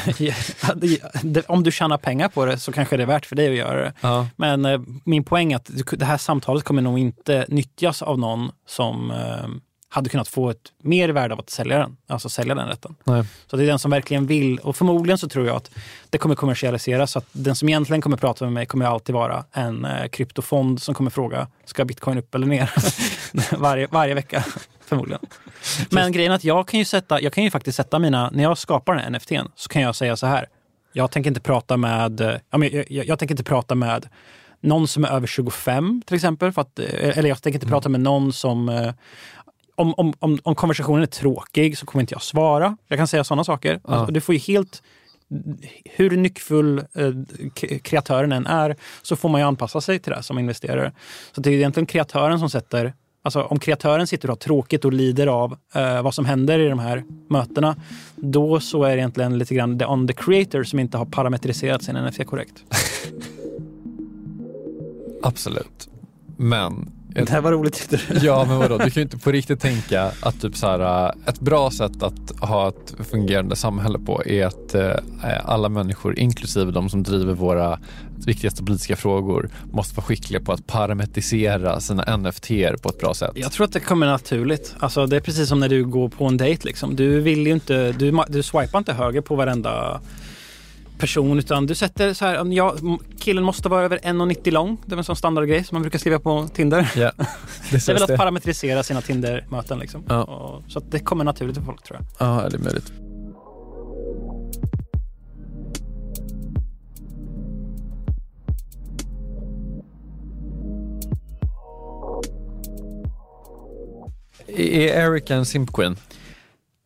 det- 0.76 1.02
det- 1.22 1.46
om 1.48 1.62
du 1.62 1.70
tjänar 1.72 1.98
pengar 1.98 2.28
på 2.28 2.44
det 2.46 2.58
så 2.58 2.72
kanske 2.72 2.96
det 2.96 3.02
är 3.02 3.06
värt 3.06 3.26
för 3.26 3.36
dig 3.36 3.48
att 3.50 3.54
göra 3.56 3.80
det. 3.80 3.92
Ja. 4.00 4.26
Men 4.36 4.64
eh, 4.64 4.80
min 5.04 5.24
poäng 5.24 5.52
är 5.52 5.56
att 5.56 5.70
det 5.92 6.04
här 6.04 6.16
samtalet 6.18 6.64
kommer 6.64 6.82
nog 6.82 6.98
inte 6.98 7.44
nyttjas 7.48 8.02
av 8.02 8.18
någon 8.18 8.50
som 8.66 9.10
eh, 9.10 9.48
hade 9.92 10.08
kunnat 10.08 10.28
få 10.28 10.50
ett 10.50 10.72
mer 10.82 11.08
värde 11.08 11.34
av 11.34 11.40
att 11.40 11.50
sälja 11.50 11.78
den, 11.78 11.96
alltså 12.06 12.28
sälja 12.28 12.54
den 12.54 12.68
rätten. 12.68 12.94
Nej. 13.04 13.24
Så 13.46 13.56
det 13.56 13.64
är 13.64 13.66
den 13.66 13.78
som 13.78 13.90
verkligen 13.90 14.26
vill 14.26 14.58
och 14.58 14.76
förmodligen 14.76 15.18
så 15.18 15.28
tror 15.28 15.46
jag 15.46 15.56
att 15.56 15.70
det 16.10 16.18
kommer 16.18 16.34
kommersialiseras 16.34 17.10
så 17.10 17.18
att 17.18 17.26
den 17.32 17.54
som 17.56 17.68
egentligen 17.68 18.02
kommer 18.02 18.16
prata 18.16 18.44
med 18.44 18.52
mig 18.52 18.66
kommer 18.66 18.86
alltid 18.86 19.14
vara 19.14 19.44
en 19.52 19.84
eh, 19.84 20.08
kryptofond 20.08 20.82
som 20.82 20.94
kommer 20.94 21.10
fråga 21.10 21.48
ska 21.64 21.84
bitcoin 21.84 22.18
upp 22.18 22.34
eller 22.34 22.46
ner 22.46 22.70
varje, 23.58 23.86
varje 23.90 24.14
vecka 24.14 24.44
förmodligen. 24.80 25.20
Men 25.90 26.12
grejen 26.12 26.32
är 26.32 26.36
att 26.36 26.44
jag 26.44 26.68
kan 26.68 26.78
ju 26.78 26.84
sätta, 26.84 27.20
jag 27.20 27.32
kan 27.32 27.44
ju 27.44 27.50
faktiskt 27.50 27.76
sätta 27.76 27.98
mina, 27.98 28.30
när 28.30 28.42
jag 28.42 28.58
skapar 28.58 28.94
den 28.94 29.02
här 29.02 29.10
NFTn 29.10 29.48
så 29.56 29.68
kan 29.68 29.82
jag 29.82 29.96
säga 29.96 30.16
så 30.16 30.26
här. 30.26 30.46
Jag 30.92 31.10
tänker 31.10 31.30
inte 31.30 31.40
prata 31.40 31.76
med, 31.76 32.40
jag, 32.50 32.64
jag, 32.64 33.06
jag 33.06 33.18
tänker 33.18 33.32
inte 33.32 33.44
prata 33.44 33.74
med 33.74 34.08
någon 34.62 34.88
som 34.88 35.04
är 35.04 35.08
över 35.08 35.26
25 35.26 36.02
till 36.06 36.16
exempel. 36.16 36.52
För 36.52 36.62
att, 36.62 36.78
eh, 36.78 37.18
eller 37.18 37.28
jag 37.28 37.42
tänker 37.42 37.56
inte 37.56 37.66
prata 37.66 37.88
med 37.88 38.00
någon 38.00 38.32
som 38.32 38.68
eh, 38.68 38.92
om, 39.74 39.94
om, 39.94 40.12
om, 40.18 40.38
om 40.42 40.54
konversationen 40.54 41.02
är 41.02 41.06
tråkig 41.06 41.78
så 41.78 41.86
kommer 41.86 42.00
inte 42.00 42.14
jag 42.14 42.22
svara. 42.22 42.76
Jag 42.88 42.98
kan 42.98 43.06
säga 43.06 43.24
sådana 43.24 43.44
saker. 43.44 43.80
Ja. 43.84 43.94
Alltså, 43.94 44.12
du 44.12 44.20
får 44.20 44.34
ju 44.34 44.38
helt... 44.38 44.82
Hur 45.84 46.16
nyckfull 46.16 46.78
eh, 46.78 47.12
kreatören 47.82 48.32
än 48.32 48.46
är 48.46 48.76
så 49.02 49.16
får 49.16 49.28
man 49.28 49.40
ju 49.40 49.46
anpassa 49.46 49.80
sig 49.80 49.98
till 49.98 50.12
det 50.12 50.22
som 50.22 50.38
investerare. 50.38 50.92
Så 51.34 51.40
det 51.40 51.50
är 51.50 51.54
egentligen 51.54 51.86
kreatören 51.86 52.38
som 52.38 52.50
sätter... 52.50 52.94
Alltså 53.24 53.42
om 53.42 53.58
kreatören 53.58 54.06
sitter 54.06 54.28
och 54.28 54.32
har 54.32 54.38
tråkigt 54.38 54.84
och 54.84 54.92
lider 54.92 55.26
av 55.26 55.56
eh, 55.74 56.02
vad 56.02 56.14
som 56.14 56.24
händer 56.24 56.58
i 56.58 56.68
de 56.68 56.78
här 56.78 57.04
mötena, 57.28 57.76
då 58.16 58.60
så 58.60 58.84
är 58.84 58.90
det 58.90 58.96
egentligen 58.96 59.38
lite 59.38 59.54
grann 59.54 59.78
the 59.78 59.84
on 59.84 60.08
the 60.08 60.14
creator 60.14 60.62
som 60.64 60.78
inte 60.78 60.98
har 60.98 61.04
parametriserat 61.04 61.82
sin 61.82 61.96
NFT 61.96 62.26
korrekt. 62.26 62.64
Absolut. 65.22 65.88
Men 66.36 66.90
Det 67.14 67.30
här 67.30 67.40
var 67.40 67.52
roligt 67.52 67.74
tyckte 67.74 67.96
du? 67.96 68.26
Ja, 68.26 68.44
men 68.48 68.58
vadå? 68.58 68.78
Du 68.78 68.84
kan 68.84 68.92
ju 68.94 69.02
inte 69.02 69.18
på 69.18 69.32
riktigt 69.32 69.60
tänka 69.60 70.10
att 70.20 70.40
typ 70.40 70.56
så 70.56 70.66
här, 70.66 71.12
ett 71.26 71.40
bra 71.40 71.70
sätt 71.70 72.02
att 72.02 72.40
ha 72.40 72.68
ett 72.68 72.94
fungerande 73.10 73.56
samhälle 73.56 73.98
på 73.98 74.22
är 74.26 74.46
att 74.46 74.74
äh, 74.74 74.90
alla 75.44 75.68
människor, 75.68 76.18
inklusive 76.18 76.72
de 76.72 76.88
som 76.88 77.02
driver 77.02 77.34
våra 77.34 77.78
viktigaste 78.26 78.62
politiska 78.62 78.96
frågor, 78.96 79.50
måste 79.72 79.96
vara 79.96 80.04
skickliga 80.04 80.40
på 80.40 80.52
att 80.52 80.66
parametrisera 80.66 81.80
sina 81.80 82.16
NFT 82.16 82.48
på 82.82 82.88
ett 82.88 82.98
bra 82.98 83.14
sätt. 83.14 83.30
Jag 83.34 83.52
tror 83.52 83.66
att 83.66 83.72
det 83.72 83.80
kommer 83.80 84.06
naturligt. 84.06 84.74
Alltså, 84.78 85.06
det 85.06 85.16
är 85.16 85.20
precis 85.20 85.48
som 85.48 85.60
när 85.60 85.68
du 85.68 85.84
går 85.84 86.08
på 86.08 86.26
en 86.26 86.36
dejt. 86.36 86.62
Liksom. 86.64 86.96
Du 86.96 87.20
vill 87.20 87.46
ju 87.46 87.52
inte, 87.52 87.92
du, 87.92 88.22
du 88.28 88.42
swipar 88.42 88.78
inte 88.78 88.92
höger 88.92 89.20
på 89.20 89.34
varenda 89.34 90.00
person 91.02 91.38
utan 91.38 91.66
du 91.66 91.74
sätter 91.74 92.14
så 92.14 92.24
här, 92.24 92.52
ja, 92.52 92.74
killen 93.18 93.44
måste 93.44 93.68
vara 93.68 93.84
över 93.84 93.98
1,90 93.98 94.50
lång. 94.50 94.76
Det 94.86 94.94
är 94.94 94.98
en 94.98 95.04
sån 95.04 95.16
standardgrej 95.16 95.64
som 95.64 95.74
man 95.74 95.82
brukar 95.82 95.98
skriva 95.98 96.18
på 96.18 96.48
Tinder. 96.54 96.92
Ja, 96.96 97.12
Det 97.70 97.88
är 97.88 97.92
väl 97.94 98.02
att 98.02 98.08
det. 98.08 98.16
parametrisera 98.16 98.82
sina 98.82 99.00
Tinder-möten 99.00 99.78
liksom. 99.78 100.04
Ja. 100.08 100.24
Och, 100.24 100.62
så 100.70 100.78
att 100.78 100.90
det 100.90 100.98
kommer 100.98 101.24
naturligt 101.24 101.56
för 101.56 101.64
folk 101.64 101.82
tror 101.82 101.98
jag. 102.18 102.28
Ja, 102.28 102.48
det 102.48 102.56
är 102.56 102.60
möjligt. 102.60 102.92
Är 114.46 115.10
Erika 115.10 115.34
en 115.34 115.46
simp 115.46 115.72
queen? 115.72 115.96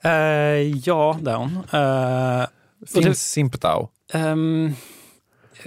Eh, 0.04 0.10
ja, 0.84 1.18
det 1.22 1.30
är 1.30 1.36
hon. 1.36 1.56
Och 2.82 2.88
Finns 2.88 3.06
det- 3.06 3.14
Simptao? 3.14 3.88
Ehm, 4.12 4.72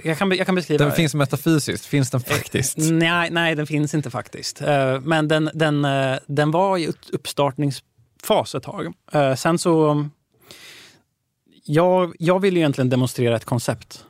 jag, 0.04 0.18
kan, 0.18 0.30
jag 0.36 0.46
kan 0.46 0.54
beskriva. 0.54 0.84
Den 0.84 0.92
finns 0.94 1.14
metafysiskt, 1.14 1.86
finns 1.86 2.10
den 2.10 2.20
faktiskt? 2.20 2.76
Nej, 2.78 3.30
nej, 3.30 3.54
den 3.54 3.66
finns 3.66 3.94
inte 3.94 4.10
faktiskt. 4.10 4.62
Eh, 4.62 5.00
Men 5.00 5.28
den, 5.28 5.50
den, 5.54 5.84
eh, 5.84 6.16
den 6.26 6.50
var 6.50 6.78
i 6.78 6.86
upp- 6.86 7.06
uppstartningsfas 7.12 8.54
ett 8.54 8.62
tag. 8.62 8.94
Eh, 9.12 9.34
Sen 9.34 9.58
så... 9.58 10.04
Jag, 11.64 12.14
jag 12.18 12.40
ville 12.40 12.60
egentligen 12.60 12.88
demonstrera 12.90 13.36
ett 13.36 13.44
koncept. 13.44 14.04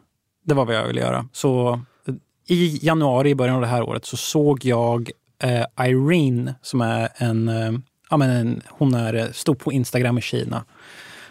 Det 0.45 0.55
var 0.55 0.65
vad 0.65 0.75
jag 0.75 0.87
ville 0.87 1.01
göra. 1.01 1.29
Så 1.33 1.81
eh, 2.09 2.15
i 2.57 2.79
januari, 2.83 3.31
i 3.31 3.35
början 3.35 3.55
av 3.57 3.61
det 3.63 3.67
här 3.67 3.83
året, 3.83 4.05
så 4.05 4.17
såg 4.17 4.65
jag 4.65 5.11
eh, 5.43 5.87
Irene, 5.87 6.55
som 6.63 6.81
är 6.81 7.09
en 7.17 7.49
eh, 7.49 7.73
ja, 8.11 8.17
men 8.17 8.31
en, 8.31 8.63
hon 8.69 8.95
är 8.95 9.15
eh, 9.15 9.31
stor 9.33 9.55
på 9.55 9.73
Instagram 9.73 10.19
i 10.19 10.21
Kina. 10.21 10.65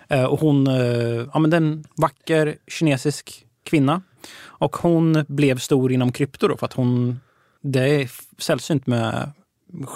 Eh, 0.10 0.24
och 0.24 0.40
hon 0.40 0.68
eh, 0.68 1.28
ja, 1.34 1.40
men 1.40 1.54
en 1.54 1.84
vacker 1.96 2.58
kinesisk 2.68 3.46
kvinna. 3.64 4.02
Och 4.42 4.76
hon 4.76 5.26
blev 5.28 5.58
stor 5.58 5.92
inom 5.92 6.12
krypto 6.12 6.48
då 6.48 6.58
för 6.58 6.66
att 6.66 6.74
hon, 6.74 7.20
det 7.62 7.80
är 7.80 8.12
sällsynt 8.38 8.88
med 8.88 9.32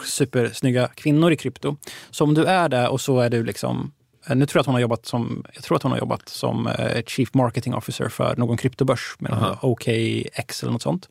supersnygga 0.06 0.88
kvinnor 0.88 1.32
i 1.32 1.36
krypto. 1.36 1.78
Så 2.12 2.24
om 2.24 2.34
du 2.34 2.44
är 2.44 2.70
där 2.70 2.90
och 2.90 3.02
så 3.02 3.20
är 3.20 3.30
du 3.30 3.44
liksom 3.44 3.92
eh, 4.28 4.36
nu 4.36 4.46
tror 4.46 4.60
jag 4.60 4.62
att 4.62 4.66
hon 4.66 4.76
har 4.76 4.82
jobbat 4.82 5.06
som, 5.06 5.46
jag 5.54 5.64
tror 5.64 5.76
att 5.78 5.84
hon 5.84 5.92
har 5.92 6.00
jobbat 6.00 6.30
som 6.30 6.70
Chief 7.08 7.34
Marketing 7.34 7.74
Officer 7.74 8.10
för 8.10 8.36
någon 8.36 8.58
kryptobörs, 8.58 9.16
med 9.20 9.58
OKX 9.62 10.64
eller 10.64 10.72
något 10.72 10.82
sånt. 10.82 11.10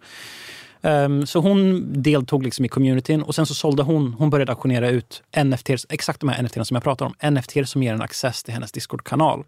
Um, 0.84 1.26
så 1.26 1.40
hon 1.40 1.86
deltog 2.02 2.42
liksom 2.42 2.64
i 2.64 2.68
communityn 2.68 3.22
och 3.22 3.34
sen 3.34 3.46
så 3.46 3.54
sålde 3.54 3.82
hon, 3.82 4.12
hon 4.12 4.30
började 4.30 4.52
auktionera 4.52 4.88
ut 4.88 5.22
NFT, 5.44 5.70
exakt 5.88 6.20
de 6.20 6.28
här 6.28 6.42
NFT 6.42 6.66
som 6.66 6.74
jag 6.74 6.82
pratar 6.82 7.06
om, 7.06 7.32
NFT 7.32 7.56
som 7.64 7.82
ger 7.82 7.94
en 7.94 8.02
access 8.02 8.42
till 8.42 8.54
hennes 8.54 8.72
Discord-kanal. 8.72 9.44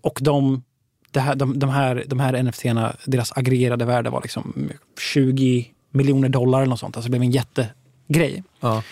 Och 0.00 0.18
de, 0.22 0.62
här, 1.14 1.34
de, 1.34 1.58
de, 1.58 1.70
här, 1.70 2.04
de 2.06 2.20
här 2.20 2.42
NFT, 2.42 2.62
deras 3.04 3.32
aggregerade 3.32 3.84
värde 3.84 4.10
var 4.10 4.22
liksom 4.22 4.70
20 4.98 5.70
miljoner 5.90 6.28
dollar 6.28 6.58
eller 6.58 6.70
något 6.70 6.80
sånt. 6.80 6.96
Alltså 6.96 7.08
det 7.08 7.18
blev 7.18 7.22
en 7.22 7.30
jättegrej. 7.30 8.44
Ja. 8.60 8.82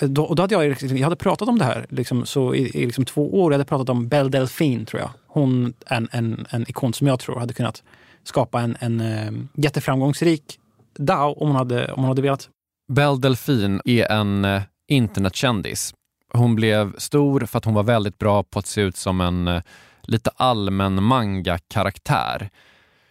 Då, 0.00 0.24
och 0.24 0.36
då 0.36 0.42
hade 0.42 0.54
jag, 0.54 0.82
jag 0.82 1.04
hade 1.04 1.16
pratat 1.16 1.48
om 1.48 1.58
det 1.58 1.64
här 1.64 1.86
liksom, 1.88 2.26
så 2.26 2.54
i, 2.54 2.60
i 2.60 2.86
liksom 2.86 3.04
två 3.04 3.42
år. 3.42 3.52
Jag 3.52 3.58
hade 3.58 3.68
pratat 3.68 3.88
om 3.88 4.08
Belle 4.08 4.28
Delphine, 4.28 4.84
tror 4.84 5.00
jag. 5.00 5.10
Hon 5.26 5.74
en, 5.86 6.08
en, 6.12 6.46
en 6.50 6.70
ikon 6.70 6.92
som 6.92 7.06
jag 7.06 7.20
tror 7.20 7.38
hade 7.38 7.54
kunnat 7.54 7.82
skapa 8.24 8.60
en, 8.60 8.76
en 8.80 9.00
um, 9.00 9.48
jätteframgångsrik 9.54 10.58
DAO 10.98 11.32
om 11.32 11.48
hon 11.48 11.56
hade, 11.56 11.92
om 11.92 12.00
hon 12.00 12.08
hade 12.08 12.22
velat. 12.22 12.48
Belle 12.92 13.16
Delphine 13.16 13.80
är 13.84 14.12
en 14.12 14.44
eh, 14.44 14.62
internetkändis. 14.88 15.94
Hon 16.32 16.54
blev 16.54 16.98
stor 16.98 17.40
för 17.40 17.58
att 17.58 17.64
hon 17.64 17.74
var 17.74 17.82
väldigt 17.82 18.18
bra 18.18 18.42
på 18.42 18.58
att 18.58 18.66
se 18.66 18.80
ut 18.80 18.96
som 18.96 19.20
en 19.20 19.48
eh, 19.48 19.62
lite 20.02 20.30
allmän 20.36 21.02
manga-karaktär. 21.02 22.50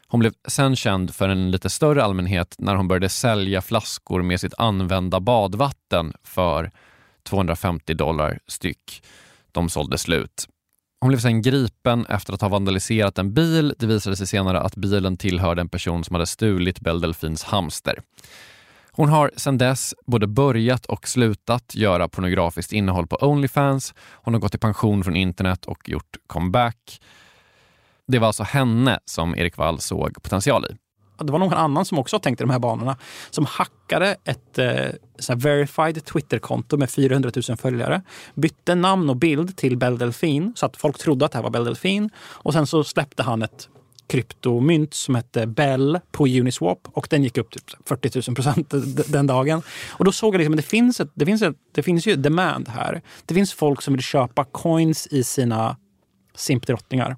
Hon 0.08 0.20
blev 0.20 0.34
sen 0.48 0.76
känd 0.76 1.16
för 1.16 1.30
en 1.30 1.52
lite 1.52 1.70
större 1.70 2.04
allmänhet 2.04 2.56
när 2.58 2.76
hon 2.76 2.88
började 2.88 3.10
sälja 3.10 3.62
flaskor 3.62 4.22
med 4.22 4.40
sitt 4.40 4.54
använda 4.58 5.20
badvatten 5.20 6.14
för 6.24 6.72
250 7.24 7.94
dollar 7.94 8.40
styck. 8.48 9.04
De 9.52 9.70
sålde 9.70 9.98
slut. 9.98 10.48
Hon 11.06 11.10
blev 11.10 11.20
sen 11.20 11.42
gripen 11.42 12.06
efter 12.06 12.34
att 12.34 12.42
ha 12.42 12.50
vandaliserat 12.50 13.18
en 13.18 13.34
bil. 13.34 13.74
Det 13.80 13.86
visade 13.86 14.16
sig 14.16 14.28
senare 14.28 14.60
att 14.60 14.76
bilen 14.76 15.18
tillhörde 15.18 15.62
en 15.62 15.70
person 15.70 16.04
som 16.04 16.14
hade 16.14 16.26
stulit 16.26 16.80
Belle 16.80 17.00
Delfins 17.00 17.44
hamster. 17.44 18.02
Hon 18.92 19.10
har 19.10 19.32
sedan 19.36 19.58
dess 19.58 19.94
både 20.06 20.28
börjat 20.28 20.86
och 20.86 21.08
slutat 21.08 21.76
göra 21.76 22.08
pornografiskt 22.08 22.72
innehåll 22.72 23.08
på 23.08 23.18
Onlyfans. 23.22 23.94
Hon 24.00 24.34
har 24.34 24.42
gått 24.42 24.56
i 24.56 24.58
pension 24.58 25.04
från 25.04 25.16
internet 25.16 25.66
och 25.66 25.90
gjort 25.90 26.18
comeback. 26.28 27.02
Det 28.08 28.20
var 28.20 28.28
alltså 28.28 28.44
henne 28.44 29.00
som 29.06 29.36
Erik 29.36 29.58
Wall 29.58 29.80
såg 29.80 30.24
potential 30.24 30.66
i 30.66 30.85
det 31.18 31.32
var 31.32 31.40
någon 31.40 31.54
annan 31.54 31.86
som 31.86 32.00
också 32.00 32.20
tänkte 32.20 32.44
de 32.44 32.50
här 32.50 32.60
banorna, 32.60 32.98
som 33.30 33.46
hackade 33.46 34.16
ett 34.24 34.60
eh, 34.60 35.36
verified 35.36 36.06
Twitterkonto 36.06 36.78
med 36.78 36.90
400 36.90 37.32
000 37.50 37.58
följare, 37.58 38.02
bytte 38.36 38.76
namn 38.76 39.10
och 39.10 39.16
bild 39.16 39.58
till 39.58 39.78
Bell 39.78 39.98
Delphine 39.98 40.54
så 40.56 40.66
att 40.66 40.78
folk 40.78 40.98
trodde 40.98 41.26
att 41.26 41.32
det 41.32 41.38
här 41.38 41.44
var 41.44 41.50
Bell 41.50 41.66
Delphine 41.66 42.10
och 42.18 42.54
sen 42.54 42.68
så 42.68 42.84
släppte 42.84 43.24
han 43.24 43.42
ett 43.42 43.70
kryptomynt 44.08 44.94
som 44.94 45.16
hette 45.16 45.48
Bell 45.48 46.00
på 46.12 46.28
Uniswap 46.28 46.80
och 46.94 47.08
den 47.10 47.24
gick 47.24 47.38
upp 47.38 47.52
typ 47.52 47.64
40 47.88 48.30
000 48.30 48.36
procent 48.36 48.70
den 49.12 49.28
dagen. 49.28 49.62
Och 49.90 50.06
då 50.06 50.12
såg 50.12 50.34
jag 50.34 50.40
liksom 50.40 50.54
att 50.54 50.58
det 50.58 50.64
finns, 50.64 51.00
ett, 51.00 51.10
det, 51.14 51.26
finns 51.26 51.42
ett, 51.42 51.56
det 51.72 51.84
finns 51.84 52.08
ju 52.08 52.16
demand 52.16 52.70
här. 52.70 53.02
Det 53.26 53.34
finns 53.34 53.54
folk 53.54 53.82
som 53.82 53.94
vill 53.94 54.04
köpa 54.04 54.44
coins 54.44 55.08
i 55.08 55.24
sina 55.24 55.78
simpdrottningar 56.36 57.18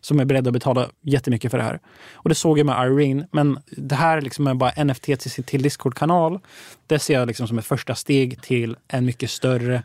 som 0.00 0.20
är 0.20 0.24
beredda 0.24 0.48
att 0.48 0.54
betala 0.54 0.90
jättemycket 1.02 1.50
för 1.50 1.58
det 1.58 1.64
här. 1.64 1.80
Och 2.12 2.28
det 2.28 2.34
såg 2.34 2.58
jag 2.58 2.66
med 2.66 2.86
Irene. 2.86 3.28
Men 3.32 3.58
det 3.76 3.94
här 3.94 4.20
liksom 4.20 4.46
är 4.46 4.54
bara 4.54 4.84
NFT 4.84 5.02
till, 5.02 5.44
till 5.44 5.62
Discord-kanal. 5.62 6.40
Det 6.86 6.98
ser 6.98 7.14
jag 7.14 7.26
liksom 7.26 7.48
som 7.48 7.58
ett 7.58 7.66
första 7.66 7.94
steg 7.94 8.42
till 8.42 8.76
en 8.88 9.04
mycket 9.04 9.30
större... 9.30 9.82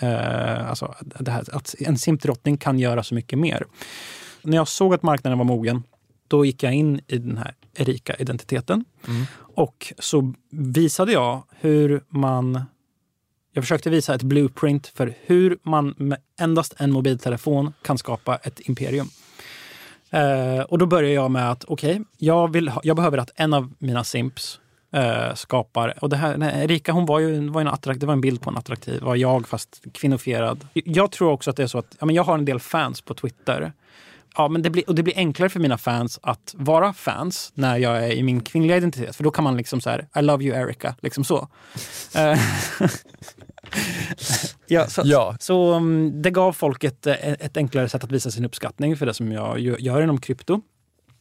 Eh, 0.00 0.68
alltså 0.68 0.94
här, 1.26 1.56
att 1.56 1.74
en 1.78 1.98
simpdrottning 1.98 2.56
kan 2.56 2.78
göra 2.78 3.02
så 3.02 3.14
mycket 3.14 3.38
mer. 3.38 3.64
När 4.42 4.56
jag 4.56 4.68
såg 4.68 4.94
att 4.94 5.02
marknaden 5.02 5.38
var 5.38 5.44
mogen, 5.44 5.82
då 6.28 6.44
gick 6.44 6.62
jag 6.62 6.74
in 6.74 7.00
i 7.06 7.18
den 7.18 7.36
här 7.36 7.54
Erika-identiteten. 7.74 8.84
Mm. 9.08 9.24
Och 9.36 9.92
så 9.98 10.34
visade 10.50 11.12
jag 11.12 11.44
hur 11.60 12.00
man 12.08 12.60
jag 13.54 13.64
försökte 13.64 13.90
visa 13.90 14.14
ett 14.14 14.22
blueprint 14.22 14.86
för 14.86 15.14
hur 15.26 15.58
man 15.62 15.94
med 15.98 16.18
endast 16.40 16.74
en 16.76 16.92
mobiltelefon 16.92 17.72
kan 17.82 17.98
skapa 17.98 18.36
ett 18.36 18.60
imperium. 18.68 19.08
Eh, 20.14 20.60
och 20.60 20.78
då 20.78 20.86
börjar 20.86 21.10
jag 21.10 21.30
med 21.30 21.50
att 21.50 21.64
okej, 21.64 21.92
okay, 21.92 22.04
jag, 22.18 22.70
jag 22.82 22.96
behöver 22.96 23.18
att 23.18 23.30
en 23.34 23.54
av 23.54 23.72
mina 23.78 24.04
simps 24.04 24.60
eh, 24.92 25.34
skapar... 25.34 25.94
Och 26.04 26.08
det 26.08 26.16
här, 26.16 26.36
nej, 26.36 26.64
Erika 26.64 26.92
hon 26.92 27.06
var 27.06 27.18
ju, 27.18 27.48
var 27.48 27.60
en 27.60 27.68
attrakt, 27.68 28.00
det 28.00 28.06
var 28.06 28.12
en 28.12 28.20
bild 28.20 28.40
på 28.40 28.50
en 28.50 28.56
attraktiv, 28.56 29.02
var 29.02 29.16
jag 29.16 29.48
fast 29.48 29.82
kvinnofierad. 29.92 30.66
Jag 30.72 31.10
tror 31.10 31.30
också 31.30 31.50
att 31.50 31.56
det 31.56 31.62
är 31.62 31.66
så 31.66 31.78
att 31.78 31.96
ja, 32.00 32.06
men 32.06 32.14
jag 32.14 32.24
har 32.24 32.38
en 32.38 32.44
del 32.44 32.60
fans 32.60 33.00
på 33.00 33.14
Twitter. 33.14 33.72
Ja, 34.36 34.48
men 34.48 34.62
det 34.62 34.70
blir, 34.70 34.88
och 34.88 34.94
det 34.94 35.02
blir 35.02 35.16
enklare 35.16 35.48
för 35.48 35.60
mina 35.60 35.78
fans 35.78 36.18
att 36.22 36.54
vara 36.58 36.92
fans 36.92 37.52
när 37.54 37.76
jag 37.76 38.04
är 38.04 38.12
i 38.12 38.22
min 38.22 38.40
kvinnliga 38.40 38.76
identitet. 38.76 39.16
För 39.16 39.24
då 39.24 39.30
kan 39.30 39.44
man 39.44 39.56
liksom 39.56 39.80
så 39.80 39.90
här, 39.90 40.08
I 40.18 40.22
love 40.22 40.44
you 40.44 40.56
Erika, 40.56 40.94
liksom 41.00 41.24
så. 41.24 41.48
Eh, 42.14 42.38
Eh, 44.68 44.74
ja, 44.74 44.86
så, 44.86 45.02
ja. 45.04 45.36
så 45.40 45.74
um, 45.74 46.22
det 46.22 46.30
gav 46.30 46.52
folk 46.52 46.84
ett, 46.84 47.06
ett 47.06 47.56
enklare 47.56 47.88
sätt 47.88 48.04
att 48.04 48.12
visa 48.12 48.30
sin 48.30 48.44
uppskattning 48.44 48.96
för 48.96 49.06
det 49.06 49.14
som 49.14 49.32
jag 49.32 49.58
gör 49.60 50.02
inom 50.02 50.20
krypto. 50.20 50.60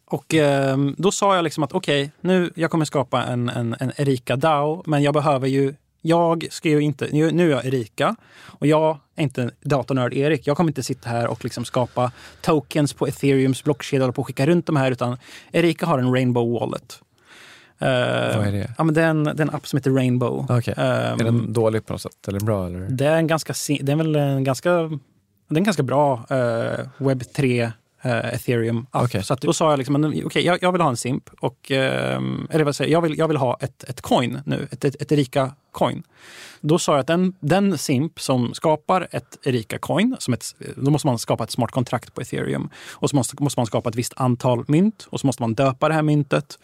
Och 0.05 0.33
eh, 0.33 0.77
då 0.97 1.11
sa 1.11 1.35
jag 1.35 1.43
liksom 1.43 1.63
att 1.63 1.73
okej, 1.73 2.03
okay, 2.03 2.11
nu 2.21 2.51
jag 2.55 2.71
kommer 2.71 2.85
skapa 2.85 3.23
en, 3.23 3.49
en, 3.49 3.75
en 3.79 3.91
Erika 3.97 4.35
DAO, 4.35 4.83
men 4.85 5.03
jag 5.03 5.13
behöver 5.13 5.47
ju 5.47 5.73
jag 6.05 6.47
ska 6.51 6.69
ju 6.69 6.79
inte, 6.79 7.09
nu 7.11 7.47
är 7.47 7.55
jag 7.55 7.65
Erika 7.65 8.15
och 8.45 8.67
jag 8.67 8.99
är 9.15 9.23
inte 9.23 9.51
datornörd 9.61 10.13
Erik. 10.13 10.47
Jag 10.47 10.57
kommer 10.57 10.69
inte 10.69 10.83
sitta 10.83 11.09
här 11.09 11.27
och 11.27 11.43
liksom 11.43 11.65
skapa 11.65 12.11
tokens 12.41 12.93
på 12.93 13.07
ethereums 13.07 13.63
blockkedja 13.63 14.05
och 14.05 14.15
på 14.15 14.23
skicka 14.23 14.45
runt 14.45 14.65
de 14.65 14.75
här 14.75 14.91
utan 14.91 15.17
Erika 15.51 15.85
har 15.85 15.99
en 15.99 16.13
Rainbow 16.13 16.59
Wallet. 16.59 16.99
Uh, 17.83 18.37
Vad 18.37 18.47
är 18.47 18.51
det? 18.51 18.73
Ja, 18.77 18.83
men 18.83 18.95
det, 18.95 19.01
är 19.01 19.07
en, 19.07 19.23
det 19.23 19.31
är 19.31 19.41
en 19.41 19.49
app 19.49 19.67
som 19.67 19.77
heter 19.77 19.91
Rainbow. 19.91 20.51
Okay. 20.51 20.73
Um, 20.77 20.83
är 20.83 21.23
den 21.23 21.53
dålig 21.53 21.85
på 21.85 21.93
något 21.93 22.01
sätt 22.01 22.27
eller 22.27 22.39
bra? 22.39 22.67
Eller? 22.67 22.79
Det 22.79 23.05
är 23.05 23.17
en 23.17 23.27
ganska, 23.27 23.53
det 23.81 23.91
är 23.91 23.95
väl 23.95 24.15
en 24.15 24.43
ganska, 24.43 24.69
det 25.49 25.55
är 25.55 25.57
en 25.57 25.63
ganska 25.63 25.83
bra 25.83 26.25
uh, 26.31 26.87
webb 26.97 27.23
3 27.33 27.71
Uh, 28.05 28.33
ethereum 28.33 28.85
app. 28.91 29.03
Okay. 29.03 29.23
Så 29.23 29.35
då 29.35 29.53
sa 29.53 29.69
jag 29.69 29.77
liksom, 29.77 29.95
okej, 29.95 30.25
okay, 30.25 30.43
jag, 30.43 30.63
jag, 30.63 30.71
vill 30.71 30.81
ha 30.81 30.89
en 30.89 30.97
simp 30.97 31.29
och, 31.39 31.71
uh, 31.71 31.77
eller 32.49 32.63
vad 32.63 32.75
säger 32.75 32.91
jag, 32.91 33.01
vill, 33.01 33.17
jag 33.17 33.27
vill 33.27 33.37
ha 33.37 33.57
ett, 33.61 33.83
ett 33.83 34.01
coin 34.01 34.39
nu, 34.45 34.67
ett, 34.71 34.85
ett, 34.85 35.01
ett 35.01 35.11
Erika 35.11 35.51
coin. 35.71 36.03
Då 36.61 36.79
sa 36.79 36.91
jag 36.91 36.99
att 36.99 37.07
den, 37.07 37.35
den 37.39 37.77
simp 37.77 38.19
som 38.19 38.53
skapar 38.53 39.07
ett 39.11 39.37
Erika 39.43 39.77
coin, 39.77 40.15
som 40.19 40.33
ett, 40.33 40.55
då 40.75 40.91
måste 40.91 41.07
man 41.07 41.19
skapa 41.19 41.43
ett 41.43 41.51
smart 41.51 41.71
kontrakt 41.71 42.13
på 42.13 42.21
ethereum 42.21 42.69
och 42.91 43.09
så 43.09 43.15
måste, 43.15 43.43
måste 43.43 43.59
man 43.59 43.65
skapa 43.65 43.89
ett 43.89 43.95
visst 43.95 44.13
antal 44.15 44.63
mynt 44.67 45.07
och 45.09 45.19
så 45.19 45.27
måste 45.27 45.43
man 45.43 45.53
döpa 45.53 45.87
det 45.87 45.93
här 45.93 46.01
myntet. 46.01 46.59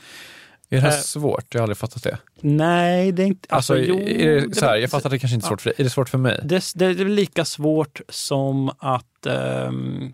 Är 0.69 0.75
det 0.75 0.81
här 0.81 0.97
eh, 0.97 1.01
svårt? 1.01 1.45
Jag 1.49 1.59
har 1.59 1.63
aldrig 1.63 1.77
fattat 1.77 2.03
det. 2.03 2.17
Nej, 2.41 3.11
det 3.11 3.23
är 3.23 3.27
inte... 3.27 3.55
Alltså, 3.55 3.73
alltså 3.73 3.93
jo, 3.93 3.99
är 3.99 4.47
det, 4.47 4.55
så 4.55 4.65
här, 4.65 4.77
jag 4.77 4.89
fattar 4.89 5.09
att 5.09 5.11
det 5.11 5.19
kanske 5.19 5.35
inte 5.35 5.45
är 5.45 5.49
svårt 5.49 5.61
för 5.61 5.69
dig. 5.69 5.75
Är 5.77 5.83
det 5.83 5.89
svårt 5.89 6.09
för 6.09 6.17
mig? 6.17 6.39
Det, 6.43 6.71
det, 6.75 6.85
är 6.85 6.93
lika 6.93 7.45
svårt 7.45 8.01
som 8.09 8.71
att... 8.79 9.27
Um, 9.67 10.13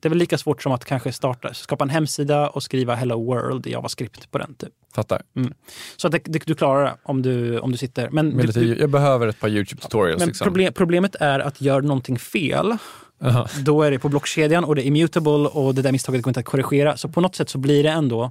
det 0.00 0.08
är 0.08 0.10
väl 0.10 0.18
lika 0.18 0.38
svårt 0.38 0.62
som 0.62 0.72
att 0.72 0.84
kanske 0.84 1.12
starta, 1.12 1.54
skapa 1.54 1.84
en 1.84 1.90
hemsida 1.90 2.48
och 2.48 2.62
skriva 2.62 2.94
Hello 2.94 3.24
World 3.24 3.66
i 3.66 3.70
JavaScript 3.70 4.30
på 4.30 4.38
den. 4.38 4.54
Typ. 4.54 4.72
Fattar. 4.94 5.22
Mm. 5.36 5.54
Så 5.96 6.06
att 6.06 6.12
det, 6.12 6.20
det, 6.24 6.46
du 6.46 6.54
klarar 6.54 6.84
det 6.84 6.96
om 7.02 7.22
du, 7.22 7.58
om 7.58 7.72
du 7.72 7.78
sitter. 7.78 8.10
Men, 8.10 8.28
men 8.28 8.46
lite, 8.46 8.60
du, 8.60 8.78
jag 8.78 8.90
behöver 8.90 9.28
ett 9.28 9.40
par 9.40 9.48
YouTube-tutorials. 9.48 10.18
Men 10.18 10.28
liksom. 10.28 10.44
problem, 10.44 10.72
problemet 10.72 11.16
är 11.20 11.40
att 11.40 11.60
gör 11.60 11.82
någonting 11.82 12.18
fel 12.18 12.76
Aha. 13.22 13.48
Då 13.60 13.82
är 13.82 13.90
det 13.90 13.98
på 13.98 14.08
blockkedjan 14.08 14.64
och 14.64 14.74
det 14.74 14.82
är 14.82 14.86
immutable 14.86 15.32
och 15.32 15.74
det 15.74 15.82
där 15.82 15.92
misstaget 15.92 16.22
går 16.22 16.30
inte 16.30 16.40
att 16.40 16.46
korrigera. 16.46 16.96
Så 16.96 17.08
på 17.08 17.20
något 17.20 17.34
sätt 17.34 17.48
så 17.48 17.58
blir 17.58 17.82
det 17.82 17.90
ändå 17.90 18.30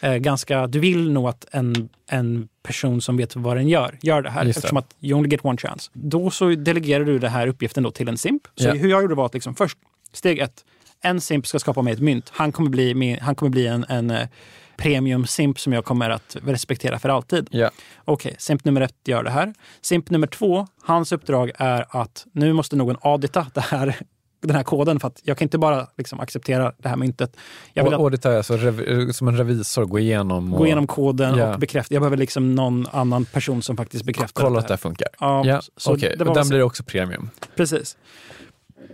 eh, 0.00 0.14
ganska... 0.14 0.66
Du 0.66 0.78
vill 0.78 1.12
nog 1.12 1.28
att 1.28 1.46
en, 1.50 1.88
en 2.06 2.48
person 2.62 3.00
som 3.00 3.16
vet 3.16 3.36
vad 3.36 3.56
den 3.56 3.68
gör, 3.68 3.98
gör 4.02 4.22
det 4.22 4.30
här. 4.30 4.44
Just 4.44 4.56
eftersom 4.56 4.76
att 4.76 4.94
you 5.00 5.18
only 5.18 5.28
get 5.28 5.44
one 5.44 5.56
chance. 5.56 5.90
Då 5.92 6.30
så 6.30 6.48
delegerar 6.48 7.04
du 7.04 7.18
den 7.18 7.30
här 7.30 7.46
uppgiften 7.46 7.82
då 7.82 7.90
till 7.90 8.08
en 8.08 8.18
simp. 8.18 8.42
Så 8.56 8.64
yeah. 8.64 8.76
hur 8.76 8.90
jag 8.90 9.02
gjorde 9.02 9.14
var 9.14 9.26
att 9.26 9.34
liksom 9.34 9.54
först, 9.54 9.78
steg 10.12 10.38
ett, 10.38 10.64
en 11.00 11.20
simp 11.20 11.46
ska 11.46 11.58
skapa 11.58 11.82
mig 11.82 11.92
ett 11.92 12.00
mynt. 12.00 12.30
Han 12.34 12.52
kommer 12.52 12.70
bli, 12.70 12.94
min, 12.94 13.18
han 13.20 13.34
kommer 13.34 13.50
bli 13.50 13.66
en, 13.66 13.84
en 13.88 14.10
eh, 14.10 14.28
premium 14.76 15.26
simp 15.26 15.60
som 15.60 15.72
jag 15.72 15.84
kommer 15.84 16.10
att 16.10 16.36
respektera 16.42 16.98
för 16.98 17.08
alltid. 17.08 17.48
Yeah. 17.54 17.72
Okej, 18.04 18.28
okay, 18.28 18.36
simp 18.38 18.64
nummer 18.64 18.80
ett 18.80 18.94
gör 19.04 19.22
det 19.22 19.30
här. 19.30 19.54
Simp 19.80 20.10
nummer 20.10 20.26
två, 20.26 20.66
hans 20.82 21.12
uppdrag 21.12 21.50
är 21.58 21.86
att 21.88 22.26
nu 22.32 22.52
måste 22.52 22.76
någon 22.76 22.96
audita 23.02 23.46
det 23.54 23.60
här 23.60 23.96
den 24.40 24.56
här 24.56 24.62
koden 24.62 25.00
för 25.00 25.08
att 25.08 25.20
jag 25.24 25.38
kan 25.38 25.46
inte 25.46 25.58
bara 25.58 25.86
liksom 25.96 26.20
acceptera 26.20 26.72
det 26.78 26.88
här 26.88 26.96
myntet. 26.96 27.36
Jag 27.72 27.84
vill 27.84 27.94
och, 27.94 28.00
och 28.00 28.10
det 28.10 28.24
är 28.24 28.36
alltså 28.36 28.56
rev, 28.56 29.12
som 29.12 29.28
en 29.28 29.36
revisor, 29.36 29.84
gå 29.84 29.98
igenom, 29.98 30.52
och, 30.52 30.58
gå 30.58 30.66
igenom 30.66 30.86
koden 30.86 31.36
Ja. 31.36 31.54
och 31.54 31.60
bekräfta. 31.60 31.94
Jag 31.94 32.00
behöver 32.00 32.16
liksom 32.16 32.54
någon 32.54 32.86
annan 32.92 33.24
person 33.24 33.62
som 33.62 33.76
faktiskt 33.76 34.04
bekräftar 34.04 34.42
kolla 34.42 34.58
att 34.58 34.68
det 34.68 34.72
här. 34.74 34.78
funkar. 34.78 35.08
Ja, 35.20 35.42
Ja, 35.46 35.60
så 35.76 35.94
Okej, 35.94 36.14
det 36.18 36.20
och 36.24 36.28
var 36.28 36.34
den 36.34 36.44
så- 36.44 36.48
blir 36.50 36.62
också 36.62 36.82
premium. 36.82 37.30
Precis. 37.56 37.96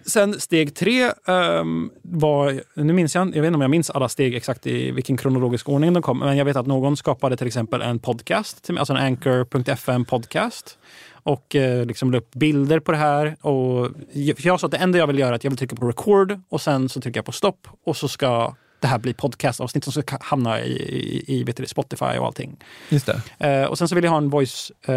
Sen 0.07 0.41
steg 0.41 0.75
tre 0.75 1.11
ehm, 1.27 1.91
var, 2.03 2.61
nu 2.75 2.93
minns 2.93 3.15
jag, 3.15 3.27
jag 3.37 3.43
vet 3.43 3.47
inte 3.47 3.55
om 3.55 3.61
jag 3.61 3.71
minns 3.71 3.91
alla 3.91 4.09
steg 4.09 4.35
exakt 4.35 4.67
i 4.67 4.91
vilken 4.91 5.17
kronologisk 5.17 5.69
ordning 5.69 5.93
de 5.93 6.03
kom, 6.03 6.19
men 6.19 6.37
jag 6.37 6.45
vet 6.45 6.57
att 6.57 6.67
någon 6.67 6.97
skapade 6.97 7.37
till 7.37 7.47
exempel 7.47 7.83
en 7.83 7.99
podcast, 7.99 8.71
alltså 8.79 8.93
en 8.93 8.99
Anchor.fm 8.99 10.05
podcast 10.05 10.79
och 11.27 11.57
eh, 11.57 11.87
liksom 11.87 12.11
la 12.11 12.19
upp 12.19 12.31
bilder 12.35 12.81
på 12.81 12.93
det 12.93 12.99
här. 12.99 13.37
Och, 13.41 13.87
för 14.13 14.47
jag 14.47 14.61
sa 14.61 14.67
att 14.67 14.71
det 14.71 14.77
enda 14.79 14.99
jag 14.99 15.07
vill 15.07 15.19
göra 15.19 15.31
är 15.31 15.35
att 15.35 15.45
jag 15.45 15.51
vill 15.51 15.59
trycka 15.59 15.77
på 15.77 15.89
record 15.89 16.41
och 16.49 16.61
sen 16.61 16.89
så 16.89 17.01
trycker 17.01 17.19
jag 17.19 17.25
på 17.25 17.33
stopp 17.33 17.69
och 17.85 17.97
så 17.97 18.09
ska 18.09 18.55
det 18.81 18.87
här 18.87 18.99
bli 18.99 19.15
podcastavsnitt 19.15 19.85
som 19.85 19.93
ska 19.93 20.03
ka- 20.03 20.19
hamna 20.23 20.61
i, 20.61 20.73
i, 20.73 21.25
i 21.41 21.45
vet 21.45 21.57
du, 21.57 21.67
Spotify 21.67 22.05
och 22.05 22.27
allting. 22.27 22.57
Just 22.89 23.07
det. 23.39 23.47
Eh, 23.63 23.65
och 23.67 23.79
sen 23.79 23.89
så 23.89 23.95
vill 23.95 24.05
jag 24.05 24.11
ha 24.11 24.19
en 24.19 24.31
voice, 24.31 24.73
eh, 24.89 24.95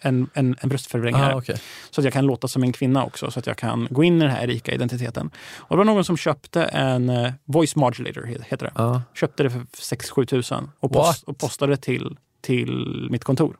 en, 0.00 0.28
en, 0.34 0.56
en 0.60 0.70
röstförvrängare. 0.70 1.34
Ah, 1.34 1.38
okej. 1.38 1.56
Så 1.90 2.00
att 2.00 2.04
jag 2.04 2.12
kan 2.12 2.26
låta 2.26 2.48
som 2.48 2.62
en 2.62 2.72
kvinna 2.72 3.04
också, 3.04 3.30
så 3.30 3.38
att 3.38 3.46
jag 3.46 3.56
kan 3.56 3.88
gå 3.90 4.04
in 4.04 4.16
i 4.16 4.20
den 4.20 4.30
här 4.30 4.46
rika 4.46 4.72
identiteten. 4.72 5.30
Och 5.56 5.76
det 5.76 5.78
var 5.78 5.84
någon 5.84 6.04
som 6.04 6.16
köpte 6.16 6.62
en 6.64 7.08
eh, 7.08 7.32
voice 7.44 7.76
modulator, 7.76 8.22
he- 8.22 8.44
heter 8.48 8.66
det. 8.66 8.72
Ja. 8.74 9.02
Köpte 9.14 9.42
det 9.42 9.50
för 9.50 9.60
6-7 9.60 10.24
tusen 10.26 10.70
och, 10.80 10.92
post, 10.92 11.24
och 11.24 11.38
postade 11.38 11.72
det 11.72 11.76
till, 11.82 12.16
till 12.40 13.06
mitt 13.10 13.24
kontor. 13.24 13.56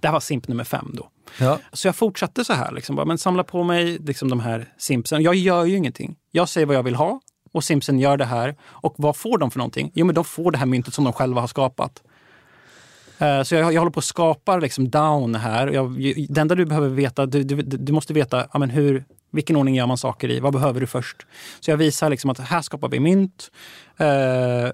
Det 0.00 0.08
här 0.08 0.12
var 0.12 0.20
simp 0.20 0.48
nummer 0.48 0.64
fem 0.64 0.90
då. 0.94 1.08
Ja. 1.38 1.58
Så 1.72 1.88
jag 1.88 1.96
fortsatte 1.96 2.44
så 2.44 2.52
här, 2.52 2.72
liksom, 2.72 2.96
bara, 2.96 3.06
men 3.06 3.18
samla 3.18 3.44
på 3.44 3.62
mig 3.62 3.98
liksom, 3.98 4.28
de 4.30 4.40
här 4.40 4.72
simpsen. 4.78 5.22
Jag 5.22 5.34
gör 5.34 5.64
ju 5.64 5.76
ingenting. 5.76 6.16
Jag 6.30 6.48
säger 6.48 6.66
vad 6.66 6.76
jag 6.76 6.82
vill 6.82 6.94
ha 6.94 7.20
och 7.52 7.64
simpsen 7.64 7.98
gör 7.98 8.16
det 8.16 8.24
här. 8.24 8.56
Och 8.64 8.94
vad 8.98 9.16
får 9.16 9.38
de 9.38 9.50
för 9.50 9.58
någonting? 9.58 9.90
Jo, 9.94 10.06
men 10.06 10.14
de 10.14 10.24
får 10.24 10.50
det 10.50 10.58
här 10.58 10.66
myntet 10.66 10.94
som 10.94 11.04
de 11.04 11.12
själva 11.12 11.40
har 11.40 11.48
skapat. 11.48 12.02
Eh, 13.18 13.42
Så 13.42 13.54
jag, 13.54 13.72
jag 13.72 13.80
håller 13.80 13.90
på 13.92 13.98
att 13.98 14.04
skapa 14.04 14.56
liksom 14.56 14.90
down 14.90 15.34
här. 15.34 15.68
Jag, 15.68 15.92
det 16.28 16.40
enda 16.40 16.54
du 16.54 16.64
behöver 16.64 16.88
veta, 16.88 17.26
du, 17.26 17.42
du, 17.42 17.62
du 17.62 17.92
måste 17.92 18.12
veta 18.12 18.46
ja, 18.52 18.58
men 18.58 18.70
hur, 18.70 19.04
vilken 19.32 19.56
ordning 19.56 19.74
gör 19.74 19.86
man 19.86 19.98
saker 19.98 20.30
i? 20.30 20.40
Vad 20.40 20.52
behöver 20.52 20.80
du 20.80 20.86
först? 20.86 21.16
Så 21.60 21.70
jag 21.70 21.76
visar 21.76 22.10
liksom 22.10 22.30
att 22.30 22.38
här 22.38 22.62
skapar 22.62 22.88
vi 22.88 23.00
mynt. 23.00 23.50
Eh, 23.98 24.06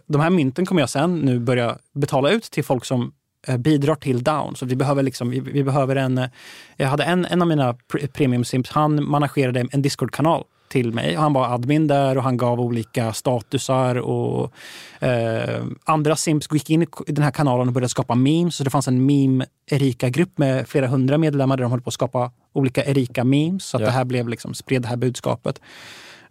De 0.06 0.20
här 0.20 0.30
mynten 0.30 0.66
kommer 0.66 0.82
jag 0.82 0.90
sen 0.90 1.18
nu 1.18 1.38
börja 1.38 1.78
betala 1.94 2.30
ut 2.30 2.42
till 2.42 2.64
folk 2.64 2.84
som 2.84 3.12
bidrar 3.58 3.94
till 3.94 4.22
down. 4.22 4.56
Så 4.56 4.66
vi 4.66 4.76
behöver, 4.76 5.02
liksom, 5.02 5.30
vi, 5.30 5.40
vi 5.40 5.64
behöver 5.64 5.96
en... 5.96 6.18
eh, 6.18 6.28
Jag 6.76 6.88
hade 6.88 7.04
en, 7.04 7.24
en 7.24 7.42
av 7.42 7.48
mina 7.48 7.72
pr- 7.72 8.06
premium 8.06 8.44
simps, 8.44 8.70
han 8.70 9.04
managerade 9.10 9.66
en 9.70 9.82
Discord-kanal 9.82 10.44
till 10.68 10.92
mig. 10.92 11.14
Han 11.14 11.32
var 11.32 11.54
admin 11.54 11.86
där 11.86 12.16
och 12.16 12.22
han 12.24 12.36
gav 12.36 12.60
olika 12.60 13.12
statusar 13.12 13.94
och 13.96 14.52
eh, 15.00 15.64
andra 15.84 16.16
simps 16.16 16.48
gick 16.52 16.70
in 16.70 16.82
i 16.82 16.86
den 17.12 17.24
här 17.24 17.30
kanalen 17.30 17.68
och 17.68 17.74
började 17.74 17.88
skapa 17.88 18.14
memes. 18.14 18.56
Så 18.56 18.64
det 18.64 18.70
fanns 18.70 18.88
en 18.88 19.06
meme-Erika-grupp 19.06 20.38
med 20.38 20.68
flera 20.68 20.86
hundra 20.86 21.18
medlemmar 21.18 21.56
där 21.56 21.62
de 21.62 21.70
höll 21.70 21.80
på 21.80 21.88
att 21.88 21.94
skapa 21.94 22.30
olika 22.52 22.84
Erika-memes. 22.84 23.58
Så 23.64 23.76
att 23.76 23.80
Ja. 23.80 23.86
det 23.86 23.92
här 23.92 24.04
blev 24.04 24.28
liksom, 24.28 24.54
spred 24.54 24.82
det 24.82 24.88
här 24.88 24.96
budskapet. 24.96 25.60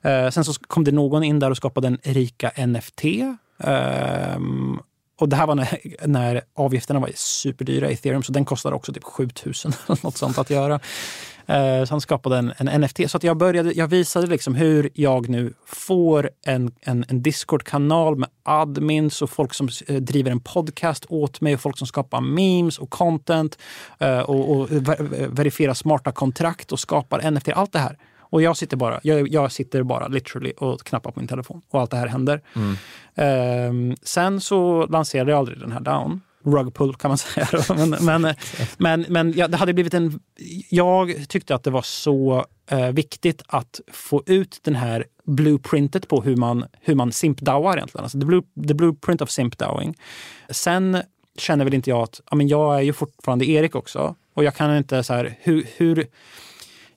Eh, 0.02 0.30
sen 0.30 0.44
så 0.44 0.54
kom 0.68 0.84
det 0.84 0.92
någon 0.92 1.24
in 1.24 1.40
där 1.40 1.52
och 1.52 1.58
skapade 1.58 1.88
en 1.88 1.98
Erika 2.04 2.52
NFT. 2.68 3.04
Och 5.20 5.30
det 5.30 5.36
här 5.36 5.48
var 5.48 5.56
när, 5.56 5.80
när 6.08 6.42
avgifterna 6.56 7.00
var 7.00 7.12
superdyra 7.16 7.90
i 7.90 7.94
ethereum, 7.94 8.24
så 8.24 8.32
den 8.32 8.46
kostade 8.46 8.76
också 8.76 8.94
typ 8.94 9.04
7000 9.04 9.74
eller 9.88 10.00
något 10.04 10.18
sånt 10.18 10.38
att 10.38 10.50
göra. 10.50 10.80
Eh, 11.48 11.86
så 11.86 11.94
han 11.94 12.02
skapade 12.02 12.38
en, 12.38 12.54
en 12.58 12.82
NFT. 12.82 13.12
Så 13.12 13.18
att 13.18 13.24
jag, 13.24 13.38
började, 13.38 13.72
jag 13.72 13.88
visade 13.88 14.28
liksom 14.28 14.56
hur 14.56 14.90
jag 14.94 15.30
nu 15.30 15.54
får 15.66 16.30
en, 16.46 16.72
en, 16.82 17.06
en 17.08 17.22
Discord-kanal 17.22 18.16
med 18.16 18.30
admins 18.44 19.22
och 19.22 19.30
folk 19.30 19.54
som 19.54 19.70
eh, 19.88 19.96
driver 19.96 20.32
en 20.32 20.40
podcast 20.40 21.06
åt 21.10 21.42
mig 21.42 21.54
och 21.54 21.62
folk 21.62 21.78
som 21.78 21.88
skapar 21.88 22.22
memes 22.22 22.78
och 22.78 22.90
content 22.90 23.58
eh, 24.00 24.20
och, 24.20 24.52
och 24.52 24.70
ver- 24.70 25.28
verifierar 25.28 25.74
smarta 25.74 26.12
kontrakt 26.12 26.72
och 26.72 26.80
skapar 26.80 27.32
NFT. 27.32 27.50
Allt 27.50 27.74
det 27.74 27.80
här. 27.80 27.98
Och 28.30 28.42
jag 28.42 28.58
sitter 28.58 28.78
bara, 28.78 29.00
jag, 29.04 29.28
jag 29.28 29.52
sitter 29.52 29.84
bara 29.84 30.08
literally 30.08 30.52
och 30.52 30.84
knappar 30.84 31.12
på 31.12 31.20
min 31.20 31.28
telefon 31.28 31.62
och 31.70 31.82
allt 31.82 31.92
det 31.92 31.98
här 31.98 32.08
händer. 32.08 32.42
Ehm, 33.16 33.96
sen 34.02 34.42
så 34.42 34.86
lanserade 34.86 35.32
jag 35.32 35.38
aldrig 35.38 35.60
den 35.60 35.72
här 35.72 35.80
down. 35.80 36.22
Rugpull 36.44 36.96
kan 36.96 37.10
man 37.10 37.18
säga. 37.18 37.48
Men, 37.70 37.90
men, 37.90 38.36
men, 38.78 39.06
men 39.10 39.34
ja, 39.38 39.48
det 39.48 39.58
hade 39.58 39.74
blivit 39.74 39.94
en... 39.94 40.20
Jag 40.70 41.26
tyckte 41.30 41.56
att 41.56 41.64
det 41.64 41.72
var 41.72 41.82
så 41.82 42.46
eh, 42.72 42.88
viktigt 42.92 43.42
att 43.48 43.80
få 43.92 44.24
ut 44.26 44.60
den 44.64 44.76
här 44.76 45.06
blueprintet 45.24 46.08
på 46.08 46.22
hur 46.22 46.36
man, 46.36 46.66
hur 46.82 46.96
man 46.96 47.12
simpdawar 47.12 47.78
egentligen. 47.78 48.04
Alltså 48.04 48.20
the, 48.20 48.26
blue, 48.26 48.42
the 48.68 48.74
blueprint 48.74 49.22
of 49.22 49.30
simpdawing. 49.30 49.98
Sen 50.50 51.02
känner 51.38 51.66
väl 51.66 51.74
inte 51.74 51.90
jag 51.90 52.02
att 52.02 52.22
ja, 52.30 52.36
men 52.36 52.48
jag 52.48 52.78
är 52.78 52.82
ju 52.82 52.94
fortfarande 52.94 53.46
Erik 53.46 53.76
också. 53.76 54.16
Och 54.34 54.44
jag 54.44 54.56
kan 54.56 54.78
inte 54.78 55.04
så 55.04 55.14
här, 55.14 55.38
hur, 55.42 55.68
hur 55.78 56.08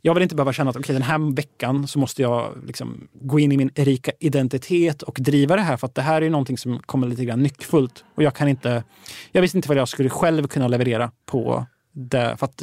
jag 0.03 0.15
vill 0.15 0.23
inte 0.23 0.35
behöva 0.35 0.53
känna 0.53 0.71
att 0.71 0.77
okay, 0.77 0.93
den 0.93 1.03
här 1.03 1.35
veckan 1.35 1.89
så 1.89 1.99
måste 1.99 2.23
jag 2.23 2.53
liksom 2.67 3.09
gå 3.13 3.41
in 3.41 3.53
i 3.53 3.57
min 3.57 3.71
rika 3.75 4.13
identitet 4.21 5.03
och 5.03 5.19
driva 5.21 5.57
det 5.57 5.63
här 5.63 5.77
för 5.77 5.87
att 5.87 5.95
det 5.95 6.03
här 6.03 6.23
är 6.23 6.31
någonting 6.31 6.59
som 6.59 6.79
kommer 6.79 7.07
lite 7.07 7.25
grann 7.25 7.43
nyckfullt. 7.43 8.05
Och 8.15 8.23
jag 8.23 8.35
kan 8.35 8.49
inte, 8.49 8.85
jag 9.33 9.43
visste 9.43 9.59
inte 9.59 9.69
vad 9.69 9.77
jag 9.77 9.89
skulle 9.89 10.11
själv 10.11 10.47
kunna 10.47 10.69
leverera 10.69 11.11
på 11.27 11.67
det. 11.93 12.37
För 12.39 12.47
att 12.47 12.63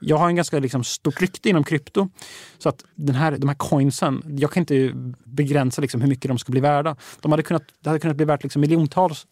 jag 0.00 0.16
har 0.16 0.28
en 0.28 0.36
ganska 0.36 0.58
liksom 0.58 0.84
stort 0.84 1.20
rykte 1.20 1.48
inom 1.48 1.64
krypto. 1.64 2.08
Så 2.58 2.68
att 2.68 2.84
den 2.94 3.14
här, 3.14 3.36
de 3.38 3.48
här 3.48 3.56
coinsen, 3.56 4.22
jag 4.38 4.52
kan 4.52 4.60
inte 4.60 4.92
begränsa 5.24 5.82
liksom 5.82 6.00
hur 6.00 6.08
mycket 6.08 6.28
de 6.28 6.38
ska 6.38 6.52
bli 6.52 6.60
värda. 6.60 6.96
De 7.20 7.32
hade 7.32 7.42
kunnat, 7.42 7.62
det 7.80 7.88
hade 7.88 8.00
kunnat 8.00 8.16
bli 8.16 8.26
värt 8.26 8.42
liksom 8.42 8.60
miljontals 8.60 9.26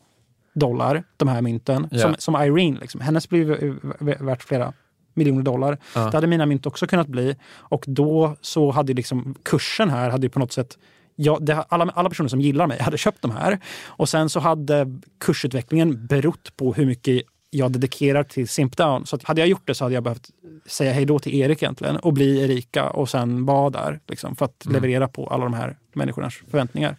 dollar, 0.54 1.04
de 1.16 1.28
här 1.28 1.42
mynten. 1.42 1.88
Ja. 1.90 1.98
Som, 1.98 2.14
som 2.18 2.42
Irene, 2.42 2.80
liksom. 2.80 3.00
hennes 3.00 3.28
blir 3.28 4.24
värt 4.24 4.42
flera 4.42 4.72
miljoner 5.18 5.42
dollar. 5.42 5.78
Ja. 5.94 6.00
Det 6.00 6.16
hade 6.16 6.26
mina 6.26 6.46
mynt 6.46 6.66
också 6.66 6.86
kunnat 6.86 7.08
bli. 7.08 7.36
Och 7.50 7.84
då 7.86 8.36
så 8.40 8.70
hade 8.70 8.92
liksom 8.92 9.34
kursen 9.42 9.90
här 9.90 10.10
hade 10.10 10.28
på 10.28 10.38
något 10.38 10.52
sätt 10.52 10.78
Ja, 11.20 11.38
det, 11.40 11.54
alla, 11.68 11.92
alla 11.94 12.08
personer 12.08 12.28
som 12.28 12.40
gillar 12.40 12.66
mig 12.66 12.78
hade 12.82 12.98
köpt 12.98 13.22
de 13.22 13.30
här. 13.30 13.58
Och 13.84 14.08
sen 14.08 14.28
så 14.28 14.40
hade 14.40 14.86
kursutvecklingen 15.20 16.06
berott 16.06 16.56
på 16.56 16.72
hur 16.74 16.86
mycket 16.86 17.22
jag 17.50 17.72
dedikerar 17.72 18.22
till 18.24 18.48
Simpdown. 18.48 19.06
Så 19.06 19.18
hade 19.22 19.40
jag 19.40 19.48
gjort 19.48 19.66
det 19.66 19.74
så 19.74 19.84
hade 19.84 19.94
jag 19.94 20.02
behövt 20.02 20.30
säga 20.66 20.92
hej 20.92 21.04
då 21.04 21.18
till 21.18 21.34
Erik 21.34 21.62
egentligen 21.62 21.96
och 21.96 22.12
bli 22.12 22.40
Erika 22.40 22.90
och 22.90 23.08
sen 23.08 23.44
vara 23.44 23.70
där 23.70 24.00
liksom, 24.08 24.36
för 24.36 24.44
att 24.44 24.66
leverera 24.66 25.08
på 25.08 25.26
alla 25.26 25.44
de 25.44 25.54
här 25.54 25.76
människornas 25.92 26.34
förväntningar. 26.50 26.96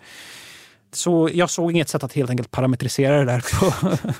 Så 0.91 1.29
jag 1.33 1.49
såg 1.49 1.71
inget 1.71 1.89
sätt 1.89 2.03
att 2.03 2.13
helt 2.13 2.29
enkelt 2.29 2.51
parametrisera 2.51 3.17
det 3.17 3.25
där 3.25 3.43
på, 3.59 3.97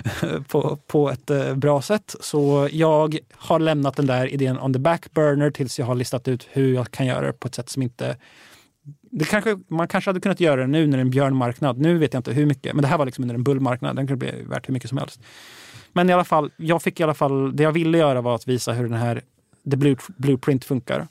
på, 0.48 0.78
på 0.86 1.10
ett 1.10 1.30
eh, 1.30 1.54
bra 1.54 1.82
sätt. 1.82 2.14
Så 2.20 2.68
jag 2.72 3.18
har 3.32 3.58
lämnat 3.58 3.96
den 3.96 4.06
där 4.06 4.26
idén 4.26 4.58
on 4.58 4.72
the 4.72 4.78
back 4.78 5.14
burner 5.14 5.50
tills 5.50 5.78
jag 5.78 5.86
har 5.86 5.94
listat 5.94 6.28
ut 6.28 6.48
hur 6.52 6.74
jag 6.74 6.90
kan 6.90 7.06
göra 7.06 7.26
det 7.26 7.32
på 7.32 7.48
ett 7.48 7.54
sätt 7.54 7.68
som 7.68 7.82
inte 7.82 8.16
det 9.10 9.24
kanske, 9.24 9.58
man 9.68 9.88
kanske 9.88 10.08
hade 10.08 10.20
kunnat 10.20 10.40
göra 10.40 10.60
det 10.60 10.66
nu 10.66 10.86
när 10.86 10.96
det 10.96 11.00
är 11.00 11.04
en 11.04 11.10
björnmarknad. 11.10 11.78
Nu 11.78 11.98
vet 11.98 12.12
jag 12.12 12.18
inte 12.18 12.32
hur 12.32 12.46
mycket, 12.46 12.74
men 12.74 12.82
det 12.82 12.88
här 12.88 12.98
var 12.98 13.06
liksom 13.06 13.24
under 13.24 13.34
en 13.34 13.44
bullmarknad. 13.44 13.96
Den 13.96 14.06
kunde 14.06 14.26
bli 14.26 14.42
värt 14.42 14.68
hur 14.68 14.72
mycket 14.72 14.88
som 14.88 14.98
helst. 14.98 15.20
Men 15.92 16.10
i 16.10 16.12
alla 16.12 16.24
fall, 16.24 16.50
jag 16.56 16.82
fick 16.82 17.00
i 17.00 17.02
alla 17.02 17.14
fall, 17.14 17.56
det 17.56 17.62
jag 17.62 17.72
ville 17.72 17.98
göra 17.98 18.20
var 18.20 18.34
att 18.34 18.48
visa 18.48 18.72
hur 18.72 18.88
den 18.88 18.98
här 18.98 19.22
the 19.70 19.96
blueprint 20.16 20.64
funkar. 20.64 21.06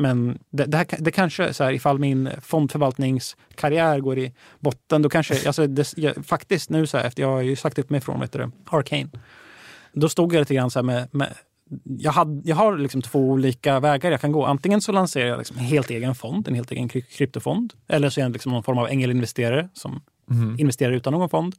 Men 0.00 0.38
det, 0.50 0.64
det, 0.64 0.76
här, 0.76 0.86
det 0.98 1.10
kanske, 1.10 1.54
så 1.54 1.64
här, 1.64 1.72
ifall 1.72 1.98
min 1.98 2.30
fondförvaltningskarriär 2.42 4.00
går 4.00 4.18
i 4.18 4.32
botten, 4.58 5.02
då 5.02 5.08
kanske, 5.08 5.34
alltså 5.46 5.66
det, 5.66 5.92
jag, 5.96 6.26
faktiskt 6.26 6.70
nu 6.70 6.86
så 6.86 6.98
här, 6.98 7.04
efter 7.04 7.22
jag 7.22 7.30
har 7.30 7.40
ju 7.40 7.56
sagt 7.56 7.78
upp 7.78 7.90
mig 7.90 8.00
från 8.00 8.20
vet 8.20 8.32
du, 8.32 8.50
Arcane, 8.66 9.08
då 9.92 10.08
stod 10.08 10.34
jag 10.34 10.40
lite 10.40 10.54
grann 10.54 10.70
så 10.70 10.78
här 10.78 10.84
med, 10.84 11.08
med 11.14 11.34
jag, 11.84 12.12
hade, 12.12 12.42
jag 12.48 12.56
har 12.56 12.78
liksom 12.78 13.02
två 13.02 13.18
olika 13.18 13.80
vägar 13.80 14.10
jag 14.10 14.20
kan 14.20 14.32
gå. 14.32 14.44
Antingen 14.44 14.80
så 14.80 14.92
lanserar 14.92 15.26
jag 15.26 15.38
liksom 15.38 15.58
en 15.58 15.64
helt 15.64 15.90
egen 15.90 16.14
fond, 16.14 16.48
en 16.48 16.54
helt 16.54 16.70
egen 16.70 16.88
kry- 16.88 17.16
kryptofond. 17.16 17.72
Eller 17.88 18.10
så 18.10 18.20
är 18.20 18.24
jag 18.24 18.32
liksom 18.32 18.52
någon 18.52 18.62
form 18.62 18.78
av 18.78 18.88
ängelinvesterare 18.88 19.68
som 19.74 20.00
investerar 20.58 20.92
utan 20.92 21.12
någon 21.12 21.28
fond. 21.28 21.54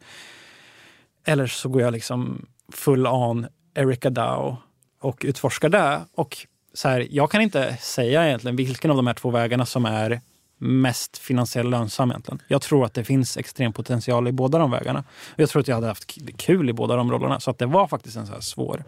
Eller 1.25 1.47
så 1.47 1.69
går 1.69 1.81
jag 1.81 1.91
liksom 1.93 2.45
full 2.73 3.07
on 3.07 3.47
Erica 3.75 4.09
Dow 4.09 4.55
och 5.01 5.21
utforskar 5.25 5.69
det. 5.69 5.99
Och 6.15 6.37
så 6.73 6.89
här, 6.89 7.07
jag 7.11 7.31
kan 7.31 7.41
inte 7.41 7.77
säga 7.81 8.27
egentligen 8.27 8.55
vilken 8.55 8.91
av 8.91 8.97
de 8.97 9.07
här 9.07 9.13
två 9.13 9.29
vägarna 9.29 9.65
som 9.65 9.85
är 9.85 10.21
mest 10.57 11.17
finansiellt 11.17 11.69
lönsam 11.69 12.11
egentligen. 12.11 12.41
Jag 12.47 12.61
tror 12.61 12.85
att 12.85 12.93
det 12.93 13.03
finns 13.03 13.37
extrem 13.37 13.73
potential 13.73 14.27
i 14.27 14.31
båda 14.31 14.57
de 14.57 14.71
vägarna. 14.71 15.03
Och 15.33 15.39
jag 15.39 15.49
tror 15.49 15.59
att 15.59 15.67
jag 15.67 15.75
hade 15.75 15.87
haft 15.87 16.17
kul 16.37 16.69
i 16.69 16.73
båda 16.73 16.95
de 16.95 17.11
rollerna. 17.11 17.39
Så 17.39 17.51
att 17.51 17.57
det 17.57 17.65
var 17.65 17.87
faktiskt 17.87 18.17
en 18.17 18.27
så 18.27 18.33
här 18.33 18.41
svår 18.41 18.83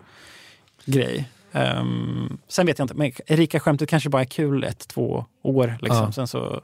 grej. 0.86 1.30
Ehm, 1.52 2.38
sen 2.48 2.66
vet 2.66 2.80
jag 2.80 2.84
inte, 2.84 2.94
men 2.94 3.12
Erika-skämtet 3.26 3.90
kanske 3.90 4.10
bara 4.10 4.22
är 4.22 4.26
kul 4.26 4.64
ett, 4.64 4.88
två 4.88 5.26
år. 5.42 5.78
Liksom. 5.82 6.06
Ja. 6.06 6.12
Sen 6.12 6.28
så, 6.28 6.62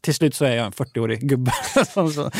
till 0.00 0.14
slut 0.14 0.34
så 0.34 0.44
är 0.44 0.56
jag 0.56 0.66
en 0.66 0.72
40-årig 0.72 1.28
gubbe. 1.28 1.52
Så, 1.94 2.30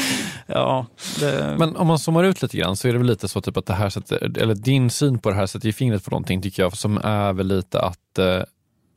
ja, 0.46 0.86
det, 1.20 1.56
Men 1.58 1.76
om 1.76 1.86
man 1.86 1.98
zoomar 1.98 2.24
ut 2.24 2.42
lite 2.42 2.56
grann 2.56 2.76
så 2.76 2.88
är 2.88 2.92
det 2.92 2.98
väl 2.98 3.06
lite 3.06 3.28
så 3.28 3.40
typ 3.40 3.56
att 3.56 3.66
det 3.66 3.74
här 3.74 3.88
sätter, 3.90 4.38
eller 4.38 4.54
din 4.54 4.90
syn 4.90 5.18
på 5.18 5.28
det 5.30 5.36
här 5.36 5.46
sätter 5.46 5.66
ju 5.66 5.72
fingret 5.72 6.04
på 6.04 6.11
någonting 6.11 6.42
tycker 6.42 6.62
jag 6.62 6.76
som 6.76 6.98
är 6.98 7.32
väl 7.32 7.46
lite 7.46 7.80
att 7.80 8.18
eh, 8.18 8.42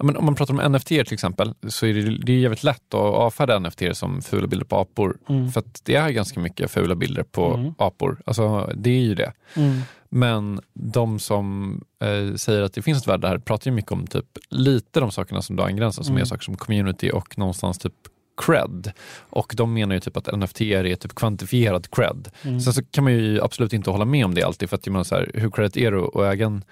men 0.03 0.17
om 0.17 0.25
man 0.25 0.35
pratar 0.35 0.53
om 0.65 0.71
NFT 0.71 0.87
till 0.87 1.13
exempel 1.13 1.53
så 1.67 1.85
är 1.85 1.93
det, 1.93 2.17
det 2.25 2.31
är 2.33 2.37
jävligt 2.37 2.63
lätt 2.63 2.93
att 2.93 2.99
avfärda 2.99 3.59
NFT 3.59 3.81
som 3.93 4.21
fula 4.21 4.47
bilder 4.47 4.65
på 4.65 4.77
apor. 4.79 5.17
Mm. 5.29 5.51
För 5.51 5.59
att 5.59 5.81
det 5.83 5.95
är 5.95 6.09
ganska 6.09 6.39
mycket 6.39 6.71
fula 6.71 6.95
bilder 6.95 7.23
på 7.23 7.53
Mm. 7.53 7.73
apor. 7.77 8.21
Alltså, 8.25 8.71
det 8.75 8.89
är 8.89 9.01
ju 9.01 9.15
det. 9.15 9.33
Mm. 9.55 9.81
Men 10.09 10.61
de 10.73 11.19
som 11.19 11.73
eh, 12.03 12.35
säger 12.35 12.61
att 12.61 12.73
det 12.73 12.81
finns 12.81 13.01
ett 13.01 13.07
värde 13.07 13.27
här 13.27 13.37
pratar 13.37 13.71
ju 13.71 13.75
mycket 13.75 13.91
om 13.91 14.07
typ 14.07 14.25
lite 14.49 14.99
de 14.99 15.11
sakerna 15.11 15.41
som 15.41 15.55
du 15.55 15.63
angränsar, 15.63 16.03
som 16.03 16.11
Mm. 16.13 16.21
är 16.21 16.25
saker 16.25 16.43
som 16.43 16.57
community 16.57 17.11
och 17.11 17.37
någonstans 17.37 17.77
typ 17.79 17.93
cred. 18.37 18.91
Och 19.29 19.53
de 19.57 19.73
menar 19.73 19.95
ju 19.95 19.99
typ 19.99 20.17
att 20.17 20.39
NFT 20.39 20.61
är 20.61 20.95
typ 20.95 21.15
kvantifierad 21.15 21.91
cred. 21.91 22.29
Mm. 22.41 22.59
Sen 22.59 22.73
så 22.73 22.83
kan 22.83 23.03
man 23.03 23.13
ju 23.13 23.41
absolut 23.41 23.73
inte 23.73 23.89
hålla 23.89 24.05
med 24.05 24.25
om 24.25 24.33
det 24.33 24.43
alltid 24.43 24.69
för 24.69 24.77
att 24.77 24.85
menar 24.85 25.03
så 25.03 25.15
här, 25.15 25.31
hur 25.33 25.51
credit 25.51 25.77
är 25.77 25.91
det 25.91 26.03
att 26.03 26.33
äga 26.33 26.45
en 26.45 26.63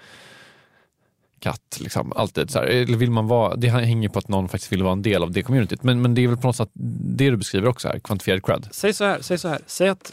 katt? 1.38 1.78
Liksom, 1.80 2.12
alltid 2.16 2.50
så 2.50 2.58
här. 2.58 2.66
Eller 2.66 2.96
vill 2.96 3.10
man 3.10 3.26
vara, 3.26 3.56
det 3.56 3.68
hänger 3.68 4.08
på 4.08 4.18
att 4.18 4.28
någon 4.28 4.48
faktiskt 4.48 4.72
vill 4.72 4.82
vara 4.82 4.92
en 4.92 5.02
del 5.02 5.22
av 5.22 5.30
det 5.30 5.42
communityt. 5.42 5.82
Men, 5.82 6.02
men 6.02 6.14
det 6.14 6.24
är 6.24 6.28
väl 6.28 6.36
på 6.36 6.46
något 6.46 6.56
sätt 6.56 6.70
det 6.72 7.30
du 7.30 7.36
beskriver 7.36 7.68
också 7.68 7.88
här, 7.88 7.98
kvantifierad 7.98 8.44
cred. 8.44 8.68
Säg 8.70 8.94
så 8.94 9.04
här, 9.04 9.18
säg 9.20 9.38
så 9.38 9.48
här. 9.48 9.58
Säg 9.66 9.88
att, 9.88 10.12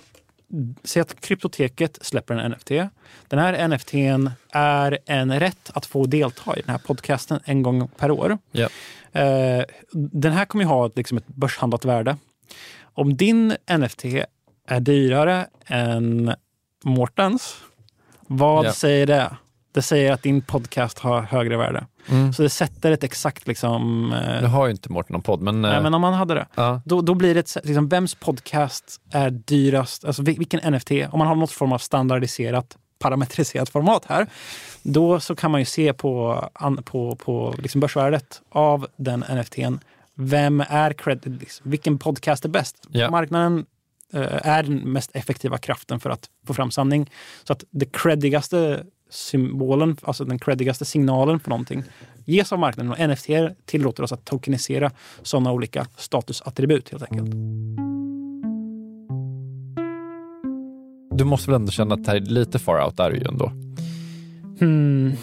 säg 0.83 1.01
att 1.01 1.21
kryptoteket 1.21 1.97
släpper 2.01 2.33
en 2.35 2.51
NFT. 2.51 2.69
Den 3.27 3.39
här 3.39 3.67
NFTn 3.67 4.29
är 4.51 4.97
en 5.05 5.39
rätt 5.39 5.71
att 5.73 5.85
få 5.85 6.05
delta 6.05 6.57
i 6.57 6.61
den 6.61 6.71
här 6.71 6.81
podcasten 6.85 7.39
en 7.45 7.63
gång 7.63 7.87
per 7.87 8.11
år. 8.11 8.37
Eh, 9.11 9.63
den 9.93 10.31
här 10.31 10.45
kommer 10.45 10.63
ju 10.63 10.67
ha 10.69 10.89
liksom 10.95 11.17
ett 11.17 11.27
börshandlat 11.27 11.85
värde. 11.85 12.17
Om 12.81 13.17
din 13.17 13.55
NFT 13.77 14.05
är 14.67 14.79
dyrare 14.79 15.47
än 15.65 16.33
Mårtens, 16.83 17.55
vad 18.27 18.65
Ja. 18.65 18.73
säger 18.73 19.05
det? 19.07 19.35
Det 19.71 19.81
säger 19.81 20.11
att 20.11 20.23
din 20.23 20.41
podcast 20.41 20.99
har 20.99 21.21
högre 21.21 21.57
värde. 21.57 21.85
Mm. 22.09 22.33
Så 22.33 22.41
det 22.41 22.49
sätter 22.49 22.91
ett 22.91 23.03
exakt 23.03 23.47
liksom... 23.47 24.13
eh, 24.13 24.41
Nu 24.41 24.47
har 24.47 24.65
ju 24.65 24.71
inte 24.71 24.91
Mårten 24.91 25.13
någon 25.13 25.21
podd, 25.21 25.41
men, 25.41 25.61
nej, 25.61 25.75
eh, 25.75 25.81
men 25.83 25.93
om 25.93 26.01
man 26.01 26.13
hade 26.13 26.33
det. 26.33 26.47
ja. 26.55 26.81
Då, 26.85 27.01
då 27.01 27.13
blir 27.13 27.33
det 27.33 27.39
ett, 27.39 27.65
liksom, 27.65 27.87
vems 27.87 28.15
podcast 28.15 29.01
är 29.11 29.29
dyrast? 29.29 30.05
Alltså 30.05 30.21
vil- 30.21 30.37
vilken 30.37 30.73
NFT? 30.73 30.91
Om 31.11 31.19
man 31.19 31.27
har 31.27 31.35
något 31.35 31.51
form 31.51 31.71
av 31.71 31.77
standardiserat 31.77 32.77
parametriserat 32.99 33.69
format 33.69 34.05
här, 34.05 34.27
då 34.83 35.19
så 35.19 35.35
kan 35.35 35.51
man 35.51 35.61
ju 35.61 35.65
se 35.65 35.93
på, 35.93 36.43
på, 36.85 37.15
på 37.15 37.55
liksom 37.57 37.81
börsvärdet 37.81 38.41
av 38.51 38.87
den 38.97 39.19
NFTn. 39.19 39.75
Vem 40.15 40.63
är 40.69 40.93
cred, 40.93 41.37
liksom, 41.41 41.69
vilken 41.71 41.97
podcast 41.97 42.45
är 42.45 42.49
bäst? 42.49 42.75
Ja. 42.89 43.09
Marknaden 43.11 43.65
eh, 44.13 44.47
är 44.47 44.63
den 44.63 44.75
mest 44.77 45.11
effektiva 45.13 45.57
kraften 45.57 45.99
för 45.99 46.09
att 46.09 46.29
få 46.47 46.53
fram 46.53 46.71
sanning. 46.71 47.09
Så 47.43 47.53
att 47.53 47.63
det 47.71 47.85
creddigaste 47.85 48.83
symbolen, 49.09 49.97
alltså 50.03 50.25
den 50.25 50.39
creddigaste 50.39 50.85
signalen 50.85 51.39
för 51.39 51.49
någonting 51.49 51.83
ges 52.25 52.53
av 52.53 52.59
marknaden 52.59 52.91
och 52.91 53.09
NFT 53.09 53.29
tillåter 53.65 54.03
oss 54.03 54.11
att 54.11 54.25
tokenisera 54.25 54.91
sådana 55.21 55.51
olika 55.51 55.87
statusattribut 55.97 56.89
helt 56.89 57.03
enkelt. 57.03 57.31
Du 61.11 61.23
måste 61.23 61.51
väl 61.51 61.55
ändå 61.55 61.71
känna 61.71 61.95
att 61.95 62.03
det 62.03 62.11
här 62.11 62.17
är 62.17 62.21
lite 62.21 62.59
far 62.59 62.85
out, 62.85 62.99
är 62.99 63.11
ju 63.11 63.23
ändå. 63.23 63.51
Hmm. 64.59 65.13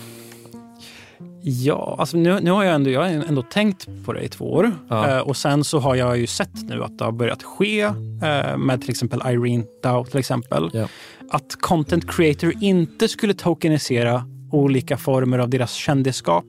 Ja, 1.43 1.97
alltså 1.99 2.17
nu, 2.17 2.41
nu 2.41 2.51
har 2.51 2.65
jag 2.65 2.75
ändå, 2.75 2.91
jag 2.91 3.01
har 3.01 3.09
ändå 3.09 3.43
tänkt 3.43 3.89
på 4.05 4.13
det 4.13 4.21
i 4.21 4.29
två 4.29 4.53
år. 4.53 4.73
Ja. 4.89 5.09
Eh, 5.09 5.19
och 5.19 5.37
sen 5.37 5.65
så 5.65 5.79
har 5.79 5.95
jag 5.95 6.19
ju 6.19 6.27
sett 6.27 6.63
nu 6.63 6.85
att 6.85 6.99
det 6.99 7.05
har 7.05 7.13
börjat 7.13 7.43
ske 7.43 7.81
eh, 7.81 8.57
med 8.57 8.81
till 8.81 8.91
exempel 8.91 9.21
Irene 9.27 9.65
Dow 9.83 10.05
till 10.05 10.19
exempel. 10.19 10.71
Ja. 10.73 10.89
Att 11.31 11.57
content 11.61 12.11
creator 12.11 12.53
inte 12.61 13.09
skulle 13.09 13.35
tokenisera 13.35 14.25
olika 14.53 14.97
former 14.97 15.39
av 15.39 15.49
deras 15.49 15.73
kändisskap. 15.73 16.45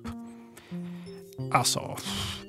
Alltså, 1.51 1.97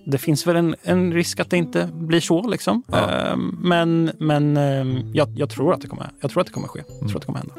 det 0.06 0.18
finns 0.18 0.46
väl 0.46 0.56
en, 0.56 0.74
en 0.82 1.12
risk 1.12 1.40
att 1.40 1.50
det 1.50 1.56
inte 1.56 1.88
blir 1.92 2.20
så 2.20 2.48
liksom. 2.48 2.82
Ja. 2.86 3.28
Eh, 3.28 3.36
men 3.62 4.10
men 4.18 4.56
eh, 4.56 5.02
jag, 5.12 5.28
jag, 5.36 5.50
tror 5.50 5.74
att 5.74 5.80
det 5.80 5.88
kommer, 5.88 6.10
jag 6.20 6.30
tror 6.30 6.40
att 6.40 6.46
det 6.46 6.52
kommer 6.52 6.68
ske. 6.68 6.82
Jag 7.00 7.08
tror 7.08 7.16
att 7.16 7.22
det 7.22 7.26
kommer 7.26 7.38
hända. 7.38 7.54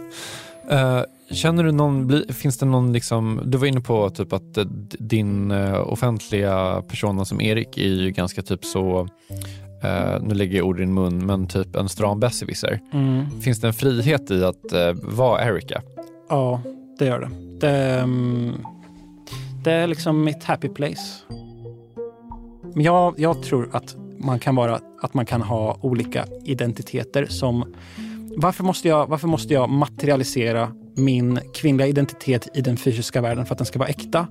Eh, 0.70 1.04
känner 1.32 1.64
du 1.64 1.72
någon, 1.72 2.24
finns 2.34 2.58
det 2.58 2.66
någon, 2.66 2.94
liksom, 2.94 3.42
du 3.46 3.58
var 3.58 3.68
inne 3.68 3.82
på 3.82 4.10
typ 4.10 4.34
att 4.34 4.58
eh, 4.58 4.66
din 5.00 5.52
eh, 5.52 5.80
offentliga 5.80 6.84
persona 6.88 7.26
som 7.26 7.42
Erik 7.42 7.78
är 7.78 7.88
ju 7.88 8.12
ganska 8.12 8.42
typ 8.42 8.66
så, 8.66 9.08
eh, 9.84 10.22
nu 10.22 10.34
lägger 10.34 10.58
jag 10.58 10.68
ord 10.68 10.78
i 10.78 10.82
din 10.82 10.94
mun, 10.94 11.26
men 11.26 11.48
typ 11.48 11.76
en 11.76 11.90
stram 11.90 12.20
besserwisser. 12.20 12.80
Mm. 12.94 13.42
Finns 13.42 13.62
det 13.62 13.68
en 13.68 13.74
frihet 13.74 14.32
i 14.32 14.44
att 14.44 14.72
eh, 14.72 14.94
vara 14.94 15.46
Erika? 15.46 15.82
Ja, 16.30 16.62
det 17.00 17.06
gör 17.06 17.20
det. 17.20 17.30
Det, 17.68 18.00
mm, 18.00 18.54
det 19.64 19.72
är 19.72 19.88
liksom 19.88 20.24
mitt 20.24 20.44
happy 20.44 20.70
place. 20.70 21.24
Men 22.74 22.84
jag, 22.84 23.14
jag 23.18 23.44
tror 23.44 23.70
att 23.72 23.96
man 24.18 24.40
kan 24.40 24.56
vara, 24.56 24.80
att 25.02 25.14
man 25.14 25.26
kan 25.26 25.42
ha 25.42 25.78
olika 25.82 26.26
identiteter 26.44 27.26
som 27.26 27.76
varför 28.38 28.64
måste, 28.64 28.88
jag, 28.88 29.08
varför 29.08 29.28
måste 29.28 29.54
jag 29.54 29.70
materialisera 29.70 30.72
min 30.96 31.40
kvinnliga 31.54 31.88
identitet 31.88 32.48
i 32.54 32.62
den 32.62 32.78
fysiska 32.78 33.22
världen 33.22 33.46
för 33.46 33.54
att 33.54 33.58
den 33.58 33.66
ska 33.66 33.80
vara 33.80 33.90
äkta? 33.90 34.28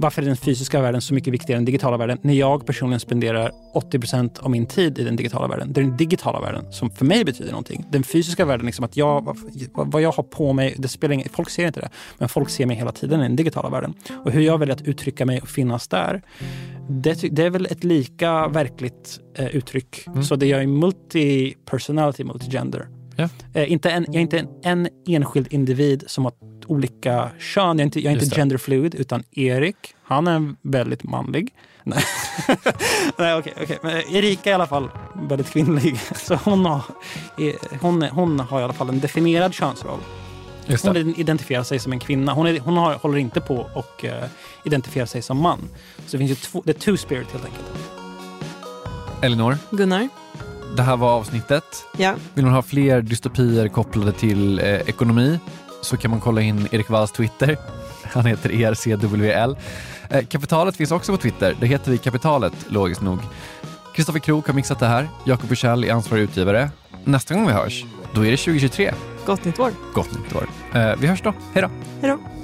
Varför 0.00 0.22
är 0.22 0.26
den 0.26 0.36
fysiska 0.36 0.80
världen 0.80 1.00
så 1.00 1.14
mycket 1.14 1.32
viktigare 1.32 1.56
än 1.58 1.64
den 1.64 1.72
digitala 1.72 1.96
världen 1.96 2.18
när 2.22 2.34
jag 2.34 2.66
personligen 2.66 3.00
spenderar 3.00 3.52
80% 3.74 4.40
av 4.40 4.50
min 4.50 4.66
tid 4.66 4.98
i 4.98 5.04
den 5.04 5.16
digitala 5.16 5.48
världen? 5.48 5.72
Det 5.72 5.80
är 5.80 5.84
den 5.84 5.96
digitala 5.96 6.40
världen 6.40 6.72
som 6.72 6.90
för 6.90 7.04
mig 7.04 7.24
betyder 7.24 7.50
någonting. 7.50 7.84
Den 7.90 8.02
fysiska 8.02 8.44
världen, 8.44 8.66
liksom 8.66 8.84
att 8.84 8.96
jag, 8.96 9.36
vad 9.72 10.02
jag 10.02 10.12
har 10.12 10.22
på 10.22 10.52
mig, 10.52 10.74
det 10.78 10.88
spelar 10.88 11.14
ingen, 11.14 11.28
folk 11.28 11.50
ser 11.50 11.66
inte 11.66 11.80
det, 11.80 11.88
men 12.18 12.28
folk 12.28 12.50
ser 12.50 12.66
mig 12.66 12.76
hela 12.76 12.92
tiden 12.92 13.20
i 13.20 13.22
den 13.22 13.36
digitala 13.36 13.70
världen. 13.70 13.94
Och 14.24 14.30
hur 14.30 14.40
jag 14.40 14.58
väljer 14.58 14.74
att 14.74 14.82
uttrycka 14.82 15.26
mig 15.26 15.40
och 15.40 15.48
finnas 15.48 15.88
där, 15.88 16.22
det, 16.88 17.36
det 17.36 17.42
är 17.42 17.50
väl 17.50 17.66
ett 17.66 17.84
lika 17.84 18.48
verkligt 18.48 19.20
eh, 19.34 19.56
uttryck. 19.56 20.06
Mm. 20.06 20.22
Så 20.22 20.36
det 20.36 20.46
jag 20.46 20.62
är 20.62 20.66
multi-personality, 20.66 22.24
multi-gender. 22.24 22.99
Ja. 23.20 23.28
Eh, 23.60 23.72
inte 23.72 23.90
en, 23.90 24.04
jag 24.08 24.16
är 24.16 24.20
inte 24.20 24.38
en, 24.38 24.48
en 24.62 24.88
enskild 25.08 25.52
individ 25.52 26.04
som 26.06 26.24
har 26.24 26.32
olika 26.66 27.30
kön. 27.38 27.78
Jag 27.78 27.80
är 27.80 27.84
inte, 27.84 28.00
jag 28.00 28.12
är 28.12 28.22
inte 28.22 28.36
genderfluid, 28.36 28.94
utan 28.94 29.22
Erik, 29.30 29.94
han 30.02 30.26
är 30.26 30.54
väldigt 30.62 31.02
manlig. 31.02 31.54
Nej, 31.84 32.02
Nej 33.18 33.34
okej. 33.34 33.52
okej. 33.62 33.78
Men 33.82 34.14
Erika 34.14 34.50
är 34.50 34.50
i 34.50 34.54
alla 34.54 34.66
fall 34.66 34.88
väldigt 35.28 35.50
kvinnlig. 35.50 35.98
Så 36.16 36.34
hon 36.34 36.64
har, 36.64 36.82
eh, 37.38 37.78
hon, 37.80 38.02
hon 38.02 38.40
har 38.40 38.60
i 38.60 38.64
alla 38.64 38.72
fall 38.72 38.88
en 38.88 39.00
definierad 39.00 39.54
könsroll. 39.54 40.00
Just 40.66 40.84
Hon 40.84 40.94
det. 40.94 41.00
identifierar 41.00 41.62
sig 41.62 41.78
som 41.78 41.92
en 41.92 41.98
kvinna. 42.00 42.32
Hon, 42.32 42.46
är, 42.46 42.58
hon 42.58 42.76
har, 42.76 42.94
håller 42.94 43.18
inte 43.18 43.40
på 43.40 43.56
och 43.74 44.04
uh, 44.04 44.10
identifierar 44.64 45.06
sig 45.06 45.22
som 45.22 45.36
man. 45.42 45.58
Så 46.06 46.16
det 46.16 46.18
finns 46.18 46.30
ju 46.30 46.34
två, 46.34 46.62
det 46.64 46.70
är 46.70 46.80
two 46.80 46.96
spirit 46.96 47.32
helt 47.32 47.44
enkelt. 47.44 47.66
Elinor, 49.22 49.58
Gunnar? 49.70 50.08
Det 50.76 50.82
här 50.82 50.96
var 50.96 51.08
avsnittet. 51.10 51.64
Ja. 51.96 52.14
Vill 52.34 52.44
man 52.44 52.54
ha 52.54 52.62
fler 52.62 53.02
dystopier 53.02 53.68
kopplade 53.68 54.12
till 54.12 54.58
eh, 54.58 54.64
ekonomi 54.64 55.38
så 55.82 55.96
kan 55.96 56.10
man 56.10 56.20
kolla 56.20 56.40
in 56.40 56.68
Erik 56.70 56.90
Walls 56.90 57.12
Twitter. 57.12 57.56
Han 58.02 58.26
heter 58.26 58.50
ERCWL. 58.62 59.56
Eh, 60.10 60.24
Kapitalet 60.26 60.76
finns 60.76 60.90
också 60.92 61.12
på 61.12 61.18
Twitter. 61.18 61.56
Det 61.60 61.66
heter 61.66 61.90
vi 61.90 61.98
Kapitalet, 61.98 62.52
logiskt 62.68 63.00
nog. 63.00 63.18
Kristoffer 63.94 64.20
Krook 64.20 64.46
har 64.46 64.54
mixat 64.54 64.78
det 64.78 64.86
här. 64.86 65.08
Jakob 65.24 65.48
Bursell 65.48 65.84
är 65.84 65.92
ansvarig 65.92 66.22
utgivare. 66.22 66.70
Nästa 67.04 67.34
gång 67.34 67.46
vi 67.46 67.52
hörs, 67.52 67.84
då 68.14 68.26
är 68.26 68.30
det 68.30 68.36
2023. 68.36 68.92
Gott 69.26 69.44
nytt 69.44 69.58
år. 69.58 69.70
Gott 69.94 70.10
nytt 70.18 70.36
år. 70.36 70.48
Eh, 70.74 70.92
vi 70.98 71.06
hörs 71.06 71.22
då. 71.22 71.34
Hej 71.52 71.62
då! 71.62 71.68
Hej 72.00 72.10
då. 72.10 72.39